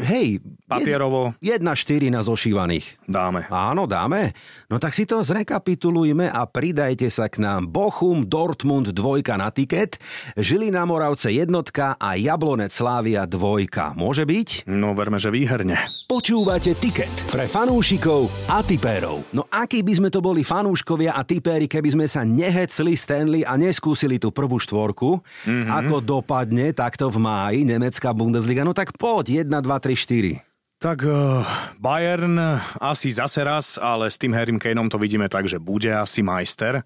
hej, 0.05 0.45
Papierovo 0.69 1.33
1-4 1.41 2.13
na 2.13 2.21
zošívaných. 2.21 3.01
dáme. 3.09 3.49
Áno, 3.49 3.89
dáme. 3.89 4.37
No 4.69 4.77
tak 4.77 4.93
si 4.93 5.09
to 5.09 5.25
zrekapitulujme 5.25 6.29
a 6.29 6.45
pridajte 6.45 7.09
sa 7.09 7.33
k 7.33 7.41
nám. 7.41 7.73
Bochum, 7.73 8.29
Dortmund 8.29 8.93
dvojka 8.93 9.41
na 9.41 9.49
tiket, 9.49 9.97
Žilina 10.37 10.85
Moravce 10.85 11.33
jednotka 11.33 11.97
a 11.97 12.21
Jablonec 12.21 12.73
Slávia 12.73 13.25
dvojka. 13.25 13.97
Môže 13.97 14.29
byť? 14.29 14.69
No 14.69 14.93
verme, 14.93 15.17
že 15.17 15.33
výherne. 15.33 15.81
Počúvate 16.13 16.77
tiket 16.77 17.09
pre 17.33 17.49
fanúšikov 17.49 18.29
a 18.45 18.61
tipérov. 18.61 19.25
No 19.33 19.49
akí 19.49 19.81
by 19.81 19.97
sme 19.97 20.09
to 20.13 20.21
boli 20.21 20.45
fanúškovia 20.45 21.17
a 21.17 21.25
tipéri, 21.25 21.65
keby 21.65 21.89
sme 21.89 22.05
sa 22.05 22.21
nehecli 22.21 22.93
Stanley 22.93 23.49
a 23.49 23.57
neskúsili 23.57 24.21
tú 24.21 24.29
prvú 24.29 24.61
štvorku, 24.61 25.25
mm-hmm. 25.25 25.73
ako 25.73 26.05
dopadne 26.05 26.77
takto 26.77 27.09
v 27.09 27.17
máji 27.17 27.65
nemecká 27.65 28.13
Bundesliga. 28.13 28.61
No 28.61 28.77
tak 28.77 28.93
poď, 29.01 29.49
1, 29.49 29.57
2, 29.57 29.65
3, 29.65 30.45
4. 30.45 30.85
Tak 30.85 30.99
uh, 31.01 31.49
Bayern 31.81 32.37
asi 32.77 33.09
zase 33.09 33.41
raz, 33.41 33.81
ale 33.81 34.13
s 34.13 34.21
tým 34.21 34.37
Harrym 34.37 34.61
Kaneom 34.61 34.93
to 34.93 35.01
vidíme 35.01 35.33
tak, 35.33 35.49
že 35.49 35.57
bude 35.57 35.89
asi 35.89 36.21
majster. 36.21 36.85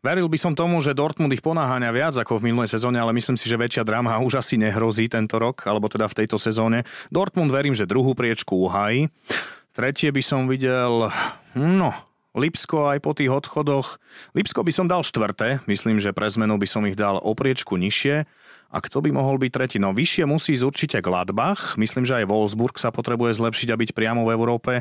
Veril 0.00 0.32
by 0.32 0.38
som 0.40 0.56
tomu, 0.56 0.80
že 0.80 0.96
Dortmund 0.96 1.28
ich 1.36 1.44
ponáháňa 1.44 1.92
viac 1.92 2.16
ako 2.16 2.40
v 2.40 2.48
minulej 2.48 2.72
sezóne, 2.72 2.96
ale 2.96 3.12
myslím 3.12 3.36
si, 3.36 3.44
že 3.44 3.60
väčšia 3.60 3.84
drama 3.84 4.16
už 4.24 4.40
asi 4.40 4.56
nehrozí 4.56 5.12
tento 5.12 5.36
rok, 5.36 5.68
alebo 5.68 5.92
teda 5.92 6.08
v 6.08 6.24
tejto 6.24 6.40
sezóne. 6.40 6.88
Dortmund 7.12 7.52
verím, 7.52 7.76
že 7.76 7.84
druhú 7.84 8.16
priečku 8.16 8.56
uhají. 8.64 9.12
Tretie 9.76 10.08
by 10.08 10.22
som 10.24 10.48
videl, 10.48 11.12
no, 11.52 11.90
Lipsko 12.32 12.88
aj 12.96 12.98
po 13.04 13.12
tých 13.12 13.28
odchodoch. 13.28 14.00
Lipsko 14.32 14.64
by 14.64 14.72
som 14.72 14.86
dal 14.88 15.04
štvrté, 15.04 15.60
myslím, 15.68 16.00
že 16.00 16.16
pre 16.16 16.32
zmenu 16.32 16.56
by 16.56 16.66
som 16.66 16.88
ich 16.88 16.96
dal 16.96 17.20
opriečku 17.20 17.76
nižšie. 17.76 18.24
A 18.70 18.78
kto 18.78 19.02
by 19.02 19.10
mohol 19.10 19.36
byť 19.42 19.50
tretí? 19.50 19.76
No 19.82 19.90
vyššie 19.90 20.30
musí 20.30 20.54
ísť 20.54 20.66
určite 20.66 20.98
Gladbach. 21.02 21.74
Myslím, 21.74 22.06
že 22.06 22.22
aj 22.22 22.30
Wolfsburg 22.30 22.78
sa 22.78 22.94
potrebuje 22.94 23.34
zlepšiť 23.34 23.68
a 23.74 23.80
byť 23.82 23.90
priamo 23.90 24.22
v 24.22 24.32
Európe. 24.34 24.72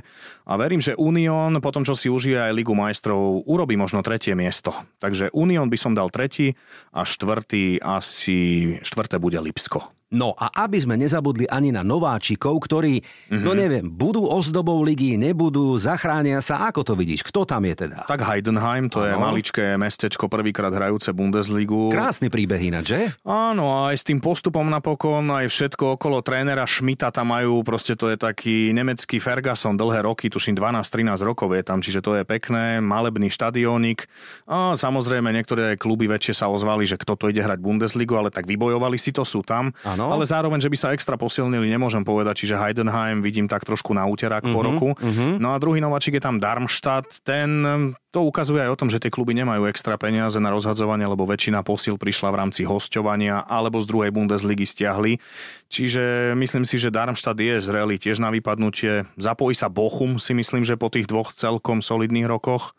A 0.46 0.54
verím, 0.62 0.78
že 0.78 0.94
Union, 0.94 1.58
potom 1.58 1.82
čo 1.82 1.98
si 1.98 2.06
užije 2.06 2.38
aj 2.38 2.54
Ligu 2.54 2.78
majstrov, 2.78 3.44
urobí 3.50 3.74
možno 3.74 4.06
tretie 4.06 4.38
miesto. 4.38 4.72
Takže 5.02 5.34
Union 5.34 5.68
by 5.68 5.78
som 5.82 5.98
dal 5.98 6.14
tretí 6.14 6.54
a 6.94 7.02
štvrtý 7.02 7.82
asi 7.82 8.78
štvrté 8.86 9.18
bude 9.18 9.42
Lipsko. 9.42 9.99
No 10.10 10.34
a 10.34 10.50
aby 10.66 10.82
sme 10.82 10.98
nezabudli 10.98 11.46
ani 11.46 11.70
na 11.70 11.86
nováčikov, 11.86 12.66
ktorí, 12.66 12.98
mm-hmm. 12.98 13.46
no 13.46 13.54
neviem, 13.54 13.86
budú 13.86 14.26
ozdobou 14.26 14.82
ligy, 14.82 15.22
nebudú, 15.22 15.78
zachránia 15.78 16.42
sa, 16.42 16.66
ako 16.66 16.82
to 16.82 16.94
vidíš? 16.98 17.22
Kto 17.30 17.46
tam 17.46 17.62
je 17.70 17.86
teda? 17.86 18.10
Tak 18.10 18.26
Heidenheim, 18.26 18.90
to 18.90 19.06
ano. 19.06 19.08
je 19.08 19.14
maličké 19.22 19.66
mestečko, 19.78 20.26
prvýkrát 20.26 20.74
hrajúce 20.74 21.14
Bundesligu. 21.14 21.94
Krásny 21.94 22.34
príbeh 22.34 22.58
ináč, 22.58 22.98
že? 22.98 23.02
Áno, 23.22 23.86
aj 23.86 24.02
s 24.02 24.04
tým 24.10 24.18
postupom 24.18 24.66
napokon, 24.66 25.30
aj 25.30 25.46
všetko 25.46 26.02
okolo 26.02 26.26
trénera 26.26 26.66
Šmita 26.66 27.14
tam 27.14 27.30
majú, 27.30 27.62
proste 27.62 27.94
to 27.94 28.10
je 28.10 28.18
taký 28.18 28.74
nemecký 28.74 29.22
Ferguson, 29.22 29.78
dlhé 29.78 30.10
roky, 30.10 30.34
tuším 30.34 30.58
12-13 30.58 31.22
rokov 31.22 31.54
je 31.54 31.62
tam, 31.62 31.86
čiže 31.86 32.02
to 32.02 32.18
je 32.18 32.26
pekné, 32.26 32.82
malebný 32.82 33.30
štadiónik. 33.30 34.10
A 34.50 34.74
samozrejme 34.74 35.30
niektoré 35.30 35.78
kluby 35.78 36.10
väčšie 36.10 36.34
sa 36.34 36.50
ozvali, 36.50 36.90
že 36.90 36.98
kto 36.98 37.14
to 37.14 37.30
ide 37.30 37.46
hrať 37.46 37.62
Bundesligu, 37.62 38.18
ale 38.18 38.34
tak 38.34 38.50
vybojovali 38.50 38.98
si 38.98 39.14
to, 39.14 39.22
sú 39.22 39.46
tam. 39.46 39.70
Ano. 39.86 39.99
Áno. 40.08 40.16
Ale 40.16 40.24
zároveň, 40.24 40.64
že 40.64 40.72
by 40.72 40.78
sa 40.80 40.94
extra 40.96 41.20
posilnili, 41.20 41.68
nemôžem 41.68 42.06
povedať, 42.08 42.46
čiže 42.46 42.56
Heidenheim 42.56 43.20
vidím 43.20 43.52
tak 43.52 43.68
trošku 43.68 43.92
na 43.92 44.08
úterák 44.08 44.48
uh-huh, 44.48 44.56
po 44.56 44.60
mhm, 44.64 44.68
roku. 44.68 44.90
Uh-huh. 44.96 45.36
No 45.42 45.52
a 45.52 45.60
druhý 45.60 45.84
nováčik 45.84 46.16
je 46.16 46.24
tam 46.24 46.40
Darmstadt, 46.40 47.22
ten 47.28 47.62
to 48.10 48.26
ukazuje 48.26 48.66
aj 48.66 48.74
o 48.74 48.80
tom, 48.80 48.90
že 48.90 48.98
tie 48.98 49.14
kluby 49.14 49.38
nemajú 49.38 49.70
extra 49.70 49.94
peniaze 49.94 50.42
na 50.42 50.50
rozhadzovanie, 50.50 51.06
lebo 51.06 51.30
väčšina 51.30 51.62
posil 51.62 51.94
prišla 51.94 52.34
v 52.34 52.40
rámci 52.42 52.62
hostovania 52.66 53.46
alebo 53.46 53.78
z 53.78 53.86
druhej 53.86 54.10
Bundesligy 54.10 54.66
stiahli. 54.66 55.22
Čiže 55.70 56.34
myslím 56.34 56.66
si, 56.66 56.82
že 56.82 56.90
Darmstadt 56.90 57.38
je 57.38 57.62
zrelý 57.62 58.02
tiež 58.02 58.18
na 58.18 58.34
vypadnutie. 58.34 59.06
Zapojí 59.14 59.54
sa 59.54 59.70
Bochum, 59.70 60.18
si 60.18 60.34
myslím, 60.34 60.66
že 60.66 60.74
po 60.74 60.90
tých 60.90 61.06
dvoch 61.06 61.38
celkom 61.38 61.86
solidných 61.86 62.26
rokoch. 62.26 62.74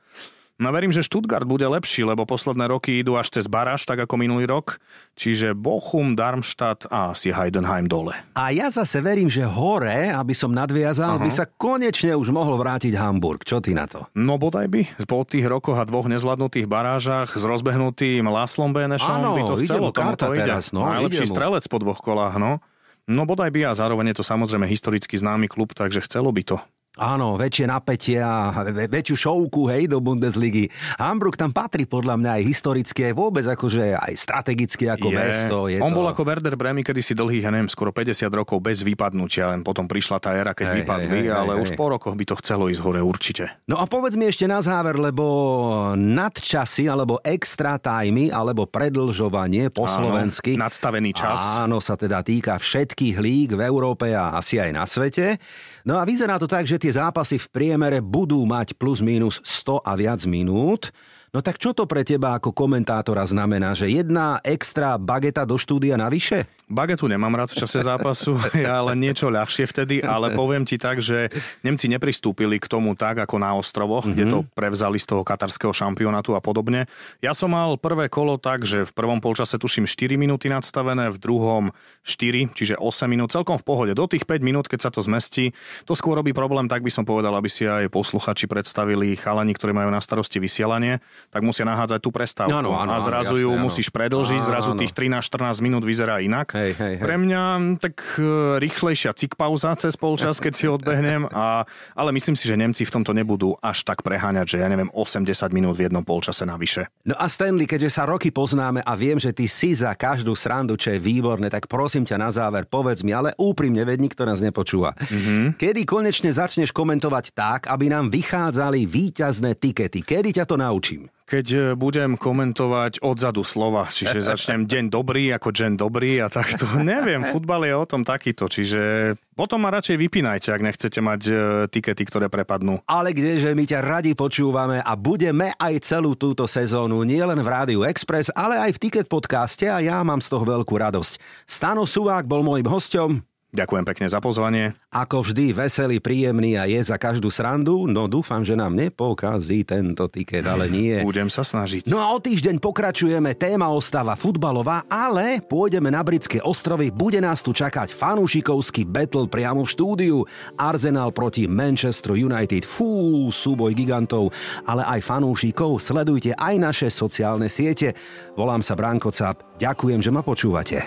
No 0.61 0.69
verím, 0.77 0.93
že 0.93 1.01
Stuttgart 1.01 1.49
bude 1.49 1.65
lepší, 1.65 2.05
lebo 2.05 2.29
posledné 2.29 2.69
roky 2.69 3.01
idú 3.01 3.17
až 3.17 3.33
cez 3.33 3.49
Baráž, 3.49 3.89
tak 3.89 4.05
ako 4.05 4.21
minulý 4.21 4.45
rok. 4.45 4.77
Čiže 5.17 5.57
Bochum, 5.57 6.13
Darmstadt 6.13 6.85
a 6.93 7.17
asi 7.17 7.33
Heidenheim 7.33 7.89
dole. 7.89 8.13
A 8.37 8.53
ja 8.53 8.69
zase 8.69 9.01
verím, 9.01 9.33
že 9.33 9.41
hore, 9.49 10.13
aby 10.13 10.37
som 10.37 10.53
nadviazal, 10.53 11.17
uh-huh. 11.17 11.25
by 11.25 11.31
sa 11.33 11.49
konečne 11.49 12.13
už 12.13 12.29
mohol 12.29 12.61
vrátiť 12.61 12.93
Hamburg. 12.93 13.41
Čo 13.41 13.65
ty 13.65 13.73
na 13.73 13.89
to? 13.89 14.05
No 14.13 14.37
bodaj 14.37 14.69
by. 14.69 14.85
Po 15.09 15.25
tých 15.25 15.49
rokoch 15.49 15.81
a 15.81 15.89
dvoch 15.89 16.13
nezvládnutých 16.13 16.69
barážach 16.69 17.33
s 17.33 17.41
rozbehnutým 17.41 18.29
Laslom 18.29 18.77
Benešom 18.77 19.33
by 19.33 19.43
to 19.49 19.55
chcelo. 19.65 19.89
Tomu 19.97 20.13
to 20.13 20.29
ide. 20.37 20.45
Teraz, 20.45 20.77
no, 20.77 20.85
Najlepší 20.85 21.25
strelec 21.25 21.65
po 21.73 21.81
dvoch 21.81 22.05
kolách, 22.05 22.37
no. 22.37 22.61
No 23.09 23.25
bodaj 23.25 23.49
by 23.49 23.73
a 23.73 23.73
zároveň 23.73 24.13
je 24.13 24.21
to 24.21 24.25
samozrejme 24.29 24.69
historicky 24.69 25.17
známy 25.17 25.49
klub, 25.49 25.73
takže 25.73 26.05
chcelo 26.05 26.29
by 26.29 26.45
to. 26.45 26.61
Áno, 26.99 27.39
väčšie 27.39 27.71
napätie 27.71 28.19
a 28.19 28.51
väčšiu 28.67 29.15
šovku, 29.15 29.71
hej, 29.71 29.87
do 29.87 30.03
Bundesligy. 30.03 30.67
Hamburg 30.99 31.39
tam 31.39 31.55
patrí 31.55 31.87
podľa 31.87 32.19
mňa 32.19 32.31
aj 32.37 32.43
historicky, 32.43 33.07
aj 33.07 33.15
vôbec 33.15 33.47
akože 33.47 33.95
aj 33.95 34.19
strategicky 34.19 34.91
ako 34.91 35.15
je. 35.15 35.15
mesto. 35.15 35.57
Je 35.71 35.79
On 35.79 35.95
to... 35.95 36.03
bol 36.03 36.11
ako 36.11 36.27
Werder 36.27 36.59
Bremy, 36.59 36.83
kedy 36.83 36.99
si 36.99 37.15
dlhý, 37.15 37.47
ja 37.47 37.55
neviem, 37.55 37.71
skoro 37.71 37.95
50 37.95 38.27
rokov 38.35 38.59
bez 38.59 38.83
vypadnutia, 38.83 39.55
len 39.55 39.63
potom 39.63 39.87
prišla 39.87 40.19
tá 40.19 40.35
éra, 40.35 40.51
keď 40.51 40.67
hej, 40.67 40.77
vypadli, 40.83 41.07
hej, 41.15 41.27
hej, 41.31 41.39
ale 41.39 41.53
hej, 41.55 41.63
už 41.63 41.71
hej. 41.71 41.79
po 41.79 41.87
rokoch 41.95 42.15
by 42.19 42.25
to 42.27 42.35
chcelo 42.43 42.67
ísť 42.67 42.83
hore 42.83 42.99
určite. 43.07 43.55
No 43.71 43.79
a 43.79 43.87
povedz 43.87 44.19
mi 44.19 44.27
ešte 44.27 44.51
na 44.51 44.59
záver, 44.59 44.99
lebo 44.99 45.95
nadčasy, 45.95 46.91
alebo 46.91 47.23
extra 47.23 47.79
tajmy, 47.79 48.35
alebo 48.35 48.67
predlžovanie 48.67 49.71
po 49.71 49.87
áno, 49.87 49.95
slovensky. 49.95 50.59
Nadstavený 50.59 51.15
čas. 51.15 51.39
Áno, 51.63 51.79
sa 51.79 51.95
teda 51.95 52.27
týka 52.27 52.59
všetkých 52.59 53.15
líg 53.23 53.55
v 53.55 53.63
Európe 53.63 54.11
a 54.11 54.35
asi 54.35 54.59
aj 54.59 54.71
na 54.75 54.83
svete. 54.91 55.39
No 55.85 55.97
a 55.97 56.05
vyzerá 56.05 56.37
to 56.37 56.51
tak, 56.51 56.69
že 56.69 56.77
tie 56.77 56.93
zápasy 56.93 57.41
v 57.41 57.49
priemere 57.49 58.05
budú 58.05 58.45
mať 58.45 58.77
plus 58.77 59.01
minus 59.01 59.41
100 59.43 59.81
a 59.85 59.93
viac 59.97 60.21
minút. 60.29 60.93
No 61.31 61.47
tak 61.47 61.63
čo 61.63 61.71
to 61.71 61.87
pre 61.87 62.03
teba 62.03 62.35
ako 62.35 62.51
komentátora 62.51 63.23
znamená, 63.23 63.71
že 63.71 63.87
jedna 63.87 64.43
extra 64.43 64.99
bageta 64.99 65.47
do 65.47 65.55
štúdia 65.55 65.95
navyše? 65.95 66.51
Bagetu 66.67 67.07
nemám 67.07 67.35
rád 67.39 67.55
v 67.55 67.67
čase 67.67 67.87
zápasu, 67.87 68.35
ale 68.67 68.99
niečo 68.99 69.31
ľahšie 69.31 69.71
vtedy, 69.71 70.03
ale 70.03 70.35
poviem 70.35 70.67
ti 70.67 70.75
tak, 70.75 70.99
že 70.99 71.31
Nemci 71.63 71.87
nepristúpili 71.87 72.59
k 72.59 72.67
tomu 72.67 72.99
tak 72.99 73.23
ako 73.23 73.39
na 73.39 73.55
ostrovoch, 73.55 74.07
mm-hmm. 74.07 74.15
kde 74.19 74.25
to 74.27 74.39
prevzali 74.59 74.99
z 74.99 75.07
toho 75.07 75.23
katarského 75.23 75.71
šampionátu 75.71 76.35
a 76.35 76.43
podobne. 76.43 76.91
Ja 77.23 77.31
som 77.31 77.55
mal 77.55 77.79
prvé 77.79 78.11
kolo 78.11 78.35
tak, 78.35 78.67
že 78.67 78.83
v 78.83 78.93
prvom 78.95 79.23
polčase 79.23 79.55
tuším 79.55 79.87
4 79.87 80.19
minúty 80.19 80.51
nadstavené, 80.51 81.15
v 81.15 81.19
druhom 81.23 81.71
4, 82.03 82.55
čiže 82.59 82.75
8 82.75 83.07
minút, 83.07 83.31
celkom 83.31 83.55
v 83.55 83.67
pohode. 83.67 83.93
Do 83.95 84.11
tých 84.11 84.27
5 84.27 84.43
minút, 84.43 84.67
keď 84.67 84.87
sa 84.87 84.91
to 84.91 84.99
zmestí, 84.99 85.55
to 85.87 85.95
skôr 85.95 86.19
robí 86.19 86.35
problém, 86.35 86.67
tak 86.67 86.83
by 86.83 86.91
som 86.91 87.07
povedal, 87.07 87.35
aby 87.39 87.47
si 87.47 87.71
aj 87.71 87.87
posluchači 87.91 88.51
predstavili 88.51 89.15
chalani, 89.15 89.55
ktorí 89.55 89.71
majú 89.71 89.95
na 89.95 90.03
starosti 90.03 90.43
vysielanie 90.43 90.99
tak 91.29 91.45
musia 91.45 91.69
nahádzať 91.69 92.01
tú 92.01 92.11
prestávku. 92.15 92.57
Áno, 92.57 92.73
áno, 92.73 92.97
a 92.97 92.99
zrazu 93.03 93.37
ju 93.37 93.53
musíš 93.61 93.93
predlžiť, 93.93 94.41
áno, 94.41 94.49
zrazu 94.49 94.71
tých 94.81 94.97
13-14 94.97 95.61
minút 95.61 95.85
vyzerá 95.85 96.25
inak. 96.25 96.57
Hej, 96.57 96.73
hej, 96.79 96.95
hej. 96.97 97.05
Pre 97.05 97.17
mňa 97.21 97.43
tak 97.77 97.97
e, 98.17 98.57
rýchlejšia 98.63 99.13
cik 99.13 99.37
pauza 99.37 99.77
cez 99.77 99.99
polčas, 100.01 100.41
keď 100.41 100.53
si 100.57 100.65
odbehnem, 100.71 101.29
a, 101.29 101.69
ale 101.93 102.11
myslím 102.17 102.39
si, 102.39 102.49
že 102.49 102.57
Nemci 102.57 102.89
v 102.89 102.93
tomto 102.97 103.13
nebudú 103.13 103.59
až 103.61 103.85
tak 103.85 104.01
preháňať, 104.01 104.57
že 104.57 104.61
ja 104.65 104.69
neviem, 104.73 104.89
80 104.89 105.29
minút 105.53 105.77
v 105.77 105.91
jednom 105.91 106.07
polčase 106.07 106.49
navyše. 106.49 106.89
No 107.05 107.19
a 107.19 107.29
Stanley, 107.29 107.69
keďže 107.69 108.01
sa 108.01 108.09
roky 108.09 108.33
poznáme 108.33 108.81
a 108.81 108.93
viem, 108.97 109.21
že 109.21 109.35
ty 109.35 109.45
si 109.51 109.77
za 109.77 109.93
každú 109.93 110.33
srandu, 110.39 110.79
čo 110.79 110.95
je 110.95 111.03
výborné, 111.03 111.53
tak 111.53 111.69
prosím 111.69 112.09
ťa 112.09 112.17
na 112.17 112.31
záver, 112.33 112.65
povedz 112.65 113.05
mi, 113.05 113.11
ale 113.11 113.35
úprimne, 113.37 113.83
veď 113.83 113.99
nikto 114.01 114.23
nás 114.25 114.39
nepočúva. 114.41 114.95
Mm-hmm. 114.97 115.59
Kedy 115.59 115.83
konečne 115.85 116.31
začneš 116.31 116.71
komentovať 116.71 117.35
tak, 117.35 117.61
aby 117.67 117.91
nám 117.91 118.09
vychádzali 118.09 118.87
víťazné 118.87 119.59
tikety? 119.59 120.01
Kedy 120.07 120.41
ťa 120.41 120.45
to 120.47 120.57
naučím? 120.57 121.10
Keď 121.31 121.47
e, 121.47 121.59
budem 121.79 122.19
komentovať 122.19 123.07
odzadu 123.07 123.47
slova, 123.47 123.87
čiže 123.87 124.19
začnem 124.35 124.67
deň 124.67 124.91
dobrý 124.91 125.31
ako 125.31 125.55
deň 125.55 125.73
dobrý 125.79 126.19
a 126.19 126.27
takto. 126.27 126.67
Neviem, 126.83 127.31
futbal 127.31 127.63
je 127.71 127.75
o 127.79 127.87
tom 127.87 128.03
takýto, 128.03 128.51
čiže 128.51 129.15
potom 129.39 129.63
ma 129.63 129.71
radšej 129.71 129.97
vypínajte, 129.97 130.51
ak 130.51 130.61
nechcete 130.67 130.99
mať 130.99 131.21
e, 131.31 131.33
tikety, 131.71 132.03
ktoré 132.03 132.27
prepadnú. 132.27 132.83
Ale 132.91 133.15
kdeže 133.15 133.55
my 133.55 133.65
ťa 133.65 133.79
radi 133.79 134.13
počúvame 134.19 134.83
a 134.83 134.93
budeme 134.99 135.55
aj 135.55 135.87
celú 135.87 136.19
túto 136.19 136.51
sezónu 136.51 137.07
nielen 137.07 137.39
v 137.39 137.49
Rádiu 137.49 137.81
Express, 137.87 138.35
ale 138.35 138.59
aj 138.59 138.77
v 138.77 138.81
Ticket 138.83 139.07
podcaste 139.07 139.71
a 139.71 139.79
ja 139.79 140.03
mám 140.03 140.19
z 140.19 140.35
toho 140.35 140.43
veľkú 140.43 140.75
radosť. 140.75 141.47
Stano 141.47 141.87
Suvák 141.87 142.27
bol 142.27 142.43
môjim 142.43 142.67
hostom. 142.67 143.23
Ďakujem 143.51 143.83
pekne 143.83 144.07
za 144.07 144.23
pozvanie. 144.23 144.79
Ako 144.95 145.27
vždy, 145.27 145.51
veselý, 145.51 145.99
príjemný 145.99 146.55
a 146.55 146.71
je 146.71 146.79
za 146.87 146.95
každú 146.95 147.35
srandu. 147.35 147.91
No 147.91 148.07
dúfam, 148.07 148.47
že 148.47 148.55
nám 148.55 148.79
nepokazí 148.79 149.67
tento 149.67 150.07
tiket, 150.07 150.47
ale 150.47 150.71
nie. 150.71 151.03
Budem 151.11 151.27
sa 151.27 151.43
snažiť. 151.43 151.91
No 151.91 151.99
a 151.99 152.15
o 152.15 152.23
týždeň 152.23 152.63
pokračujeme, 152.63 153.35
téma 153.35 153.67
ostáva 153.75 154.15
futbalová, 154.15 154.87
ale 154.87 155.43
pôjdeme 155.43 155.91
na 155.91 155.99
britské 156.07 156.39
ostrovy, 156.39 156.95
bude 156.95 157.19
nás 157.19 157.43
tu 157.43 157.51
čakať 157.51 157.91
fanúšikovský 157.91 158.87
battle 158.87 159.27
priamo 159.27 159.67
v 159.67 159.73
štúdiu. 159.75 160.17
Arsenal 160.55 161.11
proti 161.11 161.51
Manchester 161.51 162.15
United, 162.15 162.63
fú, 162.63 163.27
súboj 163.35 163.75
gigantov, 163.75 164.31
ale 164.63 164.87
aj 164.87 165.03
fanúšikov, 165.03 165.83
sledujte 165.83 166.39
aj 166.39 166.55
naše 166.55 166.87
sociálne 166.87 167.51
siete. 167.51 167.99
Volám 168.39 168.63
sa 168.63 168.79
Branko 168.79 169.11
Cap, 169.11 169.43
ďakujem, 169.59 169.99
že 169.99 170.15
ma 170.15 170.23
počúvate. 170.23 170.87